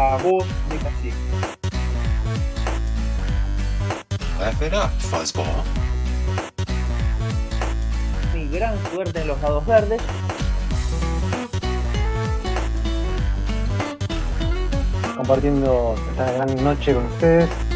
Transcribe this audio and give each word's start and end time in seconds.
La 0.00 0.16
Voz 0.16 0.46
de 0.70 0.76
Cacique. 0.78 1.14
Laugh 4.40 4.62
it 4.62 4.72
up, 4.72 4.90
fuzzball. 4.98 5.44
Mi 8.34 8.48
gran 8.48 8.74
suerte 8.90 9.20
en 9.20 9.28
los 9.28 9.38
dados 9.42 9.66
verdes. 9.66 10.00
Compartiendo 15.18 15.94
esta 16.12 16.32
gran 16.32 16.64
noche 16.64 16.94
con 16.94 17.04
ustedes. 17.04 17.69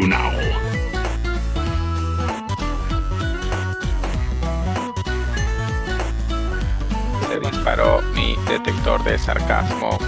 You 0.00 0.08
now. 0.08 0.30
Se 7.28 7.40
disparó 7.40 8.02
mi 8.14 8.36
detector 8.48 9.02
de 9.04 9.18
sarcasmo. 9.18 9.98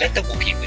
Let 0.00 0.12
the 0.14 0.22
Wookiee 0.22 0.63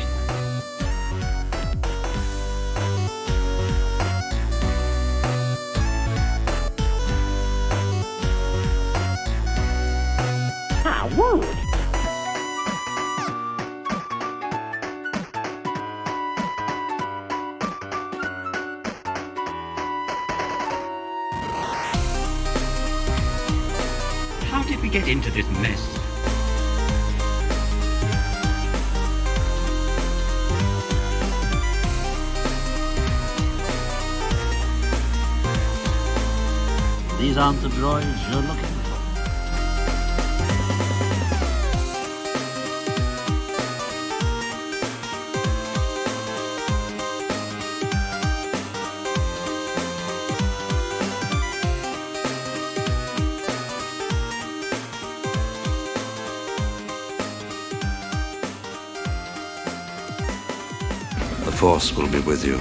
Will 61.78 62.10
be 62.10 62.20
with 62.22 62.44
you. 62.44 62.58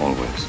Always. 0.00 0.46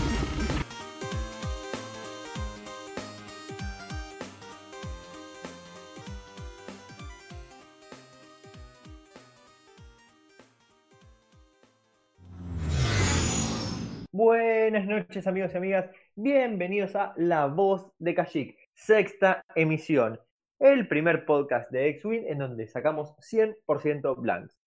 Buenas 14.11 14.85
noches 14.85 15.25
amigos 15.25 15.51
y 15.55 15.57
amigas, 15.57 15.89
bienvenidos 16.15 16.95
a 16.95 17.15
La 17.17 17.47
Voz 17.47 17.91
de 17.97 18.13
Kashyyyk, 18.13 18.59
sexta 18.75 19.43
emisión, 19.55 20.19
el 20.59 20.87
primer 20.87 21.25
podcast 21.25 21.71
de 21.71 21.89
X-Wing 21.89 22.27
en 22.27 22.37
donde 22.37 22.67
sacamos 22.67 23.15
100% 23.17 24.21
blanks. 24.21 24.64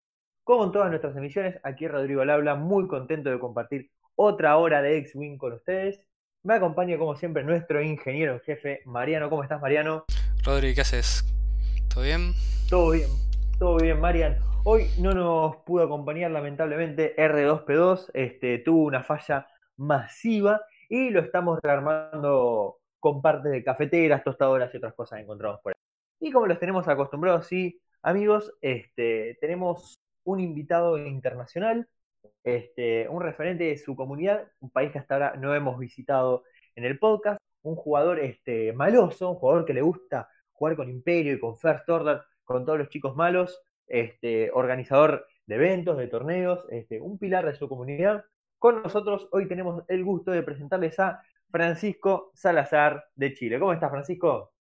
Como 0.48 0.64
en 0.64 0.72
todas 0.72 0.88
nuestras 0.88 1.14
emisiones, 1.14 1.60
aquí 1.62 1.86
Rodrigo 1.86 2.22
al 2.22 2.30
habla, 2.30 2.54
muy 2.54 2.88
contento 2.88 3.28
de 3.28 3.38
compartir 3.38 3.90
otra 4.14 4.56
hora 4.56 4.80
de 4.80 4.96
X-Wing 4.96 5.36
con 5.36 5.52
ustedes. 5.52 6.00
Me 6.42 6.54
acompaña 6.54 6.96
como 6.96 7.16
siempre 7.16 7.44
nuestro 7.44 7.82
ingeniero 7.82 8.32
en 8.32 8.40
jefe, 8.40 8.80
Mariano. 8.86 9.28
¿Cómo 9.28 9.42
estás 9.42 9.60
Mariano? 9.60 10.06
Rodri, 10.42 10.74
¿qué 10.74 10.80
haces? 10.80 11.22
¿Todo 11.92 12.04
bien? 12.04 12.32
Todo 12.66 12.92
bien, 12.92 13.10
todo 13.58 13.76
bien, 13.76 14.00
Marian. 14.00 14.38
Hoy 14.64 14.86
no 14.98 15.12
nos 15.12 15.56
pudo 15.66 15.84
acompañar 15.84 16.30
lamentablemente 16.30 17.14
R2P2, 17.18 18.12
este, 18.14 18.56
tuvo 18.60 18.84
una 18.84 19.02
falla 19.02 19.48
masiva 19.76 20.62
y 20.88 21.10
lo 21.10 21.20
estamos 21.20 21.58
rearmando 21.62 22.78
con 22.98 23.20
partes 23.20 23.52
de 23.52 23.62
cafeteras, 23.62 24.24
tostadoras 24.24 24.72
y 24.72 24.78
otras 24.78 24.94
cosas 24.94 25.18
que 25.18 25.24
encontramos 25.24 25.60
por 25.60 25.74
ahí. 25.74 26.26
Y 26.26 26.32
como 26.32 26.46
los 26.46 26.58
tenemos 26.58 26.88
acostumbrados, 26.88 27.46
sí, 27.46 27.82
amigos, 28.00 28.50
este, 28.62 29.36
tenemos 29.42 29.98
un 30.28 30.40
invitado 30.40 30.98
internacional, 30.98 31.88
este, 32.44 33.08
un 33.08 33.22
referente 33.22 33.64
de 33.64 33.78
su 33.78 33.96
comunidad, 33.96 34.46
un 34.60 34.70
país 34.70 34.92
que 34.92 34.98
hasta 34.98 35.14
ahora 35.14 35.36
no 35.36 35.54
hemos 35.54 35.78
visitado 35.78 36.44
en 36.76 36.84
el 36.84 36.98
podcast, 36.98 37.40
un 37.62 37.76
jugador 37.76 38.18
este, 38.20 38.72
maloso, 38.74 39.30
un 39.30 39.36
jugador 39.36 39.64
que 39.64 39.74
le 39.74 39.80
gusta 39.82 40.28
jugar 40.52 40.76
con 40.76 40.90
Imperio 40.90 41.32
y 41.34 41.40
con 41.40 41.56
First 41.56 41.88
Order, 41.88 42.20
con 42.44 42.64
todos 42.66 42.78
los 42.78 42.88
chicos 42.90 43.16
malos, 43.16 43.62
este, 43.86 44.50
organizador 44.52 45.26
de 45.46 45.54
eventos, 45.54 45.96
de 45.96 46.08
torneos, 46.08 46.64
este, 46.70 47.00
un 47.00 47.18
pilar 47.18 47.46
de 47.46 47.54
su 47.54 47.68
comunidad. 47.68 48.24
Con 48.58 48.82
nosotros 48.82 49.28
hoy 49.32 49.48
tenemos 49.48 49.82
el 49.88 50.04
gusto 50.04 50.30
de 50.30 50.42
presentarles 50.42 50.98
a 51.00 51.22
Francisco 51.50 52.32
Salazar 52.34 53.06
de 53.14 53.32
Chile. 53.32 53.58
¿Cómo 53.58 53.72
estás, 53.72 53.90
Francisco? 53.90 54.52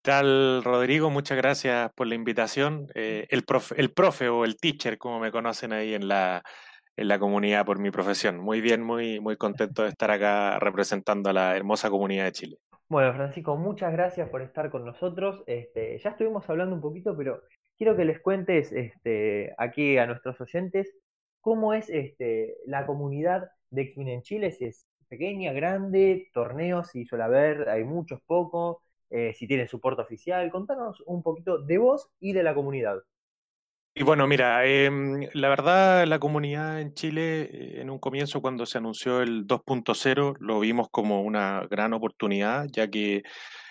¿Qué 0.00 0.12
tal, 0.12 0.62
Rodrigo? 0.62 1.10
Muchas 1.10 1.36
gracias 1.36 1.90
por 1.92 2.06
la 2.06 2.14
invitación. 2.14 2.86
Eh, 2.94 3.26
el, 3.30 3.42
profe, 3.42 3.74
el 3.78 3.92
profe 3.92 4.28
o 4.28 4.44
el 4.44 4.56
teacher, 4.56 4.96
como 4.96 5.18
me 5.18 5.32
conocen 5.32 5.72
ahí 5.72 5.92
en 5.92 6.06
la, 6.06 6.42
en 6.96 7.08
la 7.08 7.18
comunidad 7.18 7.66
por 7.66 7.80
mi 7.80 7.90
profesión. 7.90 8.38
Muy 8.38 8.60
bien, 8.60 8.80
muy, 8.80 9.18
muy 9.18 9.36
contento 9.36 9.82
de 9.82 9.88
estar 9.88 10.12
acá 10.12 10.60
representando 10.60 11.30
a 11.30 11.32
la 11.32 11.56
hermosa 11.56 11.90
comunidad 11.90 12.26
de 12.26 12.32
Chile. 12.32 12.56
Bueno, 12.88 13.12
Francisco, 13.12 13.56
muchas 13.56 13.92
gracias 13.92 14.28
por 14.30 14.40
estar 14.40 14.70
con 14.70 14.84
nosotros. 14.84 15.42
Este, 15.46 15.98
ya 15.98 16.10
estuvimos 16.10 16.48
hablando 16.48 16.76
un 16.76 16.80
poquito, 16.80 17.16
pero 17.16 17.42
quiero 17.76 17.96
que 17.96 18.04
les 18.04 18.20
cuentes 18.20 18.70
este, 18.70 19.52
aquí 19.58 19.98
a 19.98 20.06
nuestros 20.06 20.40
oyentes 20.40 20.94
cómo 21.40 21.74
es 21.74 21.90
este, 21.90 22.56
la 22.66 22.86
comunidad 22.86 23.50
de 23.70 23.82
X-Men 23.82 24.08
en 24.08 24.22
Chile, 24.22 24.52
si 24.52 24.66
es 24.66 24.86
pequeña, 25.08 25.52
grande, 25.52 26.28
torneos, 26.32 26.88
si 26.90 27.04
suele 27.04 27.24
haber, 27.24 27.68
hay 27.68 27.82
muchos, 27.82 28.20
pocos, 28.26 28.76
eh, 29.10 29.34
si 29.34 29.46
tiene 29.46 29.66
soporte 29.68 30.02
oficial. 30.02 30.50
Contanos 30.50 31.02
un 31.06 31.22
poquito 31.22 31.58
de 31.58 31.78
vos 31.78 32.10
y 32.20 32.32
de 32.32 32.42
la 32.42 32.54
comunidad. 32.54 33.02
Y 34.00 34.04
bueno, 34.04 34.28
mira, 34.28 34.64
em, 34.64 35.28
la 35.32 35.48
verdad, 35.48 36.06
la 36.06 36.20
comunidad 36.20 36.80
en 36.80 36.94
Chile, 36.94 37.42
eh, 37.52 37.80
en 37.80 37.90
un 37.90 37.98
comienzo, 37.98 38.40
cuando 38.40 38.64
se 38.64 38.78
anunció 38.78 39.22
el 39.22 39.44
2.0, 39.44 40.36
lo 40.38 40.60
vimos 40.60 40.88
como 40.88 41.22
una 41.22 41.66
gran 41.68 41.92
oportunidad, 41.92 42.66
ya 42.70 42.88
que 42.88 43.24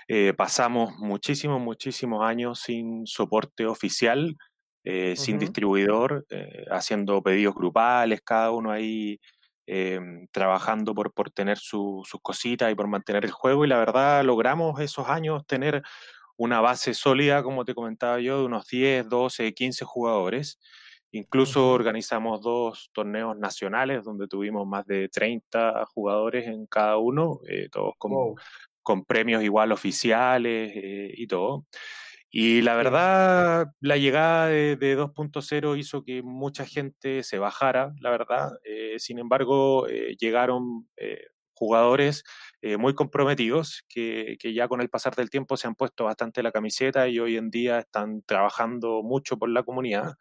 eh, 0.10 0.34
pasamos 0.34 0.98
muchísimos, 0.98 1.62
muchísimos 1.62 2.26
años 2.26 2.60
sin 2.60 3.08
soporte 3.08 3.66
oficial, 3.66 4.36
eh, 4.84 5.16
sin 5.16 5.40
distribuidor, 5.40 6.26
haciendo 6.72 7.22
pedidos 7.22 7.56
grupales, 7.56 8.22
cada 8.22 8.52
uno 8.52 8.72
ahí 8.72 9.20
em, 9.68 10.28
trabajando 10.32 10.96
por, 10.96 11.14
por 11.14 11.30
tener 11.30 11.60
sus 11.60 12.10
cositas 12.24 12.72
y 12.72 12.76
por 12.76 12.88
mantener 12.88 13.26
el 13.26 13.32
juego. 13.32 13.66
Y 13.66 13.68
la 13.68 13.78
verdad, 13.78 14.24
logramos 14.24 14.80
esos 14.82 15.08
años 15.08 15.46
tener 15.46 15.84
una 16.38 16.62
base 16.62 16.94
sólida, 16.94 17.44
como 17.44 17.66
te 17.66 17.76
comentaba 17.76 18.20
yo, 18.20 18.40
de 18.40 18.46
unos 18.46 18.68
10, 18.68 19.10
12, 19.10 19.54
15 19.54 19.86
jugadores. 19.86 20.60
Incluso 21.12 21.72
organizamos 21.72 22.42
dos 22.42 22.90
torneos 22.94 23.38
nacionales 23.38 24.04
donde 24.04 24.28
tuvimos 24.28 24.68
más 24.68 24.86
de 24.86 25.10
30 25.10 25.86
jugadores 25.88 26.48
en 26.48 26.66
cada 26.68 26.98
uno, 26.98 27.40
eh, 27.48 27.70
todos 27.72 27.94
con, 27.98 28.36
con, 28.84 29.06
premios 29.06 29.42
igual 29.44 29.72
oficiales 29.72 30.72
eh, 30.76 31.12
y 31.16 31.26
todo. 31.28 31.66
Y 32.30 32.62
la 32.62 32.76
verdad, 32.76 33.68
la 33.80 33.98
llegada 33.98 34.48
de, 34.48 34.98
2.0 34.98 35.78
hizo 35.78 36.04
que 36.04 36.22
mucha 36.22 36.66
gente 36.66 37.24
se 37.24 37.40
bajara, 37.40 37.94
la 38.02 38.10
verdad. 38.10 38.52
Eh, 38.64 38.96
sin 39.00 39.20
embargo, 39.20 39.88
llegaron 40.20 40.86
jugadores 41.58 42.24
eh, 42.62 42.78
muy 42.78 42.94
comprometidos 42.94 43.84
que, 43.90 44.38
que, 44.40 44.54
ya 44.54 44.68
con 44.68 44.82
el 44.82 44.90
pasar 44.90 45.16
del 45.16 45.30
tiempo 45.30 45.58
se 45.58 45.68
han 45.68 45.76
puesto 45.76 46.06
bastante 46.06 46.44
la 46.44 46.52
camiseta 46.52 47.08
y 47.08 47.20
hoy 47.20 47.36
en 47.36 47.50
día 47.50 47.80
están 47.80 48.22
trabajando 48.24 49.02
mucho 49.04 49.38
por 49.38 49.50
la 49.50 49.64
comunidad. 49.64 50.16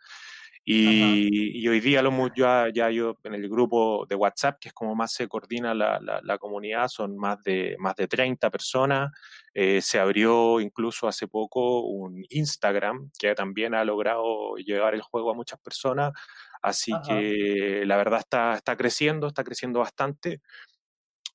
Y, 0.68 1.60
y, 1.60 1.68
hoy 1.68 1.78
día 1.78 2.02
lo, 2.02 2.10
ya, 2.34 2.66
ya 2.74 2.90
yo 2.90 3.16
en 3.22 3.34
el 3.34 3.48
grupo 3.48 4.04
de 4.08 4.16
WhatsApp, 4.16 4.58
que 4.58 4.70
es 4.70 4.74
como 4.74 4.96
más 4.96 5.12
se 5.12 5.28
coordina 5.28 5.72
la, 5.74 6.00
la, 6.00 6.20
la 6.24 6.38
comunidad, 6.38 6.88
son 6.88 7.16
más 7.16 7.40
de, 7.44 7.76
más 7.78 7.94
de 7.94 8.08
30 8.08 8.50
personas. 8.50 9.12
Eh, 9.54 9.80
se 9.80 10.00
abrió 10.00 10.58
incluso 10.58 11.06
hace 11.06 11.28
poco 11.28 11.82
un 11.82 12.24
Instagram 12.30 13.12
que 13.16 13.32
también 13.36 13.76
ha 13.76 13.84
logrado 13.84 14.56
llevar 14.56 14.94
el 14.94 15.02
juego 15.02 15.30
a 15.30 15.34
muchas 15.34 15.60
personas. 15.60 16.12
Así 16.60 16.92
que 17.06 17.84
la 17.86 17.96
verdad 17.96 18.18
está, 18.18 18.54
está 18.54 18.76
creciendo, 18.76 19.28
está 19.28 19.44
creciendo 19.44 19.78
bastante. 19.78 20.40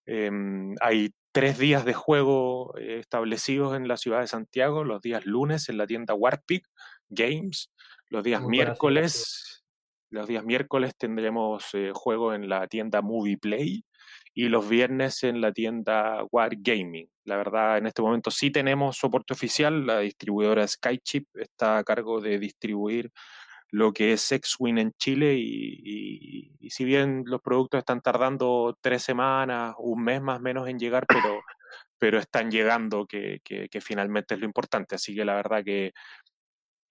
Em, 0.05 0.75
hay 0.81 1.13
tres 1.31 1.57
días 1.57 1.85
de 1.85 1.93
juego 1.93 2.77
eh, 2.77 2.99
establecidos 2.99 3.77
en 3.77 3.87
la 3.87 3.95
ciudad 3.95 4.19
de 4.19 4.27
Santiago, 4.27 4.83
los 4.83 5.01
días 5.01 5.25
lunes 5.25 5.69
en 5.69 5.77
la 5.77 5.87
tienda 5.87 6.13
Warpic 6.13 6.67
Games, 7.09 7.71
los 8.11 8.23
días 8.23 8.43
miércoles, 8.43 9.63
los 10.09 10.27
días 10.27 10.43
miércoles 10.43 10.95
tendremos 10.97 11.63
eh, 11.73 11.91
juego 11.93 12.33
en 12.33 12.49
la 12.49 12.67
tienda 12.67 13.01
Movie 13.01 13.37
Play 13.37 13.85
y 14.33 14.49
los 14.49 14.67
viernes 14.67 15.23
en 15.23 15.39
la 15.39 15.53
tienda 15.53 16.21
War 16.29 16.51
Gaming. 16.57 17.09
La 17.23 17.37
verdad, 17.37 17.77
en 17.77 17.87
este 17.87 18.01
momento 18.01 18.29
sí 18.29 18.51
tenemos 18.51 18.97
soporte 18.97 19.33
oficial, 19.33 19.85
la 19.85 19.99
distribuidora 19.99 20.67
Skychip 20.67 21.25
está 21.35 21.77
a 21.77 21.83
cargo 21.85 22.19
de 22.19 22.37
distribuir 22.37 23.11
lo 23.69 23.93
que 23.93 24.11
es 24.11 24.29
X-Win 24.29 24.77
en 24.77 24.91
Chile 24.99 25.35
y, 25.37 26.51
si 26.69 26.83
bien 26.83 27.23
los 27.25 27.41
productos 27.41 27.79
están 27.79 28.01
tardando 28.01 28.77
tres 28.81 29.03
semanas, 29.03 29.73
un 29.77 30.03
mes 30.03 30.21
más 30.21 30.39
o 30.39 30.41
menos 30.41 30.67
en 30.67 30.77
llegar, 30.77 31.05
pero, 31.07 31.41
pero 31.97 32.19
están 32.19 32.51
llegando, 32.51 33.05
que, 33.05 33.39
que, 33.43 33.81
finalmente 33.81 34.33
es 34.33 34.41
lo 34.41 34.45
importante. 34.45 34.95
Así 34.95 35.15
que 35.15 35.23
la 35.23 35.35
verdad 35.35 35.63
que 35.63 35.93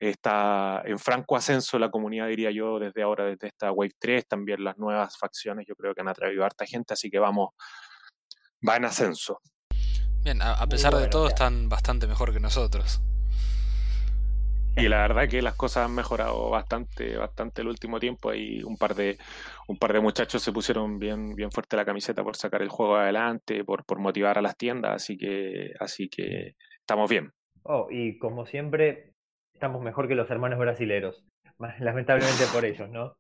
está 0.00 0.82
en 0.87 0.99
franco 0.99 1.37
ascenso 1.37 1.79
la 1.79 1.91
comunidad, 1.91 2.29
diría 2.29 2.50
yo, 2.50 2.79
desde 2.79 3.02
ahora, 3.02 3.26
desde 3.26 3.49
esta 3.49 3.70
Wave 3.70 3.93
3, 3.99 4.26
también 4.26 4.64
las 4.64 4.79
nuevas 4.79 5.19
facciones, 5.19 5.67
yo 5.69 5.75
creo 5.76 5.94
que 5.94 6.00
han 6.00 6.08
atraído 6.08 6.43
a 6.43 6.47
harta 6.47 6.64
gente, 6.64 6.94
así 6.94 7.11
que 7.11 7.19
vamos, 7.19 7.50
va 8.67 8.76
en 8.76 8.87
ascenso. 8.87 9.41
Bien, 10.23 10.41
a, 10.43 10.67
pesar 10.67 10.94
de 10.94 11.08
todo, 11.08 11.29
están 11.29 11.69
bastante 11.69 12.06
mejor 12.06 12.32
que 12.32 12.41
nosotros. 12.41 13.02
Y 14.76 14.88
la 14.88 14.99
verdad 14.99 15.29
que 15.29 15.43
las 15.43 15.55
cosas 15.55 15.87
han 15.87 15.94
mejorado 15.94 16.49
bastante, 16.49 17.17
bastante 17.17 17.62
el 17.62 17.69
último 17.69 17.99
tiempo. 17.99 18.31
Hay 18.31 18.62
un 18.62 18.76
par 18.76 18.94
de, 18.94 19.19
un 19.67 19.76
par 19.76 19.93
de 19.93 20.00
muchachos 20.00 20.43
se 20.43 20.52
pusieron 20.52 20.99
bien, 20.99 21.35
bien 21.35 21.50
fuerte 21.50 21.76
la 21.76 21.85
camiseta 21.85 22.23
por 22.23 22.37
sacar 22.37 22.62
el 22.62 22.69
juego 22.69 22.97
adelante, 22.97 23.64
por, 23.64 23.85
por 23.85 23.99
motivar 23.99 24.38
a 24.38 24.43
las 24.43 24.56
tiendas, 24.56 24.94
así 24.94 25.19
que, 25.19 25.73
así 25.81 26.08
que 26.08 26.55
estamos 26.79 27.11
bien. 27.11 27.32
Oh, 27.64 27.88
y 27.91 28.19
como 28.19 28.47
siempre, 28.47 29.14
estamos 29.61 29.83
mejor 29.83 30.09
que 30.09 30.15
los 30.15 30.31
hermanos 30.31 30.59
brasileros. 30.59 31.23
Lamentablemente 31.81 32.45
por 32.51 32.65
ellos, 32.65 32.89
¿no? 32.89 33.15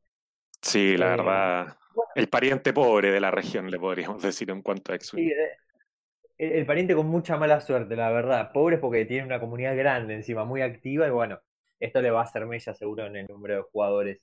Sí, 0.62 0.96
la 0.96 1.08
eh, 1.08 1.10
verdad. 1.10 1.76
El 2.14 2.28
pariente 2.30 2.72
pobre 2.72 3.10
de 3.10 3.20
la 3.20 3.30
región, 3.30 3.70
le 3.70 3.78
podríamos 3.78 4.22
decir 4.22 4.50
en 4.50 4.62
cuanto 4.62 4.92
a 4.92 4.94
X. 4.94 5.08
Sí, 5.14 5.30
el, 6.38 6.64
pariente 6.64 6.94
con 6.94 7.06
mucha 7.08 7.36
mala 7.36 7.60
suerte, 7.60 7.94
la 7.94 8.10
verdad. 8.10 8.52
Pobres 8.52 8.80
porque 8.80 9.04
tiene 9.04 9.26
una 9.26 9.38
comunidad 9.38 9.76
grande 9.76 10.14
encima, 10.14 10.46
muy 10.46 10.62
activa 10.62 11.06
y 11.06 11.10
bueno, 11.10 11.38
esto 11.78 12.00
le 12.00 12.10
va 12.10 12.20
a 12.20 12.24
hacer 12.24 12.46
mella 12.46 12.72
seguro 12.72 13.04
en 13.04 13.16
el 13.16 13.26
número 13.26 13.56
de 13.56 13.62
jugadores. 13.70 14.20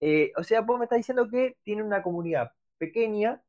Eh, 0.00 0.32
o 0.36 0.42
sea, 0.42 0.62
vos 0.62 0.76
me 0.76 0.86
estás 0.86 0.96
diciendo 0.96 1.28
que 1.30 1.56
tiene 1.62 1.84
una 1.84 2.02
comunidad 2.02 2.50
pequeña, 2.78 3.40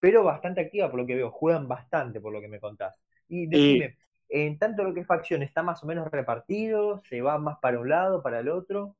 pero 0.00 0.24
bastante 0.24 0.62
activa 0.62 0.90
por 0.90 0.98
lo 0.98 1.06
que 1.06 1.14
veo. 1.14 1.30
Juegan 1.30 1.68
bastante 1.68 2.20
por 2.20 2.32
lo 2.32 2.40
que 2.40 2.48
me 2.48 2.58
contás. 2.58 2.96
Y 3.28 3.46
decime, 3.46 3.96
en 4.28 4.58
tanto 4.58 4.84
lo 4.84 4.94
que 4.94 5.00
es 5.00 5.06
facción, 5.06 5.42
¿está 5.42 5.62
más 5.62 5.82
o 5.82 5.86
menos 5.86 6.10
repartido? 6.10 6.98
¿Se 7.08 7.20
va 7.20 7.38
más 7.38 7.58
para 7.60 7.80
un 7.80 7.88
lado, 7.88 8.22
para 8.22 8.40
el 8.40 8.48
otro? 8.48 8.96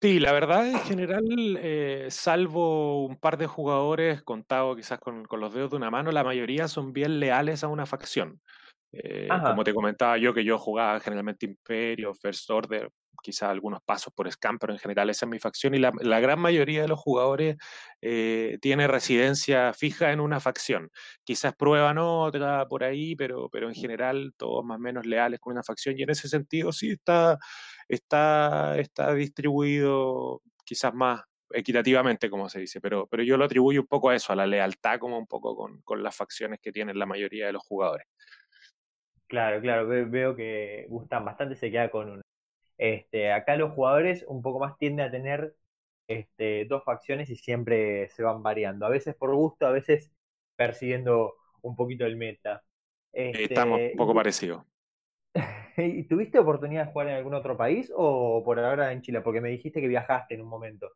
Sí, 0.00 0.20
la 0.20 0.32
verdad 0.32 0.66
en 0.68 0.78
general, 0.80 1.24
eh, 1.60 2.08
salvo 2.10 3.06
un 3.06 3.16
par 3.16 3.38
de 3.38 3.46
jugadores 3.46 4.22
contados 4.22 4.76
quizás 4.76 4.98
con, 4.98 5.24
con, 5.24 5.40
los 5.40 5.54
dedos 5.54 5.70
de 5.70 5.76
una 5.76 5.90
mano, 5.90 6.12
la 6.12 6.24
mayoría 6.24 6.68
son 6.68 6.92
bien 6.92 7.20
leales 7.20 7.64
a 7.64 7.68
una 7.68 7.86
facción. 7.86 8.40
Eh, 8.92 9.28
como 9.28 9.64
te 9.64 9.74
comentaba 9.74 10.18
yo, 10.18 10.34
que 10.34 10.44
yo 10.44 10.58
jugaba 10.58 11.00
generalmente 11.00 11.46
Imperio, 11.46 12.14
First 12.14 12.50
Order, 12.50 12.90
quizás 13.22 13.50
algunos 13.50 13.80
pasos 13.82 14.12
por 14.14 14.30
Scam, 14.30 14.58
pero 14.58 14.72
en 14.72 14.78
general 14.78 15.10
esa 15.10 15.26
es 15.26 15.30
mi 15.30 15.38
facción 15.38 15.74
y 15.74 15.78
la, 15.78 15.92
la 16.00 16.20
gran 16.20 16.38
mayoría 16.38 16.82
de 16.82 16.88
los 16.88 17.00
jugadores 17.00 17.56
eh, 18.00 18.58
tiene 18.60 18.86
residencia 18.86 19.72
fija 19.74 20.12
en 20.12 20.20
una 20.20 20.40
facción. 20.40 20.90
Quizás 21.24 21.54
prueban 21.54 21.98
otra 21.98 22.66
por 22.68 22.84
ahí, 22.84 23.16
pero, 23.16 23.48
pero 23.50 23.68
en 23.68 23.74
general 23.74 24.32
todos 24.36 24.64
más 24.64 24.76
o 24.76 24.80
menos 24.80 25.06
leales 25.06 25.40
con 25.40 25.52
una 25.52 25.62
facción 25.62 25.98
y 25.98 26.02
en 26.02 26.10
ese 26.10 26.28
sentido 26.28 26.72
sí 26.72 26.90
está 26.92 27.38
está, 27.88 28.78
está 28.78 29.14
distribuido 29.14 30.42
quizás 30.64 30.94
más 30.94 31.22
equitativamente, 31.50 32.30
como 32.30 32.48
se 32.48 32.60
dice, 32.60 32.80
pero, 32.80 33.06
pero 33.06 33.22
yo 33.22 33.36
lo 33.36 33.44
atribuyo 33.44 33.80
un 33.82 33.86
poco 33.86 34.10
a 34.10 34.16
eso, 34.16 34.32
a 34.32 34.36
la 34.36 34.46
lealtad 34.46 34.98
como 34.98 35.18
un 35.18 35.26
poco 35.26 35.54
con, 35.56 35.82
con 35.82 36.02
las 36.02 36.16
facciones 36.16 36.58
que 36.60 36.72
tienen 36.72 36.98
la 36.98 37.06
mayoría 37.06 37.46
de 37.46 37.52
los 37.52 37.62
jugadores. 37.62 38.06
Claro, 39.28 39.60
claro, 39.60 39.86
veo 39.86 40.34
que 40.34 40.86
gustan 40.88 41.24
bastante, 41.24 41.56
se 41.56 41.70
queda 41.70 41.90
con 41.90 42.10
uno. 42.10 42.22
Este, 42.84 43.32
acá 43.32 43.56
los 43.56 43.72
jugadores 43.72 44.26
un 44.28 44.42
poco 44.42 44.58
más 44.58 44.76
tienden 44.76 45.06
a 45.06 45.10
tener 45.10 45.56
este, 46.06 46.66
dos 46.66 46.84
facciones 46.84 47.30
y 47.30 47.36
siempre 47.36 48.10
se 48.10 48.22
van 48.22 48.42
variando, 48.42 48.84
a 48.84 48.90
veces 48.90 49.14
por 49.14 49.34
gusto, 49.34 49.66
a 49.66 49.70
veces 49.70 50.12
persiguiendo 50.54 51.32
un 51.62 51.76
poquito 51.76 52.04
el 52.04 52.18
meta. 52.18 52.62
Estamos 53.10 53.80
un 53.80 53.96
poco 53.96 54.12
parecidos. 54.12 54.64
¿Y 55.78 56.02
tuviste 56.02 56.38
oportunidad 56.38 56.84
de 56.84 56.92
jugar 56.92 57.08
en 57.08 57.14
algún 57.14 57.32
otro 57.32 57.56
país 57.56 57.90
o 57.96 58.42
por 58.44 58.60
ahora 58.60 58.92
en 58.92 59.00
Chile? 59.00 59.22
Porque 59.22 59.40
me 59.40 59.48
dijiste 59.48 59.80
que 59.80 59.88
viajaste 59.88 60.34
en 60.34 60.42
un 60.42 60.48
momento. 60.48 60.92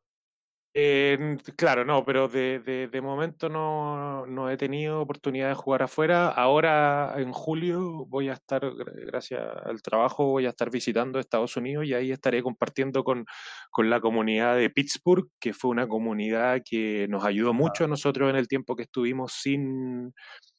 Claro, 1.56 1.85
no, 1.85 2.04
pero 2.04 2.28
de, 2.28 2.58
de, 2.61 3.00
momento 3.00 3.49
no, 3.49 4.26
no, 4.26 4.50
he 4.50 4.56
tenido 4.56 5.00
oportunidad 5.00 5.49
de 5.49 5.54
jugar 5.54 5.82
afuera. 5.82 6.28
Ahora 6.28 7.14
en 7.16 7.32
julio 7.32 8.06
voy 8.06 8.28
a 8.28 8.35
estar, 8.35 8.62
gracias 9.06 9.42
al 9.64 9.82
trabajo, 9.82 10.26
voy 10.26 10.47
a 10.47 10.50
estar 10.50 10.70
visitando 10.70 11.18
Estados 11.18 11.56
Unidos 11.56 11.87
y 11.87 11.94
ahí 11.94 12.12
estaré 12.12 12.42
compartiendo 12.42 13.04
con, 13.04 13.25
con 13.70 13.90
la 13.90 14.00
comunidad 14.00 14.56
de 14.56 14.70
Pittsburgh, 14.70 15.28
que 15.40 15.52
fue 15.52 15.70
una 15.70 15.88
comunidad 15.88 16.62
que 16.64 17.06
nos 17.08 17.25
ayudó 17.25 17.52
mucho 17.54 17.85
a 17.85 17.88
nosotros 17.88 18.28
en 18.30 18.37
el 18.37 18.49
tiempo 18.49 18.76
que 18.76 18.82
estuvimos 18.82 19.32
sin, 19.32 20.12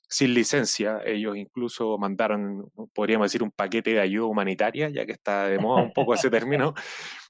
sin 0.09 0.33
licencia. 0.33 1.01
Ellos 1.05 1.37
incluso 1.37 1.97
mandaron, 1.97 2.69
podríamos 2.93 3.25
decir, 3.25 3.43
un 3.43 3.51
paquete 3.51 3.91
de 3.91 4.01
ayuda 4.01 4.25
humanitaria, 4.25 4.89
ya 4.89 5.05
que 5.05 5.13
está 5.13 5.47
de 5.47 5.59
moda 5.59 5.83
un 5.83 5.93
poco 5.93 6.13
ese 6.13 6.29
término. 6.31 6.73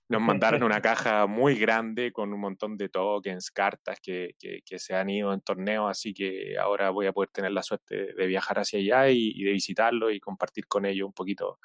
Nos 0.09 0.21
mandaron 0.21 0.63
una 0.63 0.81
caja 0.81 1.27
muy 1.27 1.55
grande 1.55 2.11
con 2.11 2.33
un 2.33 2.39
montón 2.39 2.75
de 2.77 2.89
tokens, 2.89 3.51
cartas 3.51 3.99
que, 4.01 4.35
que, 4.39 4.79
se 4.79 4.95
han 4.95 5.09
ido 5.09 5.31
en 5.33 5.41
torneo, 5.41 5.87
así 5.87 6.13
que 6.13 6.57
ahora 6.57 6.89
voy 6.89 7.05
a 7.05 7.13
poder 7.13 7.29
tener 7.29 7.51
la 7.51 7.61
suerte 7.61 8.13
de 8.13 8.27
viajar 8.27 8.59
hacia 8.59 8.79
allá 8.79 9.09
y, 9.09 9.43
de 9.43 9.51
visitarlo 9.51 10.09
y 10.09 10.19
compartir 10.19 10.67
con 10.67 10.85
ellos 10.85 11.05
un 11.05 11.13
poquito, 11.13 11.59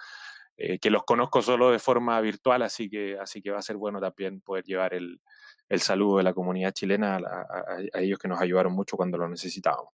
eh, 0.56 0.78
que 0.78 0.90
los 0.90 1.04
conozco 1.04 1.40
solo 1.40 1.70
de 1.70 1.78
forma 1.78 2.20
virtual, 2.20 2.62
así 2.62 2.90
que, 2.90 3.18
así 3.18 3.40
que 3.40 3.50
va 3.50 3.58
a 3.58 3.62
ser 3.62 3.76
bueno 3.76 3.98
también 3.98 4.42
poder 4.42 4.64
llevar 4.64 4.92
el, 4.92 5.20
el 5.68 5.80
saludo 5.80 6.18
de 6.18 6.24
la 6.24 6.34
comunidad 6.34 6.72
chilena 6.72 7.16
a 7.16 8.00
ellos 8.00 8.18
que 8.18 8.28
nos 8.28 8.40
ayudaron 8.40 8.74
mucho 8.74 8.96
cuando 8.96 9.16
lo 9.16 9.28
necesitábamos. 9.28 9.92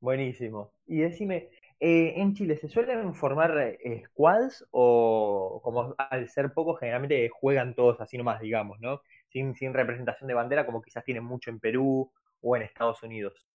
Buenísimo. 0.00 0.72
Y 0.86 0.98
decime, 0.98 1.48
eh, 1.86 2.14
en 2.16 2.32
Chile, 2.32 2.56
¿se 2.56 2.66
suelen 2.66 3.12
formar 3.12 3.58
eh, 3.58 4.04
squads 4.06 4.64
o 4.70 5.60
como 5.62 5.94
al 5.98 6.30
ser 6.30 6.54
pocos 6.54 6.80
generalmente 6.80 7.28
juegan 7.28 7.74
todos 7.74 8.00
así 8.00 8.16
nomás, 8.16 8.40
digamos, 8.40 8.80
¿no? 8.80 9.02
Sin, 9.28 9.54
sin 9.54 9.74
representación 9.74 10.26
de 10.26 10.32
bandera 10.32 10.64
como 10.64 10.80
quizás 10.80 11.04
tienen 11.04 11.24
mucho 11.24 11.50
en 11.50 11.60
Perú 11.60 12.10
o 12.40 12.56
en 12.56 12.62
Estados 12.62 13.02
Unidos? 13.02 13.46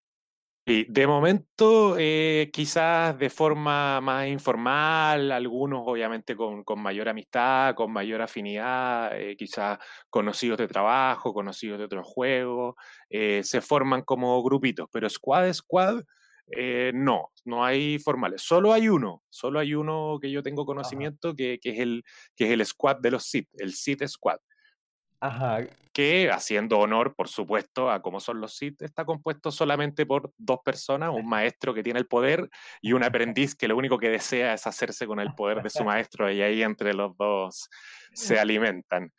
Sí, 0.68 0.86
de 0.88 1.08
momento, 1.08 1.96
eh, 1.98 2.52
quizás 2.54 3.18
de 3.18 3.32
forma 3.32 4.00
más 4.00 4.28
informal, 4.28 5.32
algunos 5.32 5.82
obviamente 5.88 6.36
con, 6.36 6.64
mayor 6.78 7.10
amistad, 7.10 7.74
con 7.74 7.92
mayor 7.92 8.22
afinidad, 8.22 9.12
quizás 9.40 9.80
conocidos 10.08 10.60
de 10.60 10.68
trabajo, 10.68 11.34
conocidos 11.34 11.80
de 11.80 11.86
otros 11.86 12.06
juegos, 12.06 12.76
se 13.10 13.62
forman 13.62 14.04
como 14.04 14.44
grupitos, 14.44 14.88
pero 14.92 15.10
squad, 15.10 15.52
squad, 15.52 16.04
eh, 16.52 16.92
no, 16.94 17.32
no 17.46 17.64
hay 17.64 18.00
formales. 18.00 18.42
Solo 18.42 18.74
hay 18.74 18.90
uno, 18.90 19.24
solo 19.30 19.60
hay 19.60 19.74
uno 19.76 20.18
que 20.22 20.32
yo 20.32 20.44
tengo 20.44 20.66
conocimiento 20.66 21.36
que, 21.36 21.60
que 21.62 21.72
es 21.72 21.80
el, 21.80 22.04
que 22.36 22.46
es 22.46 22.52
el 22.52 22.66
squad 22.66 22.98
de 22.98 23.12
los 23.12 23.26
SIT, 23.26 23.48
el 23.58 23.74
SIT 23.74 24.08
Squad. 24.08 24.40
Ajá. 25.22 25.60
que 25.92 26.32
haciendo 26.32 26.80
honor, 26.80 27.14
por 27.14 27.28
supuesto, 27.28 27.92
a 27.92 28.02
cómo 28.02 28.22
son 28.22 28.40
los 28.40 28.56
Sith, 28.56 28.82
está 28.82 29.04
compuesto 29.04 29.52
solamente 29.52 30.06
por 30.06 30.32
dos 30.38 30.60
personas, 30.64 31.10
un 31.14 31.28
maestro 31.28 31.74
que 31.74 31.84
tiene 31.84 32.00
el 32.00 32.08
poder 32.08 32.50
y 32.82 32.94
un 32.94 33.04
aprendiz 33.04 33.54
que 33.54 33.68
lo 33.68 33.76
único 33.76 33.98
que 33.98 34.10
desea 34.10 34.54
es 34.54 34.66
hacerse 34.66 35.08
con 35.08 35.20
el 35.20 35.34
poder 35.36 35.62
de 35.62 35.70
su 35.70 35.84
maestro 35.84 36.32
y 36.32 36.42
ahí 36.42 36.64
entre 36.64 36.94
los 36.94 37.18
dos 37.18 37.70
se 38.14 38.40
alimentan. 38.40 39.12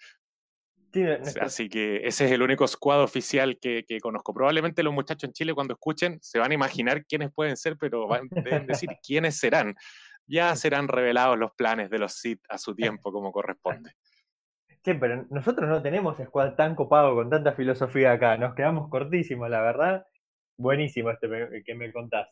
Sí, 0.93 1.05
Así 1.41 1.69
que 1.69 1.99
ese 2.05 2.25
es 2.25 2.33
el 2.33 2.43
único 2.43 2.67
squad 2.67 3.03
oficial 3.03 3.59
que, 3.61 3.85
que 3.87 4.01
conozco. 4.01 4.35
Probablemente 4.35 4.83
los 4.83 4.93
muchachos 4.93 5.29
en 5.29 5.33
Chile 5.33 5.55
cuando 5.55 5.75
escuchen 5.75 6.19
se 6.21 6.39
van 6.39 6.51
a 6.51 6.55
imaginar 6.55 7.05
quiénes 7.07 7.33
pueden 7.33 7.57
ser, 7.57 7.77
pero 7.77 8.09
van, 8.09 8.29
deben 8.31 8.67
decir 8.67 8.89
quiénes 9.07 9.39
serán. 9.39 9.77
Ya 10.27 10.55
serán 10.57 10.89
revelados 10.89 11.39
los 11.39 11.53
planes 11.53 11.91
de 11.91 11.99
los 11.99 12.15
Sith 12.15 12.43
a 12.49 12.59
su 12.59 12.75
tiempo 12.75 13.13
como 13.13 13.31
corresponde. 13.31 13.93
Che, 14.83 14.95
pero 14.95 15.27
nosotros 15.31 15.69
no 15.69 15.83
tenemos 15.83 16.17
squad 16.25 16.55
tan 16.55 16.75
copado 16.75 17.15
con 17.15 17.29
tanta 17.29 17.53
filosofía 17.53 18.13
acá, 18.13 18.37
nos 18.39 18.55
quedamos 18.55 18.89
cortísimos, 18.89 19.51
la 19.51 19.61
verdad. 19.61 20.07
Buenísimo 20.57 21.11
este 21.11 21.29
que 21.65 21.75
me 21.75 21.93
contás. 21.93 22.29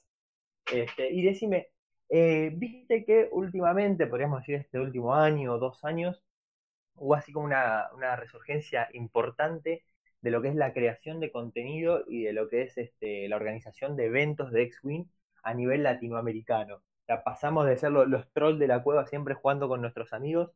Este, 0.72 1.10
y 1.10 1.22
decime, 1.22 1.68
eh, 2.08 2.50
viste 2.54 3.04
que 3.04 3.28
últimamente, 3.32 4.06
podríamos 4.06 4.40
decir 4.40 4.56
este 4.56 4.80
último 4.80 5.14
año 5.14 5.54
o 5.54 5.58
dos 5.58 5.84
años, 5.84 6.22
hubo 7.00 7.14
así 7.14 7.32
como 7.32 7.46
una, 7.46 8.16
resurgencia 8.16 8.88
importante 8.92 9.84
de 10.20 10.30
lo 10.30 10.42
que 10.42 10.48
es 10.48 10.54
la 10.56 10.72
creación 10.72 11.20
de 11.20 11.30
contenido 11.30 12.04
y 12.08 12.24
de 12.24 12.32
lo 12.32 12.48
que 12.48 12.62
es 12.62 12.76
este, 12.78 13.28
la 13.28 13.36
organización 13.36 13.96
de 13.96 14.06
eventos 14.06 14.50
de 14.52 14.62
X-Wing 14.62 15.06
a 15.42 15.54
nivel 15.54 15.82
latinoamericano. 15.84 16.82
Sea, 17.06 17.22
pasamos 17.24 17.66
de 17.66 17.76
ser 17.76 17.92
lo- 17.92 18.06
los 18.06 18.30
trolls 18.32 18.58
de 18.58 18.66
la 18.68 18.82
cueva 18.82 19.06
siempre 19.06 19.34
jugando 19.34 19.68
con 19.68 19.80
nuestros 19.80 20.12
amigos 20.12 20.50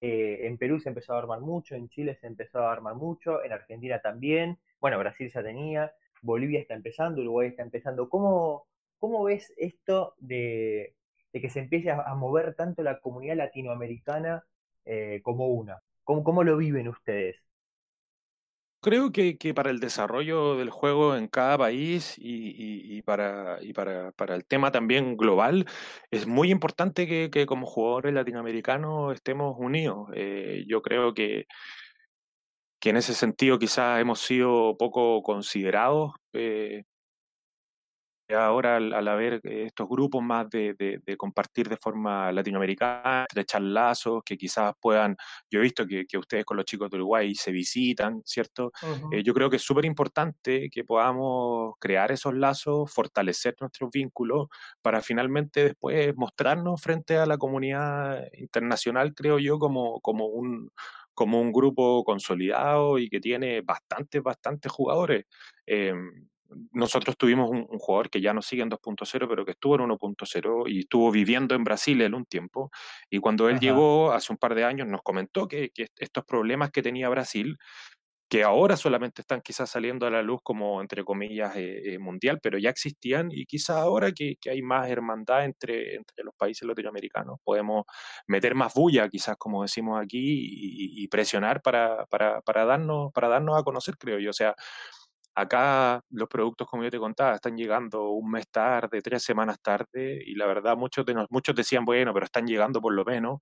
eh, 0.00 0.46
en 0.46 0.58
Perú 0.58 0.78
se 0.80 0.88
empezó 0.90 1.14
a 1.14 1.18
armar 1.18 1.40
mucho, 1.40 1.74
en 1.74 1.88
Chile 1.88 2.16
se 2.16 2.26
empezó 2.26 2.60
a 2.60 2.72
armar 2.72 2.94
mucho, 2.94 3.42
en 3.44 3.52
Argentina 3.52 4.00
también, 4.00 4.58
bueno, 4.80 4.98
Brasil 4.98 5.30
ya 5.32 5.42
tenía, 5.42 5.92
Bolivia 6.22 6.60
está 6.60 6.74
empezando, 6.74 7.22
Uruguay 7.22 7.48
está 7.48 7.62
empezando. 7.62 8.08
¿Cómo, 8.08 8.66
ves 9.24 9.52
esto 9.56 10.14
de, 10.18 10.94
que 11.32 11.50
se 11.50 11.60
empiece 11.60 11.90
a, 11.90 12.02
a 12.02 12.14
mover 12.14 12.54
tanto 12.54 12.82
la 12.82 13.00
comunidad 13.00 13.36
latinoamericana 13.36 14.44
eh, 14.84 15.20
como 15.22 15.48
una? 15.48 15.82
¿Cómo, 16.06 16.22
¿Cómo 16.22 16.44
lo 16.44 16.56
viven 16.56 16.86
ustedes? 16.88 17.36
Creo 18.80 19.10
que, 19.10 19.36
para 19.52 19.70
el 19.70 19.80
desarrollo 19.80 20.56
del 20.56 20.70
juego 20.70 21.16
en 21.16 21.26
cada 21.26 21.58
país 21.58 22.14
y, 22.18 23.02
para, 23.02 23.58
y 23.60 23.72
para, 23.72 24.12
el 24.28 24.44
tema 24.46 24.70
también 24.70 25.16
global, 25.16 25.66
es 26.12 26.28
muy 26.28 26.52
importante 26.52 27.08
que, 27.30 27.46
como 27.46 27.66
jugadores 27.66 28.14
latinoamericanos 28.14 29.14
estemos 29.14 29.56
unidos. 29.58 30.08
Eh, 30.14 30.64
yo 30.68 30.82
creo 30.82 31.14
que, 31.14 31.46
que 32.80 32.90
en 32.90 32.96
ese 32.96 33.14
sentido 33.14 33.58
quizás 33.58 34.00
hemos 34.00 34.20
sido 34.20 34.76
poco 34.78 35.22
considerados. 35.24 36.12
eh, 36.32 36.84
ahora 38.34 38.76
al, 38.76 38.92
al 38.92 39.08
haber 39.08 39.40
estos 39.44 39.88
grupos 39.88 40.22
más 40.22 40.48
de, 40.50 40.74
de- 40.74 41.00
de 41.04 41.16
compartir 41.16 41.68
de 41.68 41.76
forma 41.76 42.32
latinoamericana, 42.32 43.24
estrechar 43.28 43.62
lazos, 43.62 44.22
que 44.24 44.36
quizás 44.36 44.72
puedan, 44.80 45.16
yo 45.50 45.60
he 45.60 45.62
visto 45.62 45.86
que, 45.86 46.06
que 46.06 46.18
ustedes 46.18 46.44
con 46.44 46.56
los 46.56 46.66
chicos 46.66 46.90
de 46.90 46.96
Uruguay 46.96 47.34
se 47.34 47.52
visitan, 47.52 48.22
¿cierto? 48.24 48.72
Eh, 49.10 49.22
yo 49.22 49.32
creo 49.34 49.50
que 49.50 49.56
es 49.56 49.62
súper 49.62 49.84
importante 49.84 50.68
que 50.70 50.84
podamos 50.84 51.74
crear 51.80 52.10
esos 52.12 52.34
lazos, 52.34 52.92
fortalecer 52.92 53.54
nuestros 53.60 53.90
vínculos 53.90 54.48
para 54.82 55.00
finalmente 55.02 55.64
después 55.64 56.14
mostrarnos 56.16 56.80
frente 56.80 57.16
a 57.18 57.26
la 57.26 57.38
comunidad 57.38 58.24
internacional, 58.34 59.14
creo 59.14 59.38
yo, 59.38 59.58
como, 59.58 60.00
como 60.00 60.26
un 60.26 60.70
como 61.14 61.40
un 61.40 61.50
grupo 61.50 62.04
consolidado 62.04 62.98
y 62.98 63.08
que 63.08 63.20
tiene 63.20 63.62
bastantes, 63.62 64.22
bastantes 64.22 64.70
jugadores. 64.70 65.24
Eh, 65.66 65.94
nosotros 66.72 67.16
tuvimos 67.16 67.50
un, 67.50 67.66
un 67.68 67.78
jugador 67.78 68.10
que 68.10 68.20
ya 68.20 68.32
no 68.34 68.42
sigue 68.42 68.62
en 68.62 68.70
2.0, 68.70 69.28
pero 69.28 69.44
que 69.44 69.52
estuvo 69.52 69.74
en 69.76 69.82
1.0 69.82 70.64
y 70.68 70.80
estuvo 70.80 71.10
viviendo 71.10 71.54
en 71.54 71.64
Brasil 71.64 72.00
en 72.02 72.14
un 72.14 72.24
tiempo. 72.26 72.70
Y 73.10 73.18
cuando 73.18 73.48
él 73.48 73.58
Ajá. 73.58 73.60
llegó 73.60 74.12
hace 74.12 74.32
un 74.32 74.38
par 74.38 74.54
de 74.54 74.64
años, 74.64 74.86
nos 74.88 75.02
comentó 75.02 75.48
que, 75.48 75.70
que 75.70 75.88
estos 75.98 76.24
problemas 76.24 76.70
que 76.70 76.82
tenía 76.82 77.08
Brasil 77.08 77.56
que 78.28 78.42
ahora 78.42 78.76
solamente 78.76 79.22
están 79.22 79.40
quizás 79.40 79.70
saliendo 79.70 80.04
a 80.06 80.10
la 80.10 80.20
luz 80.22 80.40
como, 80.42 80.80
entre 80.80 81.04
comillas, 81.04 81.54
eh, 81.56 81.94
eh, 81.94 81.98
mundial, 82.00 82.40
pero 82.42 82.58
ya 82.58 82.70
existían 82.70 83.28
y 83.30 83.46
quizás 83.46 83.76
ahora 83.76 84.10
que, 84.12 84.34
que 84.40 84.50
hay 84.50 84.62
más 84.62 84.88
hermandad 84.90 85.44
entre, 85.44 85.94
entre 85.94 86.24
los 86.24 86.34
países 86.34 86.66
latinoamericanos, 86.66 87.38
podemos 87.44 87.84
meter 88.26 88.56
más 88.56 88.74
bulla, 88.74 89.08
quizás 89.08 89.36
como 89.38 89.62
decimos 89.62 90.00
aquí, 90.02 90.18
y, 90.18 91.04
y 91.04 91.08
presionar 91.08 91.62
para, 91.62 92.04
para, 92.06 92.40
para, 92.42 92.64
darnos, 92.64 93.12
para 93.12 93.28
darnos 93.28 93.60
a 93.60 93.62
conocer, 93.62 93.96
creo 93.96 94.18
yo. 94.18 94.30
O 94.30 94.32
sea, 94.32 94.56
acá 95.36 96.02
los 96.10 96.28
productos, 96.28 96.68
como 96.68 96.84
yo 96.84 96.90
te 96.90 96.98
contaba, 96.98 97.34
están 97.36 97.56
llegando 97.56 98.10
un 98.10 98.30
mes 98.30 98.48
tarde, 98.50 99.02
tres 99.02 99.22
semanas 99.24 99.58
tarde, 99.62 100.22
y 100.26 100.34
la 100.36 100.46
verdad 100.46 100.76
muchos, 100.76 101.06
de 101.06 101.14
nos, 101.14 101.26
muchos 101.30 101.54
decían, 101.54 101.84
bueno, 101.84 102.12
pero 102.14 102.26
están 102.26 102.46
llegando 102.46 102.80
por 102.80 102.94
lo 102.94 103.04
menos. 103.04 103.40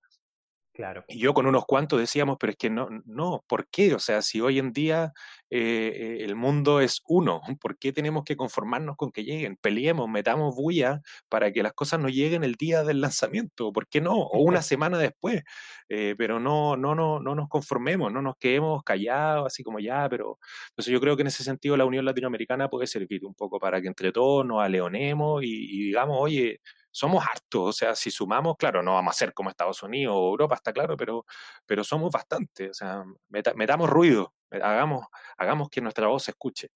Claro. 0.75 1.05
Y 1.07 1.19
yo 1.19 1.33
con 1.33 1.47
unos 1.47 1.65
cuantos 1.65 1.97
decíamos, 2.01 2.35
pero 2.37 2.51
es 2.51 2.57
que 2.57 2.69
no, 2.69 2.89
no, 3.05 3.45
¿por 3.47 3.65
qué? 3.69 3.93
O 3.93 3.99
sea, 3.99 4.21
si 4.21 4.41
hoy 4.41 4.59
en 4.59 4.73
día 4.73 5.13
eh, 5.49 6.17
el 6.19 6.35
mundo 6.35 6.81
es 6.81 7.01
uno, 7.07 7.39
¿por 7.61 7.77
qué 7.77 7.93
tenemos 7.93 8.25
que 8.25 8.35
conformarnos 8.35 8.97
con 8.97 9.09
que 9.09 9.23
lleguen? 9.23 9.55
Peleemos, 9.55 10.09
metamos 10.09 10.53
bulla 10.53 11.01
para 11.29 11.53
que 11.53 11.63
las 11.63 11.71
cosas 11.71 12.01
no 12.01 12.09
lleguen 12.09 12.43
el 12.43 12.55
día 12.55 12.83
del 12.83 12.99
lanzamiento, 12.99 13.71
¿por 13.71 13.87
qué 13.87 14.01
no? 14.01 14.15
O 14.15 14.39
una 14.41 14.61
semana 14.61 14.97
después, 14.97 15.43
eh, 15.87 16.13
pero 16.17 16.41
no, 16.41 16.75
no, 16.75 16.93
no, 16.93 17.21
no 17.21 17.35
nos 17.35 17.47
conformemos, 17.47 18.11
no 18.11 18.21
nos 18.21 18.35
quedemos 18.35 18.83
callados, 18.83 19.47
así 19.47 19.63
como 19.63 19.79
ya, 19.79 20.09
pero... 20.09 20.39
Entonces 20.71 20.91
yo 20.91 20.99
creo 20.99 21.15
que 21.15 21.21
en 21.21 21.27
ese 21.27 21.45
sentido 21.45 21.77
la 21.77 21.85
Unión 21.85 22.03
Latinoamericana 22.03 22.67
puede 22.69 22.87
servir 22.87 23.23
un 23.25 23.33
poco 23.33 23.59
para 23.59 23.81
que 23.81 23.87
entre 23.87 24.11
todos 24.11 24.45
nos 24.45 24.61
aleonemos 24.61 25.41
y, 25.41 25.47
y 25.47 25.83
digamos, 25.85 26.17
oye, 26.19 26.59
somos 26.95 27.25
hartos, 27.25 27.61
o 27.61 27.73
sea, 27.73 27.93
si 27.93 28.09
sumamos, 28.09 28.55
claro, 28.55 28.81
no 28.81 28.93
vamos 28.93 29.13
a 29.13 29.17
ser 29.17 29.33
como 29.33 29.49
Estados 29.49 29.83
Unidos 29.83 30.15
o 30.17 30.29
Europa, 30.29 30.55
está 30.55 30.71
claro, 30.71 30.95
pero, 30.95 31.25
pero 31.65 31.83
somos 31.83 32.09
bastantes, 32.09 32.69
o 32.69 32.73
sea, 32.73 33.03
meta, 33.27 33.53
metamos 33.53 33.89
ruido, 33.89 34.33
hagamos, 34.49 35.05
hagamos 35.37 35.69
que 35.69 35.81
nuestra 35.81 36.07
voz 36.07 36.23
se 36.23 36.31
escuche. 36.31 36.69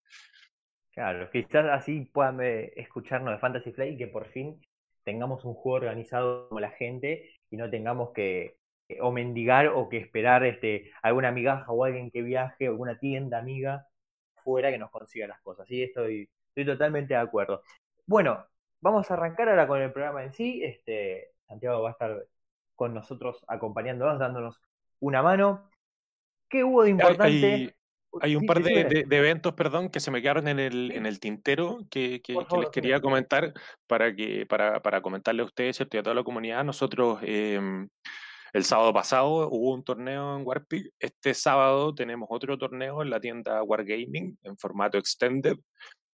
Claro, 0.91 1.29
quizás 1.31 1.67
así 1.67 2.01
puedan 2.01 2.41
eh, 2.41 2.73
escucharnos 2.75 3.33
de 3.33 3.39
Fantasy 3.39 3.71
Flight 3.71 3.93
y 3.93 3.97
que 3.97 4.07
por 4.07 4.27
fin 4.27 4.59
tengamos 5.05 5.45
un 5.45 5.53
juego 5.53 5.77
organizado 5.77 6.49
como 6.49 6.59
la 6.59 6.71
gente 6.71 7.31
y 7.49 7.55
no 7.55 7.69
tengamos 7.69 8.11
que 8.13 8.57
eh, 8.89 8.97
o 8.99 9.13
mendigar 9.13 9.67
o 9.67 9.88
que 9.88 9.99
esperar 9.99 10.43
este 10.43 10.91
alguna 11.01 11.31
migaja 11.31 11.71
o 11.71 11.85
alguien 11.85 12.11
que 12.11 12.23
viaje 12.23 12.67
o 12.67 12.71
alguna 12.71 12.99
tienda 12.99 13.39
amiga 13.39 13.88
fuera 14.43 14.69
que 14.69 14.77
nos 14.77 14.91
consiga 14.91 15.27
las 15.27 15.39
cosas. 15.41 15.65
Sí, 15.65 15.81
estoy, 15.81 16.29
estoy 16.49 16.65
totalmente 16.65 17.13
de 17.13 17.21
acuerdo. 17.21 17.63
Bueno, 18.05 18.45
vamos 18.81 19.09
a 19.09 19.13
arrancar 19.13 19.50
ahora 19.50 19.67
con 19.67 19.81
el 19.81 19.91
programa 19.91 20.24
en 20.24 20.33
sí. 20.33 20.62
Este, 20.63 21.31
Santiago 21.48 21.81
va 21.81 21.89
a 21.89 21.91
estar 21.93 22.25
con 22.75 22.93
nosotros 22.93 23.43
acompañándonos, 23.48 24.19
dándonos 24.19 24.62
una 25.00 25.21
mano. 25.21 25.69
¿Qué 26.50 26.63
hubo 26.63 26.83
de 26.83 26.91
importante? 26.91 27.25
Hay, 27.25 27.71
hay 28.21 28.36
un 28.36 28.41
Sí, 28.41 28.48
par 28.48 28.63
de, 28.63 28.69
decime. 28.74 28.89
de- 28.89 29.03
de 29.05 29.17
eventos, 29.17 29.53
perdón, 29.53 29.89
que 29.89 30.00
se 30.00 30.09
me 30.12 30.21
quedaron 30.21 30.48
en 30.48 30.59
el, 30.59 30.91
en 30.93 31.05
el 31.05 31.19
tintero 31.19 31.79
que, 31.91 32.21
les 32.25 32.69
quería 32.71 33.00
comentar 33.00 33.53
para, 33.86 34.15
que, 34.15 34.45
para, 34.48 34.81
para 34.81 35.01
comentarle 35.01 35.43
a 35.43 35.45
ustedes 35.45 35.77
¿cierto? 35.77 35.98
y 35.98 36.00
a 36.00 36.03
toda 36.03 36.15
la 36.15 36.24
comunidad. 36.24 36.63
Nosotros 36.63 37.19
eh, 37.21 37.59
el 38.53 38.63
sábado 38.63 38.91
pasado 38.93 39.48
hubo 39.50 39.74
un 39.74 39.83
torneo 39.83 40.38
en 40.38 40.48
Warpig. 40.48 40.91
Este 40.98 41.36
sábado 41.36 41.93
tenemos 41.93 42.27
otro 42.31 42.57
torneo 42.57 43.03
en 43.03 43.12
la 43.12 43.19
tienda 43.19 43.62
Wargaming 43.62 44.39
en 44.41 44.57
formato 44.57 44.98
extended. 44.98 45.57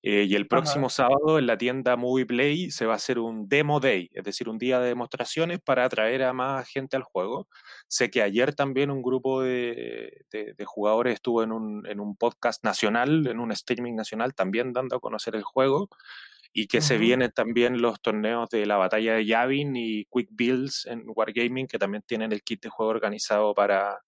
Eh, 0.07 0.25
y 0.29 0.35
el 0.35 0.47
próximo 0.49 0.89
Ajá. 0.89 0.97
sábado 0.97 1.39
en 1.39 1.47
la 1.47 1.57
tienda 1.57 1.97
Movie 1.97 2.27
Play 2.27 2.71
se 2.71 2.85
va 2.85 2.93
a 2.93 2.97
hacer 2.97 3.19
un 3.19 3.49
Demo 3.49 3.81
Day, 3.81 4.11
es 4.13 4.23
decir, 4.23 4.51
un 4.51 4.59
día 4.59 4.79
de 4.79 4.89
demostraciones 4.89 5.61
para 5.61 5.85
atraer 5.87 6.25
a 6.25 6.35
más 6.35 6.69
gente 6.69 6.97
al 6.97 7.03
juego. 7.05 7.49
Sé 7.89 8.11
que 8.11 8.21
ayer 8.23 8.55
también 8.55 8.91
un 8.91 9.03
grupo 9.03 9.41
de, 9.43 10.27
de- 10.31 10.53
de 10.55 10.65
jugadores 10.67 11.15
estuvo 11.15 11.43
en 11.43 11.53
un, 11.53 11.87
en 11.87 12.01
un 12.01 12.17
podcast 12.17 12.63
nacional, 12.65 13.27
en 13.27 13.41
un 13.41 13.51
streaming 13.53 13.95
nacional, 13.95 14.35
también 14.35 14.75
dando 14.75 14.97
a 14.97 15.01
conocer 15.01 15.37
el 15.37 15.43
juego. 15.43 15.89
y 16.53 16.69
que 16.69 16.81
se 16.83 16.99
vienen 16.99 17.33
también 17.33 17.83
los 17.83 18.01
torneos 18.01 18.49
de 18.51 18.65
la 18.67 18.77
batalla 18.77 19.15
de 19.15 19.27
Yavin 19.27 19.75
y 19.77 20.05
Quick 20.07 20.29
Builds 20.33 20.87
en 20.87 21.03
Wargaming, 21.07 21.67
que 21.67 21.79
también 21.79 22.03
tienen 22.07 22.31
el 22.33 22.43
kit 22.43 22.63
de 22.63 22.69
juego 22.69 22.91
organizado 22.91 23.55
para, 23.55 23.99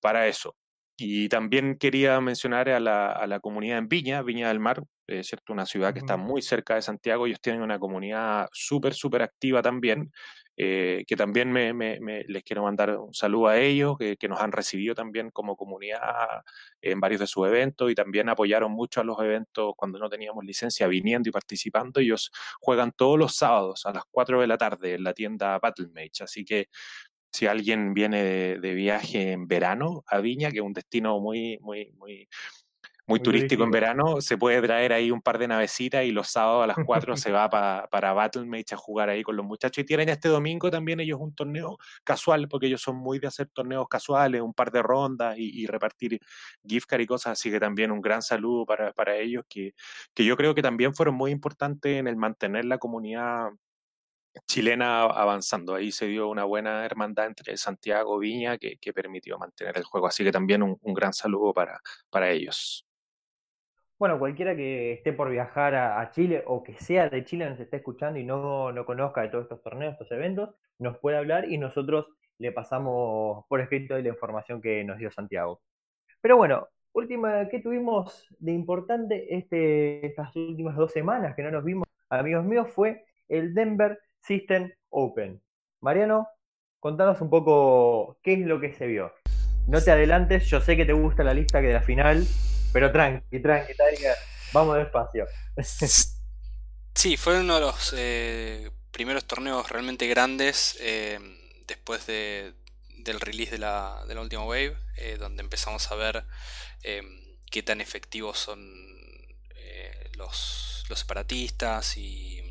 para 0.00 0.26
eso. 0.28 0.56
Y 1.02 1.28
también 1.28 1.76
quería 1.78 2.20
mencionar 2.20 2.68
a 2.68 2.78
la, 2.80 3.10
a 3.12 3.26
la 3.26 3.40
comunidad 3.40 3.78
en 3.78 3.88
Viña, 3.88 4.22
Viña 4.22 4.48
del 4.48 4.60
Mar, 4.60 4.82
eh, 5.06 5.24
¿cierto? 5.24 5.52
Una 5.52 5.64
ciudad 5.66 5.92
que 5.94 5.98
está 6.00 6.16
muy 6.18 6.42
cerca 6.42 6.74
de 6.74 6.82
Santiago. 6.82 7.26
Ellos 7.26 7.40
tienen 7.40 7.62
una 7.62 7.78
comunidad 7.78 8.48
súper, 8.52 8.92
súper 8.94 9.22
activa 9.22 9.62
también, 9.62 10.12
eh, 10.56 11.04
que 11.06 11.16
también 11.16 11.50
me, 11.52 11.72
me- 11.72 11.98
me- 12.00 12.24
les 12.24 12.42
quiero 12.44 12.62
mandar 12.64 12.98
un 12.98 13.14
saludo 13.14 13.48
a 13.48 13.58
ellos, 13.58 13.96
que, 13.98 14.16
que 14.18 14.28
nos 14.28 14.40
han 14.40 14.52
recibido 14.52 14.94
también 14.94 15.30
como 15.30 15.56
comunidad 15.56 16.42
en 16.82 17.00
varios 17.00 17.20
de 17.20 17.26
sus 17.26 17.46
eventos 17.46 17.90
y 17.90 17.94
también 17.94 18.28
apoyaron 18.28 18.70
mucho 18.72 19.00
a 19.00 19.04
los 19.04 19.18
eventos 19.20 19.72
cuando 19.76 19.98
no 19.98 20.08
teníamos 20.10 20.44
licencia, 20.44 20.86
viniendo 20.86 21.28
y 21.28 21.32
participando. 21.32 22.00
Ellos 22.00 22.30
juegan 22.60 22.92
todos 22.92 23.18
los 23.18 23.36
sábados 23.36 23.86
a 23.86 23.92
las 23.92 24.04
4 24.10 24.40
de 24.40 24.46
la 24.46 24.58
tarde 24.58 24.94
en 24.94 25.04
la 25.04 25.14
tienda 25.14 25.58
Battlemage, 25.58 26.22
así 26.24 26.44
que 26.44 26.68
si 27.32 27.46
alguien 27.46 27.94
viene 27.94 28.22
de, 28.24 28.60
de 28.60 28.74
viaje 28.74 29.32
en 29.32 29.46
verano 29.48 30.02
a 30.06 30.18
Viña, 30.20 30.50
que 30.50 30.58
es 30.58 30.64
un 30.64 30.72
destino 30.72 31.20
muy, 31.20 31.58
muy, 31.60 31.92
muy, 31.98 32.28
muy 33.06 33.18
Muy 33.18 33.20
turístico 33.20 33.64
en 33.64 33.72
verano, 33.72 34.20
se 34.20 34.38
puede 34.38 34.62
traer 34.62 34.92
ahí 34.92 35.10
un 35.10 35.20
par 35.20 35.38
de 35.38 35.48
navecitas 35.48 36.04
y 36.04 36.12
los 36.12 36.28
sábados 36.28 36.62
a 36.64 36.66
las 36.68 36.78
4 36.80 37.16
se 37.16 37.32
va 37.32 37.50
pa- 37.50 37.88
para 37.90 38.12
Battlemage 38.12 38.74
a 38.74 38.76
jugar 38.76 39.08
ahí 39.10 39.22
con 39.24 39.36
los 39.36 39.44
muchachos. 39.44 39.82
Y 39.82 39.86
tienen 39.86 40.08
este 40.08 40.28
domingo 40.28 40.70
también 40.70 41.00
ellos 41.00 41.18
un 41.20 41.34
torneo 41.34 41.76
casual, 42.04 42.46
porque 42.48 42.66
ellos 42.68 42.82
son 42.82 42.96
muy 42.96 43.18
de 43.18 43.26
hacer 43.26 43.48
torneos 43.48 43.88
casuales, 43.88 44.40
un 44.42 44.54
par 44.54 44.70
de 44.70 44.82
rondas 44.82 45.36
y, 45.38 45.62
y 45.62 45.66
repartir 45.66 46.20
gift 46.66 46.86
card 46.86 47.00
y 47.00 47.06
cosas, 47.06 47.32
así 47.32 47.50
que 47.50 47.58
también 47.60 47.90
un 47.90 48.00
gran 48.00 48.22
saludo 48.22 48.64
para, 48.66 48.92
para 48.92 49.16
ellos, 49.16 49.44
que, 49.48 49.74
que 50.14 50.24
yo 50.24 50.36
creo 50.36 50.54
que 50.54 50.62
también 50.62 50.94
fueron 50.94 51.14
muy 51.16 51.32
importantes 51.32 51.98
en 51.98 52.06
el 52.06 52.16
mantener 52.16 52.64
la 52.66 52.78
comunidad 52.78 53.48
chilena 54.46 55.02
avanzando. 55.02 55.74
Ahí 55.74 55.92
se 55.92 56.06
dio 56.06 56.28
una 56.28 56.44
buena 56.44 56.84
hermandad 56.84 57.26
entre 57.26 57.56
Santiago 57.56 58.22
y 58.22 58.28
Viña 58.28 58.58
que, 58.58 58.76
que 58.78 58.92
permitió 58.92 59.38
mantener 59.38 59.76
el 59.76 59.84
juego. 59.84 60.06
Así 60.06 60.24
que 60.24 60.32
también 60.32 60.62
un, 60.62 60.78
gran 60.94 61.12
saludo 61.12 61.52
para, 61.52 61.80
para 62.10 62.30
ellos. 62.30 62.86
Bueno, 63.98 64.18
cualquiera 64.18 64.56
que 64.56 64.92
esté 64.92 65.12
por 65.12 65.30
viajar 65.30 65.74
a, 65.74 66.10
Chile 66.10 66.42
o 66.46 66.62
que 66.62 66.74
sea 66.78 67.10
de 67.10 67.24
Chile 67.24 67.48
nos 67.50 67.60
esté 67.60 67.76
escuchando 67.76 68.18
y 68.18 68.24
no, 68.24 68.72
no 68.72 68.86
conozca 68.86 69.20
de 69.20 69.28
todos 69.28 69.44
estos 69.44 69.62
torneos, 69.62 69.92
estos 69.92 70.10
eventos, 70.12 70.54
nos 70.78 70.96
puede 70.98 71.18
hablar 71.18 71.50
y 71.50 71.58
nosotros 71.58 72.06
le 72.38 72.50
pasamos 72.52 73.44
por 73.46 73.60
escrito 73.60 73.98
la 73.98 74.08
información 74.08 74.62
que 74.62 74.82
nos 74.84 74.96
dio 74.96 75.10
Santiago. 75.10 75.60
Pero 76.22 76.38
bueno, 76.38 76.66
última, 76.92 77.46
¿qué 77.50 77.60
tuvimos 77.60 78.26
de 78.38 78.52
importante 78.52 79.36
este, 79.36 80.06
estas 80.06 80.34
últimas 80.34 80.76
dos 80.76 80.92
semanas 80.92 81.36
que 81.36 81.42
no 81.42 81.50
nos 81.50 81.64
vimos, 81.64 81.86
amigos 82.08 82.44
míos? 82.44 82.68
Fue 82.70 83.04
el 83.28 83.52
Denver 83.52 84.00
System 84.22 84.72
Open. 84.90 85.40
Mariano, 85.80 86.28
contanos 86.78 87.20
un 87.20 87.30
poco 87.30 88.18
qué 88.22 88.34
es 88.34 88.40
lo 88.40 88.60
que 88.60 88.74
se 88.74 88.86
vio. 88.86 89.12
No 89.66 89.82
te 89.82 89.90
adelantes, 89.90 90.46
yo 90.46 90.60
sé 90.60 90.76
que 90.76 90.84
te 90.84 90.92
gusta 90.92 91.22
la 91.22 91.34
lista 91.34 91.60
que 91.60 91.68
de 91.68 91.74
la 91.74 91.82
final, 91.82 92.26
pero 92.72 92.90
tranqui, 92.92 93.40
tranqui, 93.40 93.72
Tiger, 93.74 94.16
vamos 94.52 94.76
despacio. 94.76 95.26
Sí, 96.92 97.16
fue 97.16 97.40
uno 97.40 97.54
de 97.54 97.60
los 97.60 97.94
eh, 97.96 98.70
primeros 98.90 99.24
torneos 99.24 99.70
realmente 99.70 100.06
grandes 100.06 100.76
eh, 100.80 101.18
después 101.66 102.04
de, 102.06 102.52
del 102.98 103.20
release 103.20 103.52
de 103.52 103.58
la, 103.58 104.04
de 104.06 104.14
la 104.16 104.20
última 104.20 104.44
wave, 104.44 104.76
eh, 104.96 105.16
donde 105.18 105.42
empezamos 105.42 105.90
a 105.90 105.94
ver 105.94 106.24
qué 107.50 107.62
tan 107.62 107.80
efectivos 107.80 108.38
son 108.38 108.60
los, 110.16 110.84
los 110.90 110.98
separatistas 110.98 111.96
y, 111.96 112.49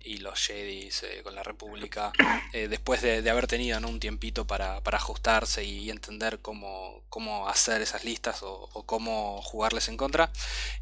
Y 0.00 0.18
los 0.18 0.38
Jedis 0.46 1.04
eh, 1.04 1.22
con 1.22 1.34
la 1.34 1.42
República, 1.44 2.16
eh, 2.52 2.68
después 2.68 3.02
de, 3.02 3.22
de 3.22 3.30
haber 3.30 3.46
tenido 3.46 3.78
¿no? 3.80 3.88
un 3.88 4.00
tiempito 4.00 4.46
para, 4.46 4.82
para 4.82 4.98
ajustarse 4.98 5.64
y 5.64 5.90
entender 5.90 6.40
cómo, 6.40 7.04
cómo 7.08 7.48
hacer 7.48 7.82
esas 7.82 8.04
listas 8.04 8.42
o, 8.42 8.68
o 8.72 8.84
cómo 8.86 9.40
jugarles 9.42 9.88
en 9.88 9.96
contra. 9.96 10.32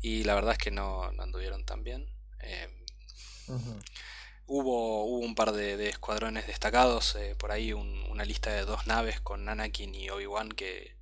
Y 0.02 0.24
la 0.24 0.34
verdad 0.34 0.52
es 0.52 0.58
que 0.58 0.70
no, 0.70 1.12
no 1.12 1.22
anduvieron 1.22 1.64
tan 1.64 1.84
bien. 1.84 2.08
Eh, 2.40 2.68
Ujú. 3.48 3.82
hubo, 4.46 5.04
hubo 5.04 5.18
un 5.24 5.34
par 5.34 5.52
de, 5.52 5.76
de 5.78 5.88
escuadrones 5.88 6.46
destacados, 6.46 7.14
eh, 7.16 7.34
por 7.38 7.52
ahí 7.52 7.72
un- 7.72 8.04
una 8.10 8.24
lista 8.24 8.50
de 8.52 8.64
dos 8.64 8.86
naves 8.86 9.20
con 9.20 9.48
Anakin 9.48 9.94
y 9.94 10.10
Obi-Wan 10.10 10.50
que 10.52 10.94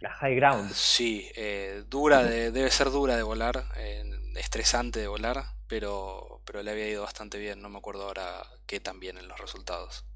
La 0.00 0.10
high 0.20 0.36
ground. 0.36 0.70
sí, 0.72 1.30
eh, 1.36 1.84
dura 1.88 2.22
de- 2.24 2.50
debe 2.50 2.70
ser 2.70 2.90
dura 2.90 3.16
de 3.16 3.22
volar, 3.22 3.64
eh, 3.76 4.04
estresante 4.36 5.00
de 5.00 5.08
volar, 5.08 5.53
pero, 5.68 6.40
pero 6.44 6.62
le 6.62 6.70
había 6.70 6.88
ido 6.88 7.02
bastante 7.02 7.38
bien, 7.38 7.60
no 7.60 7.68
me 7.68 7.78
acuerdo 7.78 8.04
ahora 8.04 8.42
qué 8.66 8.80
tan 8.80 9.00
bien 9.00 9.18
en 9.18 9.28
los 9.28 9.38
resultados. 9.38 10.06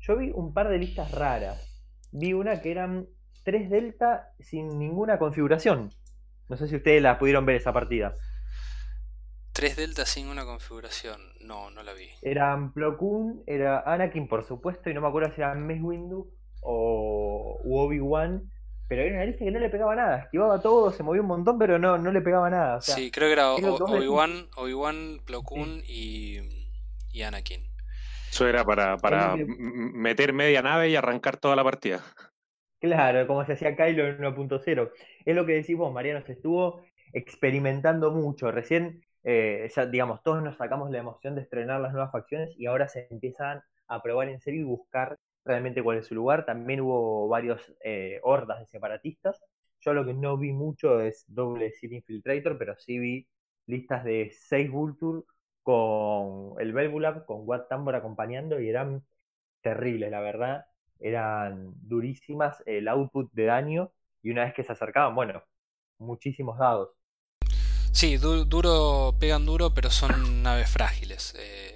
Yo 0.00 0.16
vi 0.16 0.30
un 0.34 0.52
par 0.52 0.68
de 0.68 0.78
listas 0.78 1.10
raras. 1.12 1.70
Vi 2.12 2.32
una 2.32 2.60
que 2.60 2.70
eran 2.70 3.08
tres 3.42 3.70
delta 3.70 4.32
sin 4.38 4.78
ninguna 4.78 5.18
configuración. 5.18 5.90
No 6.48 6.56
sé 6.56 6.68
si 6.68 6.76
ustedes 6.76 7.02
la 7.02 7.18
pudieron 7.18 7.46
ver 7.46 7.56
esa 7.56 7.72
partida. 7.72 8.16
Tres 9.52 9.76
deltas 9.76 10.08
sin 10.08 10.28
una 10.28 10.44
configuración, 10.44 11.20
no, 11.40 11.70
no 11.70 11.82
la 11.82 11.94
vi. 11.94 12.08
Eran 12.22 12.72
Plo 12.72 12.98
Koon, 12.98 13.44
era 13.46 13.80
Anakin, 13.80 14.26
por 14.26 14.44
supuesto, 14.44 14.90
y 14.90 14.94
no 14.94 15.00
me 15.00 15.08
acuerdo 15.08 15.32
si 15.32 15.40
era 15.40 15.54
Mace 15.54 15.80
Windu 15.80 16.34
o 16.60 17.60
Obi-Wan. 17.64 18.50
Pero 18.88 19.02
era 19.02 19.14
una 19.16 19.24
lista 19.26 19.44
que 19.44 19.50
no 19.50 19.58
le 19.60 19.70
pegaba 19.70 19.94
nada. 19.96 20.18
Esquivaba 20.24 20.60
todo, 20.62 20.92
se 20.92 21.02
movía 21.02 21.22
un 21.22 21.28
montón, 21.28 21.58
pero 21.58 21.78
no, 21.78 21.98
no 21.98 22.12
le 22.12 22.20
pegaba 22.22 22.50
nada. 22.50 22.76
O 22.78 22.82
sea, 22.82 22.96
Sí, 22.96 23.10
creo 23.10 23.28
que 23.28 23.32
era. 23.32 23.52
Obi-Wan, 23.52 24.48
Obi-Wan, 24.56 25.20
Plo 25.24 25.42
Koon 25.42 25.82
y, 25.86 26.38
y 27.12 27.22
Anakin. 27.22 27.62
Eso 28.30 28.46
era 28.48 28.64
para, 28.64 28.98
para 28.98 29.36
meter 29.36 30.32
media 30.32 30.62
nave 30.62 30.90
y 30.90 30.96
arrancar 30.96 31.36
toda 31.36 31.56
la 31.56 31.64
partida. 31.64 32.04
Claro, 32.80 33.26
como 33.26 33.44
se 33.46 33.54
hacía 33.54 33.76
Kylo 33.76 34.06
en 34.06 34.18
1.0. 34.18 34.92
Es 35.24 35.34
lo 35.34 35.46
que 35.46 35.52
decís 35.54 35.76
vos, 35.76 35.92
Mariano, 35.92 36.22
se 36.26 36.32
estuvo 36.32 36.82
experimentando 37.12 38.10
mucho. 38.10 38.50
Recién, 38.50 39.02
eh, 39.22 39.70
ya 39.74 39.86
digamos, 39.86 40.22
todos 40.22 40.42
nos 40.42 40.56
sacamos 40.58 40.90
la 40.90 40.98
emoción 40.98 41.34
de 41.34 41.42
estrenar 41.42 41.80
las 41.80 41.92
nuevas 41.92 42.12
facciones 42.12 42.50
y 42.58 42.66
ahora 42.66 42.88
se 42.88 43.06
empiezan 43.10 43.62
a 43.88 44.02
probar 44.02 44.28
en 44.28 44.40
serio 44.40 44.60
y 44.60 44.64
buscar 44.64 45.16
realmente 45.44 45.82
cuál 45.82 45.98
es 45.98 46.06
su 46.06 46.14
lugar. 46.14 46.44
También 46.46 46.80
hubo 46.80 47.28
varios 47.28 47.60
eh, 47.84 48.20
hordas 48.22 48.60
de 48.60 48.66
separatistas. 48.66 49.40
Yo 49.80 49.92
lo 49.94 50.04
que 50.04 50.14
no 50.14 50.36
vi 50.38 50.52
mucho 50.52 51.00
es 51.00 51.24
doble 51.28 51.72
City 51.72 51.96
Infiltrator, 51.96 52.58
pero 52.58 52.76
sí 52.78 52.98
vi 52.98 53.28
listas 53.66 54.04
de 54.04 54.30
6 54.32 54.70
Vulture 54.70 55.22
con 55.62 56.54
el 56.60 56.72
Belbulab, 56.72 57.24
con 57.26 57.42
Watt 57.48 57.68
Tambor 57.68 57.94
acompañando 57.96 58.60
y 58.60 58.68
eran 58.68 59.04
terribles, 59.62 60.10
la 60.10 60.20
verdad. 60.20 60.66
Eran 61.00 61.74
durísimas 61.88 62.62
el 62.66 62.88
output 62.88 63.32
de 63.32 63.44
daño 63.46 63.92
y 64.22 64.30
una 64.30 64.44
vez 64.44 64.54
que 64.54 64.64
se 64.64 64.72
acercaban, 64.72 65.14
bueno, 65.14 65.42
muchísimos 65.98 66.58
dados. 66.58 66.90
Sí, 67.92 68.16
du- 68.18 68.44
duro, 68.44 69.14
pegan 69.18 69.46
duro, 69.46 69.72
pero 69.74 69.90
son 69.90 70.42
naves 70.42 70.68
frágiles. 70.70 71.34
eh, 71.38 71.73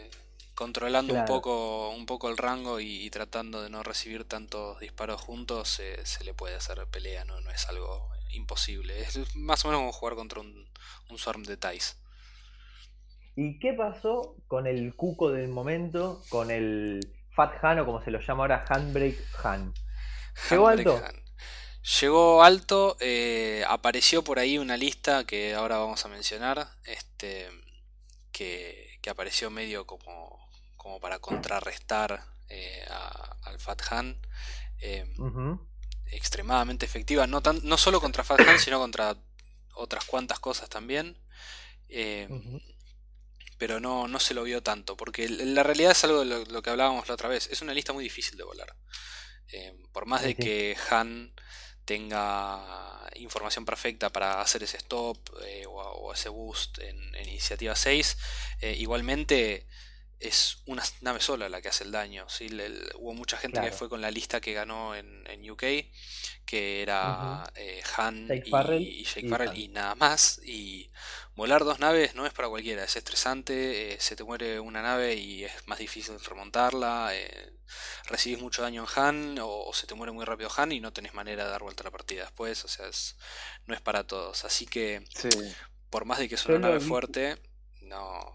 controlando 0.59 1.15
un 1.15 1.25
poco, 1.25 1.91
un 1.91 2.05
poco 2.05 2.29
el 2.29 2.37
rango 2.37 2.81
y, 2.81 3.05
y 3.05 3.11
tratando 3.11 3.63
de 3.63 3.71
no 3.71 3.85
recibir 3.85 4.25
tantos 4.25 4.81
disparos 4.81 5.21
juntos, 5.21 5.79
eh, 5.79 6.05
se 6.05 6.25
le 6.25 6.35
puede 6.35 6.57
hacer 6.57 6.85
pelea, 6.89 7.25
¿no? 7.25 7.41
No 7.41 7.53
es 7.53 7.69
algo 7.69 8.11
imposible. 8.31 9.01
Es 9.01 9.37
más 9.37 9.65
o 9.65 9.69
menos 9.69 9.83
como 9.83 9.93
jugar 9.93 10.17
contra 10.17 10.41
un, 10.41 10.69
un 11.11 11.17
Swarm 11.17 11.45
de 11.45 11.57
Tais. 11.59 11.97
¿Y 13.37 13.61
qué 13.61 13.73
pasó 13.73 14.35
con 14.49 14.67
el 14.67 14.97
cuco 14.97 15.31
del 15.31 15.47
momento, 15.47 16.25
con 16.29 16.51
el 16.51 17.09
Fat 17.37 17.63
Han 17.63 17.79
o 17.79 17.87
como 17.87 18.03
se 18.03 18.11
lo 18.11 18.19
llama 18.19 18.43
ahora, 18.43 18.65
Handbrake 18.69 19.25
Han? 19.45 19.73
¿Llegó 20.51 20.67
Handbrake 20.67 20.91
alto? 20.91 21.07
Han. 21.07 21.23
Llegó 22.01 22.43
alto, 22.43 22.97
eh, 22.99 23.63
apareció 23.69 24.25
por 24.25 24.41
ahí 24.41 24.59
una 24.59 24.77
lista 24.77 25.25
que 25.25 25.55
ahora 25.55 25.79
vamos 25.79 26.05
a 26.05 26.09
mencionar, 26.09 26.67
este, 26.85 27.49
que, 28.33 28.99
que 29.01 29.11
apareció 29.11 29.51
medio 29.51 29.87
como, 29.87 30.48
como 30.79 31.01
para 31.01 31.21
contrarrestar 31.21 32.25
eh, 32.51 32.87
a- 32.91 33.37
al 33.45 33.61
Fat 33.61 33.83
Han. 33.93 34.19
eh, 34.81 35.07
Ujú. 35.19 35.59
extremadamente 36.11 36.87
efectiva, 36.87 37.27
no, 37.27 37.43
tan, 37.43 37.61
no 37.65 37.79
solo 37.79 38.01
contra 38.01 38.25
Fat 38.25 38.47
Han, 38.49 38.59
sino 38.59 38.79
contra 38.79 39.17
otras 39.75 40.05
cuantas 40.07 40.41
cosas 40.41 40.69
también. 40.69 41.19
eh, 41.89 42.29
pero 43.59 43.81
no, 43.81 44.07
no 44.07 44.21
se 44.21 44.35
lo 44.35 44.45
vio 44.45 44.63
tanto, 44.63 44.97
porque 44.97 45.29
la 45.29 45.63
realidad 45.63 45.93
es 45.93 46.05
algo 46.05 46.21
de 46.21 46.27
lo, 46.27 46.45
lo 46.45 46.63
que 46.63 46.71
hablábamos 46.71 47.09
la 47.09 47.15
otra 47.15 47.29
vez, 47.29 47.49
es 47.51 47.61
una 47.63 47.75
lista 47.75 47.93
muy 47.93 48.05
difícil 48.05 48.37
de 48.37 48.45
volar. 48.45 48.75
Eh, 49.53 49.75
por 49.93 50.07
más 50.07 50.25
de 50.25 50.39
que 50.39 50.77
Han 50.91 51.35
tenga 51.85 53.09
información 53.17 53.65
perfecta 53.65 54.11
para 54.11 54.41
hacer 54.41 54.63
ese 54.65 54.79
stop 54.79 55.19
eh, 55.45 55.67
o, 55.67 55.73
o 55.81 56.13
ese 56.15 56.29
boost 56.31 56.79
en, 56.81 56.99
en 57.15 57.29
iniciativa 57.29 57.77
6, 57.77 58.19
eh, 58.61 58.75
igualmente 58.79 59.67
es 60.21 60.63
una 60.67 60.83
nave 61.01 61.21
sola 61.21 61.49
la 61.49 61.61
que 61.63 61.69
hace 61.69 61.85
el 61.85 61.93
daño. 61.93 62.29
¿sí? 62.29 62.49
Le- 62.49 62.69
le- 62.71 62.91
hubo 62.97 63.15
mucha 63.15 63.37
gente 63.39 63.61
que 63.61 63.73
fue 63.73 63.89
con 63.89 64.01
la 64.01 64.11
lista 64.11 64.41
que 64.41 64.53
ganó 64.53 64.95
en, 64.95 65.25
en 65.29 65.49
UK, 65.51 65.63
que 66.45 66.83
era 66.83 67.51
eh, 67.55 67.83
Han 67.97 68.27
Jake 68.27 68.43
y, 68.47 68.51
Farrell 68.51 68.83
y 68.83 69.05
Jake 69.05 69.27
y 69.27 69.29
Farrell 69.29 69.51
Han. 69.51 69.57
y 69.57 69.69
nada 69.69 69.95
más. 69.95 70.41
Y 70.45 70.91
volar 71.35 71.65
dos 71.65 71.79
naves 71.79 72.15
no 72.15 72.27
es 72.27 72.33
para 72.33 72.49
cualquiera, 72.49 72.85
es 72.85 72.97
estresante, 72.97 73.95
eh, 73.95 74.01
se 74.01 74.17
te 74.17 74.25
muere 74.25 74.61
una 74.61 74.83
nave 74.83 75.15
y 75.15 75.45
es 75.45 75.53
más 75.69 75.79
difícil 75.79 76.19
remontarla, 76.21 77.11
eh, 77.15 77.53
recibís 78.07 78.41
mucho 78.41 78.63
daño 78.63 78.83
en 78.85 78.89
Han 79.03 79.39
o, 79.41 79.49
o 79.67 79.73
se 79.75 79.87
te 79.87 79.95
muere 79.95 80.13
muy 80.13 80.25
rápido 80.25 80.51
Han 80.57 80.73
y 80.73 80.81
no 80.81 80.93
tenés 80.93 81.15
manera 81.15 81.45
de 81.45 81.51
dar 81.51 81.63
vuelta 81.63 81.83
a 81.83 81.87
la 81.87 81.91
partida 81.91 82.23
después, 82.25 82.65
o 82.65 82.69
sea, 82.69 82.87
es- 82.89 83.17
no 83.67 83.75
es 83.75 83.81
para 83.81 84.07
todos. 84.07 84.45
Así 84.45 84.67
que 84.67 85.05
Sí. 85.15 85.29
por 85.91 86.05
más 86.05 86.19
de 86.19 86.29
que 86.29 86.35
es 86.37 86.47
una 86.47 86.59
nave 86.59 86.81
fuerte, 86.81 87.41
no, 87.83 88.35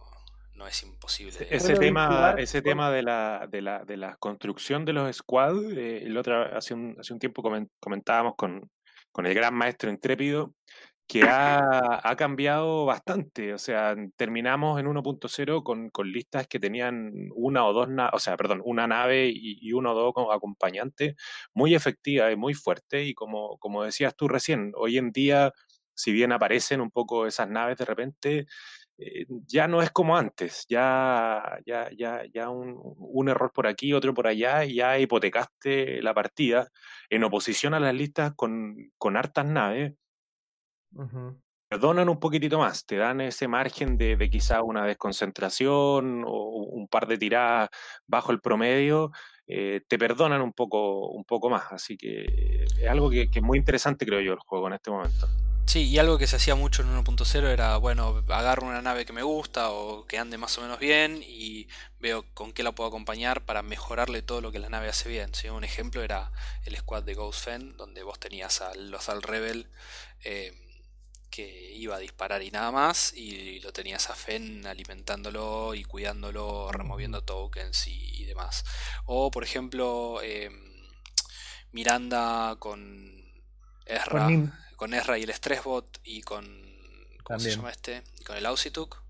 no 0.55 0.67
es 0.67 0.83
imposible. 0.83 1.37
de- 1.39 1.55
Ese 1.55 1.75
tema, 1.75 2.35
ese 2.37 2.61
con- 2.61 2.69
tema 2.71 2.91
de 2.91 3.03
la, 3.03 3.47
de 3.49 3.61
la, 3.61 3.83
de 3.85 3.97
la 3.97 4.15
construcción 4.17 4.85
de 4.85 4.93
los 4.93 5.15
squad, 5.15 5.71
eh, 5.73 6.03
el 6.03 6.17
otro, 6.17 6.41
hace, 6.55 6.73
un, 6.73 6.95
hace 6.99 7.13
un 7.13 7.19
tiempo 7.19 7.41
comen- 7.43 7.69
comentábamos 7.79 8.35
con, 8.37 8.69
con 9.11 9.25
el 9.25 9.33
gran 9.33 9.53
maestro 9.55 9.89
intrépido 9.89 10.53
que 11.05 11.23
ha, 11.23 11.99
ha 12.01 12.15
cambiado 12.15 12.85
bastante. 12.85 13.53
O 13.53 13.57
sea, 13.57 13.93
terminamos 14.15 14.79
en 14.79 14.87
1.0 14.87 15.61
con, 15.63 15.89
con 15.89 16.09
listas 16.11 16.47
que 16.47 16.59
tenían 16.59 17.11
una 17.35 17.65
o 17.65 17.73
dos, 17.73 17.89
o 18.13 18.19
sea, 18.19 18.37
perdón, 18.37 18.61
una 18.63 18.87
nave 18.87 19.27
y, 19.27 19.57
y 19.61 19.73
uno 19.73 19.91
o 19.91 19.95
dos 19.95 20.13
como 20.13 20.31
acompañantes 20.31 21.15
muy 21.53 21.75
efectiva 21.75 22.31
y 22.31 22.37
muy 22.37 22.53
fuerte. 22.53 23.03
Y 23.03 23.13
como, 23.13 23.57
como 23.57 23.83
decías 23.83 24.15
tú 24.15 24.27
recién, 24.29 24.71
hoy 24.75 24.97
en 24.97 25.11
día, 25.11 25.51
si 25.93 26.11
bien 26.13 26.31
aparecen 26.31 26.79
un 26.79 26.89
poco 26.89 27.27
esas 27.27 27.49
naves 27.49 27.77
de 27.77 27.85
repente, 27.85 28.45
eh, 28.97 29.25
ya 29.47 29.67
no 29.67 29.81
es 29.81 29.91
como 29.91 30.17
antes, 30.17 30.65
ya, 30.69 31.59
ya, 31.65 31.89
ya, 31.97 32.23
ya 32.31 32.49
un, 32.49 32.79
un 32.79 33.29
error 33.29 33.51
por 33.53 33.67
aquí, 33.67 33.93
otro 33.93 34.13
por 34.13 34.27
allá, 34.27 34.65
y 34.65 34.75
ya 34.75 34.99
hipotecaste 34.99 36.01
la 36.01 36.13
partida 36.13 36.69
en 37.09 37.23
oposición 37.23 37.73
a 37.73 37.79
las 37.79 37.93
listas 37.93 38.33
con, 38.35 38.91
con 38.97 39.17
hartas 39.17 39.45
naves, 39.45 39.93
perdonan 41.67 42.07
un 42.07 42.19
poquitito 42.19 42.59
más, 42.59 42.85
te 42.85 42.97
dan 42.97 43.21
ese 43.21 43.47
margen 43.47 43.97
de, 43.97 44.15
de 44.15 44.29
quizá 44.29 44.61
una 44.61 44.85
desconcentración 44.85 46.23
o 46.25 46.49
un 46.49 46.87
par 46.87 47.07
de 47.07 47.17
tiradas 47.17 47.69
bajo 48.05 48.31
el 48.31 48.41
promedio, 48.41 49.11
eh, 49.47 49.81
te 49.87 49.97
perdonan 49.97 50.41
un 50.41 50.53
poco, 50.53 51.09
un 51.09 51.23
poco 51.25 51.49
más, 51.49 51.71
así 51.71 51.97
que 51.97 52.63
es 52.63 52.87
algo 52.87 53.09
que, 53.09 53.31
que 53.31 53.39
es 53.39 53.45
muy 53.45 53.57
interesante 53.57 54.05
creo 54.05 54.21
yo 54.21 54.33
el 54.33 54.39
juego 54.39 54.67
en 54.67 54.73
este 54.73 54.91
momento. 54.91 55.27
Sí, 55.65 55.89
y 55.89 55.97
algo 55.97 56.17
que 56.17 56.27
se 56.27 56.35
hacía 56.35 56.55
mucho 56.55 56.83
en 56.83 56.89
1.0 56.89 57.47
era, 57.47 57.77
bueno, 57.77 58.23
agarro 58.29 58.67
una 58.67 58.81
nave 58.81 59.05
que 59.05 59.13
me 59.13 59.23
gusta 59.23 59.71
o 59.71 60.05
que 60.05 60.19
ande 60.19 60.37
más 60.37 60.57
o 60.57 60.61
menos 60.61 60.77
bien 60.77 61.23
y 61.25 61.67
veo 61.99 62.25
con 62.33 62.53
qué 62.53 62.63
la 62.63 62.73
puedo 62.73 62.89
acompañar 62.89 63.43
para 63.45 63.63
mejorarle 63.63 64.21
todo 64.21 64.41
lo 64.41 64.51
que 64.51 64.59
la 64.59 64.69
nave 64.69 64.89
hace 64.89 65.09
bien. 65.09 65.33
¿sí? 65.33 65.49
Un 65.49 65.63
ejemplo 65.63 66.03
era 66.03 66.31
el 66.65 66.77
squad 66.77 67.03
de 67.03 67.15
Ghost 67.15 67.45
Fen, 67.45 67.75
donde 67.77 68.03
vos 68.03 68.19
tenías 68.19 68.61
a 68.61 68.75
Lothal 68.75 69.23
Rebel 69.23 69.67
eh, 70.23 70.53
que 71.31 71.71
iba 71.73 71.95
a 71.95 71.99
disparar 71.99 72.43
y 72.43 72.51
nada 72.51 72.71
más, 72.71 73.11
y 73.13 73.59
lo 73.61 73.73
tenías 73.73 74.09
a 74.11 74.15
Fen 74.15 74.67
alimentándolo 74.67 75.73
y 75.73 75.83
cuidándolo, 75.83 76.71
removiendo 76.71 77.23
tokens 77.23 77.87
y, 77.87 78.21
y 78.21 78.25
demás. 78.25 78.63
O, 79.05 79.31
por 79.31 79.43
ejemplo, 79.43 80.19
eh, 80.21 80.51
Miranda 81.71 82.55
con 82.59 83.23
Ezra 83.85 84.25
Con. 84.27 84.53
Con 84.83 84.93
Ezra 84.93 85.17
y 85.17 85.23
el 85.23 85.33
Stressbot 85.33 86.01
y 86.03 86.21
con. 86.23 86.43
¿Cómo 87.23 87.39
se 87.39 87.51
llama 87.51 87.69
este? 87.71 88.03
Y 88.19 88.25
con 88.25 88.35
el 88.35 88.45
Ausituk, 88.45 89.01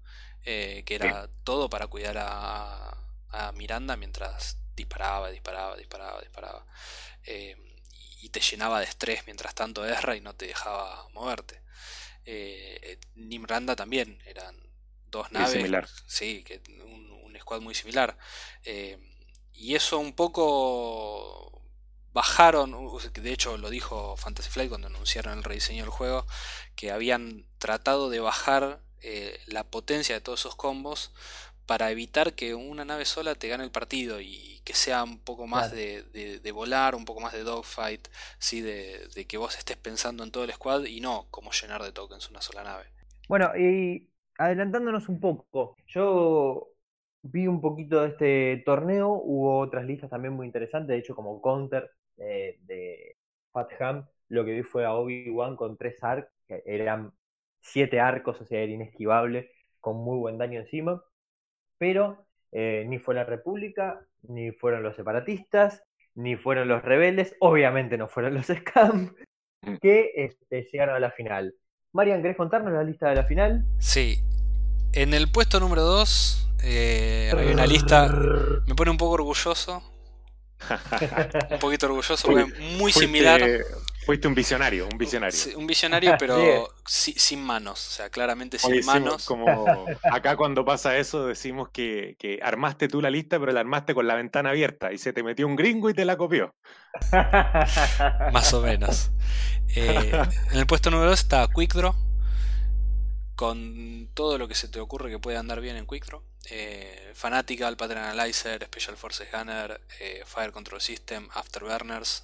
eh, 0.46 0.84
que 0.86 0.94
era 0.94 1.28
todo 1.44 1.68
para 1.68 1.88
cuidar 1.88 2.16
a, 2.20 2.96
a 3.30 3.52
Miranda 3.54 3.98
mientras 3.98 4.60
disparaba, 4.76 5.32
disparaba, 5.32 5.76
disparaba, 5.76 6.22
disparaba. 6.22 6.68
Eh, 7.24 7.58
y 8.22 8.30
te 8.30 8.40
llenaba 8.40 8.82
de 8.82 8.86
estrés 8.86 9.26
mientras 9.26 9.56
tanto 9.56 9.84
Ezra 9.84 10.16
y 10.16 10.22
no 10.22 10.36
te 10.36 10.46
dejaba 10.46 11.10
moverte. 11.10 11.60
Eh, 12.24 12.80
eh, 12.84 13.00
Nimranda 13.16 13.76
también, 13.76 14.22
eran 14.28 14.56
dos 15.08 15.32
Muy 15.32 15.40
naves. 15.40 15.54
similar. 15.54 15.90
Sí, 16.06 16.44
que 16.44 16.62
un, 16.84 17.10
un 17.24 17.40
squad 17.40 17.62
muy 17.62 17.74
similar. 17.74 18.16
Eh, 18.64 19.00
y 19.54 19.74
eso 19.74 19.98
un 19.98 20.14
poco 20.14 21.53
bajaron, 22.13 22.76
de 23.21 23.34
hecho 23.34 23.58
lo 23.58 23.69
dijo 23.69 24.15
Fantasy 24.17 24.49
Flight 24.49 24.69
cuando 24.69 24.88
anunciaron 24.88 25.38
el 25.38 25.43
rediseño 25.43 25.84
del 25.84 25.91
juego, 25.91 26.26
que 26.76 26.91
habían 26.91 27.45
tratado 27.58 28.10
de 28.10 28.19
bajar 28.19 28.82
eh, 29.02 29.39
la 29.47 29.63
potencia 29.65 30.15
de 30.15 30.21
todos 30.21 30.41
esos 30.41 30.56
combos 30.56 31.12
para 31.65 31.91
evitar 31.91 32.34
que 32.34 32.56
una 32.56 32.86
nave 32.86 33.06
sola 33.06 33.36
te 33.36 33.47
gane 33.47 33.63
el 33.63 33.71
partido 33.71 34.19
y 34.21 34.62
que 34.65 34.73
sea 34.73 35.04
un 35.04 35.19
poco 35.19 35.47
más 35.47 35.71
Claro. 35.71 35.71
de, 35.71 36.04
de- 36.04 36.39
de 36.39 36.52
volar, 36.52 36.95
un 36.95 37.06
poco 37.06 37.21
más 37.21 37.34
de 37.34 37.43
dogfight, 37.43 38.08
¿sí? 38.39 38.62
de, 38.62 39.08
de 39.15 39.26
que 39.28 39.38
vos 39.38 39.58
estés 39.58 39.78
pensando 39.78 40.23
en 40.23 40.32
todo 40.32 40.43
el 40.43 40.54
squad 40.54 40.86
y 40.86 40.99
no 41.02 41.28
como 41.32 41.52
llenar 41.52 41.82
de 41.84 41.91
tokens 41.93 42.30
una 42.30 42.41
sola 42.41 42.63
nave. 42.63 42.86
Bueno, 43.28 43.56
y 43.58 44.10
adelantándonos 44.38 45.10
un 45.10 45.19
poco, 45.19 45.80
yo 45.88 46.69
vi 47.23 47.47
un 47.47 47.62
poquito 47.62 48.02
de 48.02 48.10
este 48.10 48.63
torneo, 48.65 49.10
hubo 49.13 49.60
otras 49.60 49.86
listas 49.86 50.10
también 50.10 50.34
muy 50.34 50.45
interesantes, 50.47 50.89
de 50.89 50.97
hecho 50.99 51.15
como 51.15 51.41
Counter 51.41 51.89
eh, 52.17 52.58
de 52.62 53.17
Fat 53.52 53.69
Ham, 53.82 54.08
lo 54.30 54.45
que 54.45 54.52
vi 54.52 54.63
fue 54.63 54.86
a 54.86 54.93
Obi-Wan 54.93 55.56
con 55.56 55.78
tres 55.78 56.04
arcos, 56.04 56.32
que 56.47 56.63
eran 56.65 57.13
siete 57.62 57.99
arcos, 57.99 58.41
o 58.41 58.45
sea, 58.45 58.62
era 58.62 58.71
inesquivable, 58.71 59.52
con 59.80 59.97
muy 59.97 60.17
buen 60.17 60.38
daño 60.38 60.60
encima, 60.60 61.04
pero 61.78 62.26
eh, 62.52 62.86
ni 62.88 62.99
fue 62.99 63.15
la 63.15 63.23
República, 63.26 64.06
ni 64.23 64.52
fueron 64.52 64.84
los 64.84 64.95
separatistas, 64.95 65.84
ni 66.15 66.36
fueron 66.36 66.67
los 66.67 66.84
rebeldes, 66.84 67.36
obviamente 67.39 67.97
no 67.97 68.08
fueron 68.08 68.36
los 68.36 68.47
Scam, 68.47 69.15
Mm. 69.65 69.76
que 69.78 70.12
este, 70.15 70.67
llegaron 70.71 70.95
a 70.95 70.99
la 70.99 71.12
final. 71.12 71.56
Marian, 71.93 72.21
¿querés 72.21 72.38
contarnos 72.38 72.73
la 72.73 72.84
lista 72.84 73.10
de 73.10 73.15
la 73.15 73.23
final? 73.23 73.63
Sí, 73.80 74.19
en 74.93 75.13
el 75.13 75.32
puesto 75.32 75.60
número 75.60 75.84
2 75.84 76.49
hay 76.63 77.52
una 77.54 77.65
lista, 77.65 78.10
me 78.67 78.76
pone 78.76 78.91
un 78.91 78.97
poco 78.97 79.13
orgulloso, 79.13 79.84
un 81.52 81.60
poquito 81.60 81.86
orgulloso, 81.88 82.28
muy 82.30 82.91
Fuiste- 82.91 82.99
similar. 83.02 83.41
Fuiste 84.06 84.28
un 84.28 84.36
visionario, 84.36 84.86
un 84.91 84.97
visionario. 84.97 85.34
Sí, 85.38 85.56
un 85.56 85.65
visionario, 85.65 86.15
pero 86.19 86.67
si- 86.86 87.13
sin 87.13 87.41
manos, 87.41 87.88
o 87.88 87.91
sea, 87.91 88.10
claramente 88.10 88.58
sin 88.60 88.71
Oye, 88.71 88.78
decimos 88.80 88.99
manos. 89.02 89.26
como 89.26 89.86
acá 90.12 90.36
cuando 90.36 90.65
pasa 90.65 90.97
eso 90.97 91.26
decimos 91.26 91.69
que, 91.69 92.17
que 92.19 92.38
armaste 92.43 92.89
tú 92.89 93.02
la 93.02 93.10
lista, 93.10 93.39
pero 93.39 93.54
la 93.54 93.62
armaste 93.62 93.93
con 93.95 94.06
la 94.06 94.15
ventana 94.15 94.49
abierta 94.49 94.91
y 94.91 94.97
se 94.97 95.13
te 95.13 95.23
metió 95.23 95.47
un 95.47 95.56
gringo 95.56 95.89
y 95.89 95.93
te 95.93 96.04
la 96.04 96.17
copió. 96.17 96.54
Más 98.34 98.54
o 98.54 98.62
menos. 98.62 99.12
Eh, 99.76 100.12
en 100.52 100.60
el 100.60 100.65
puesto 100.67 100.91
número 100.91 101.10
2 101.12 101.19
está 101.19 101.47
Quick 101.56 101.73
Draw. 101.73 101.95
Con 103.36 104.10
todo 104.13 104.38
lo 104.38 104.47
que 104.49 104.56
se 104.56 104.67
te 104.67 104.80
ocurre 104.80 105.10
que 105.10 105.19
puede 105.19 105.38
andar 105.38 105.62
bien 105.62 105.78
en 105.78 105.88
Quick 105.88 106.06
Draw. 106.06 106.21
Eh, 106.49 107.12
Fanatical, 107.15 107.77
Pattern 107.77 107.99
Analyzer, 108.01 108.63
Special 108.65 108.97
Forces 108.97 109.29
Gunner, 109.32 109.79
eh, 109.99 110.23
Fire 110.25 110.51
Control 110.51 110.82
System, 110.82 111.29
Afterburners. 111.34 112.23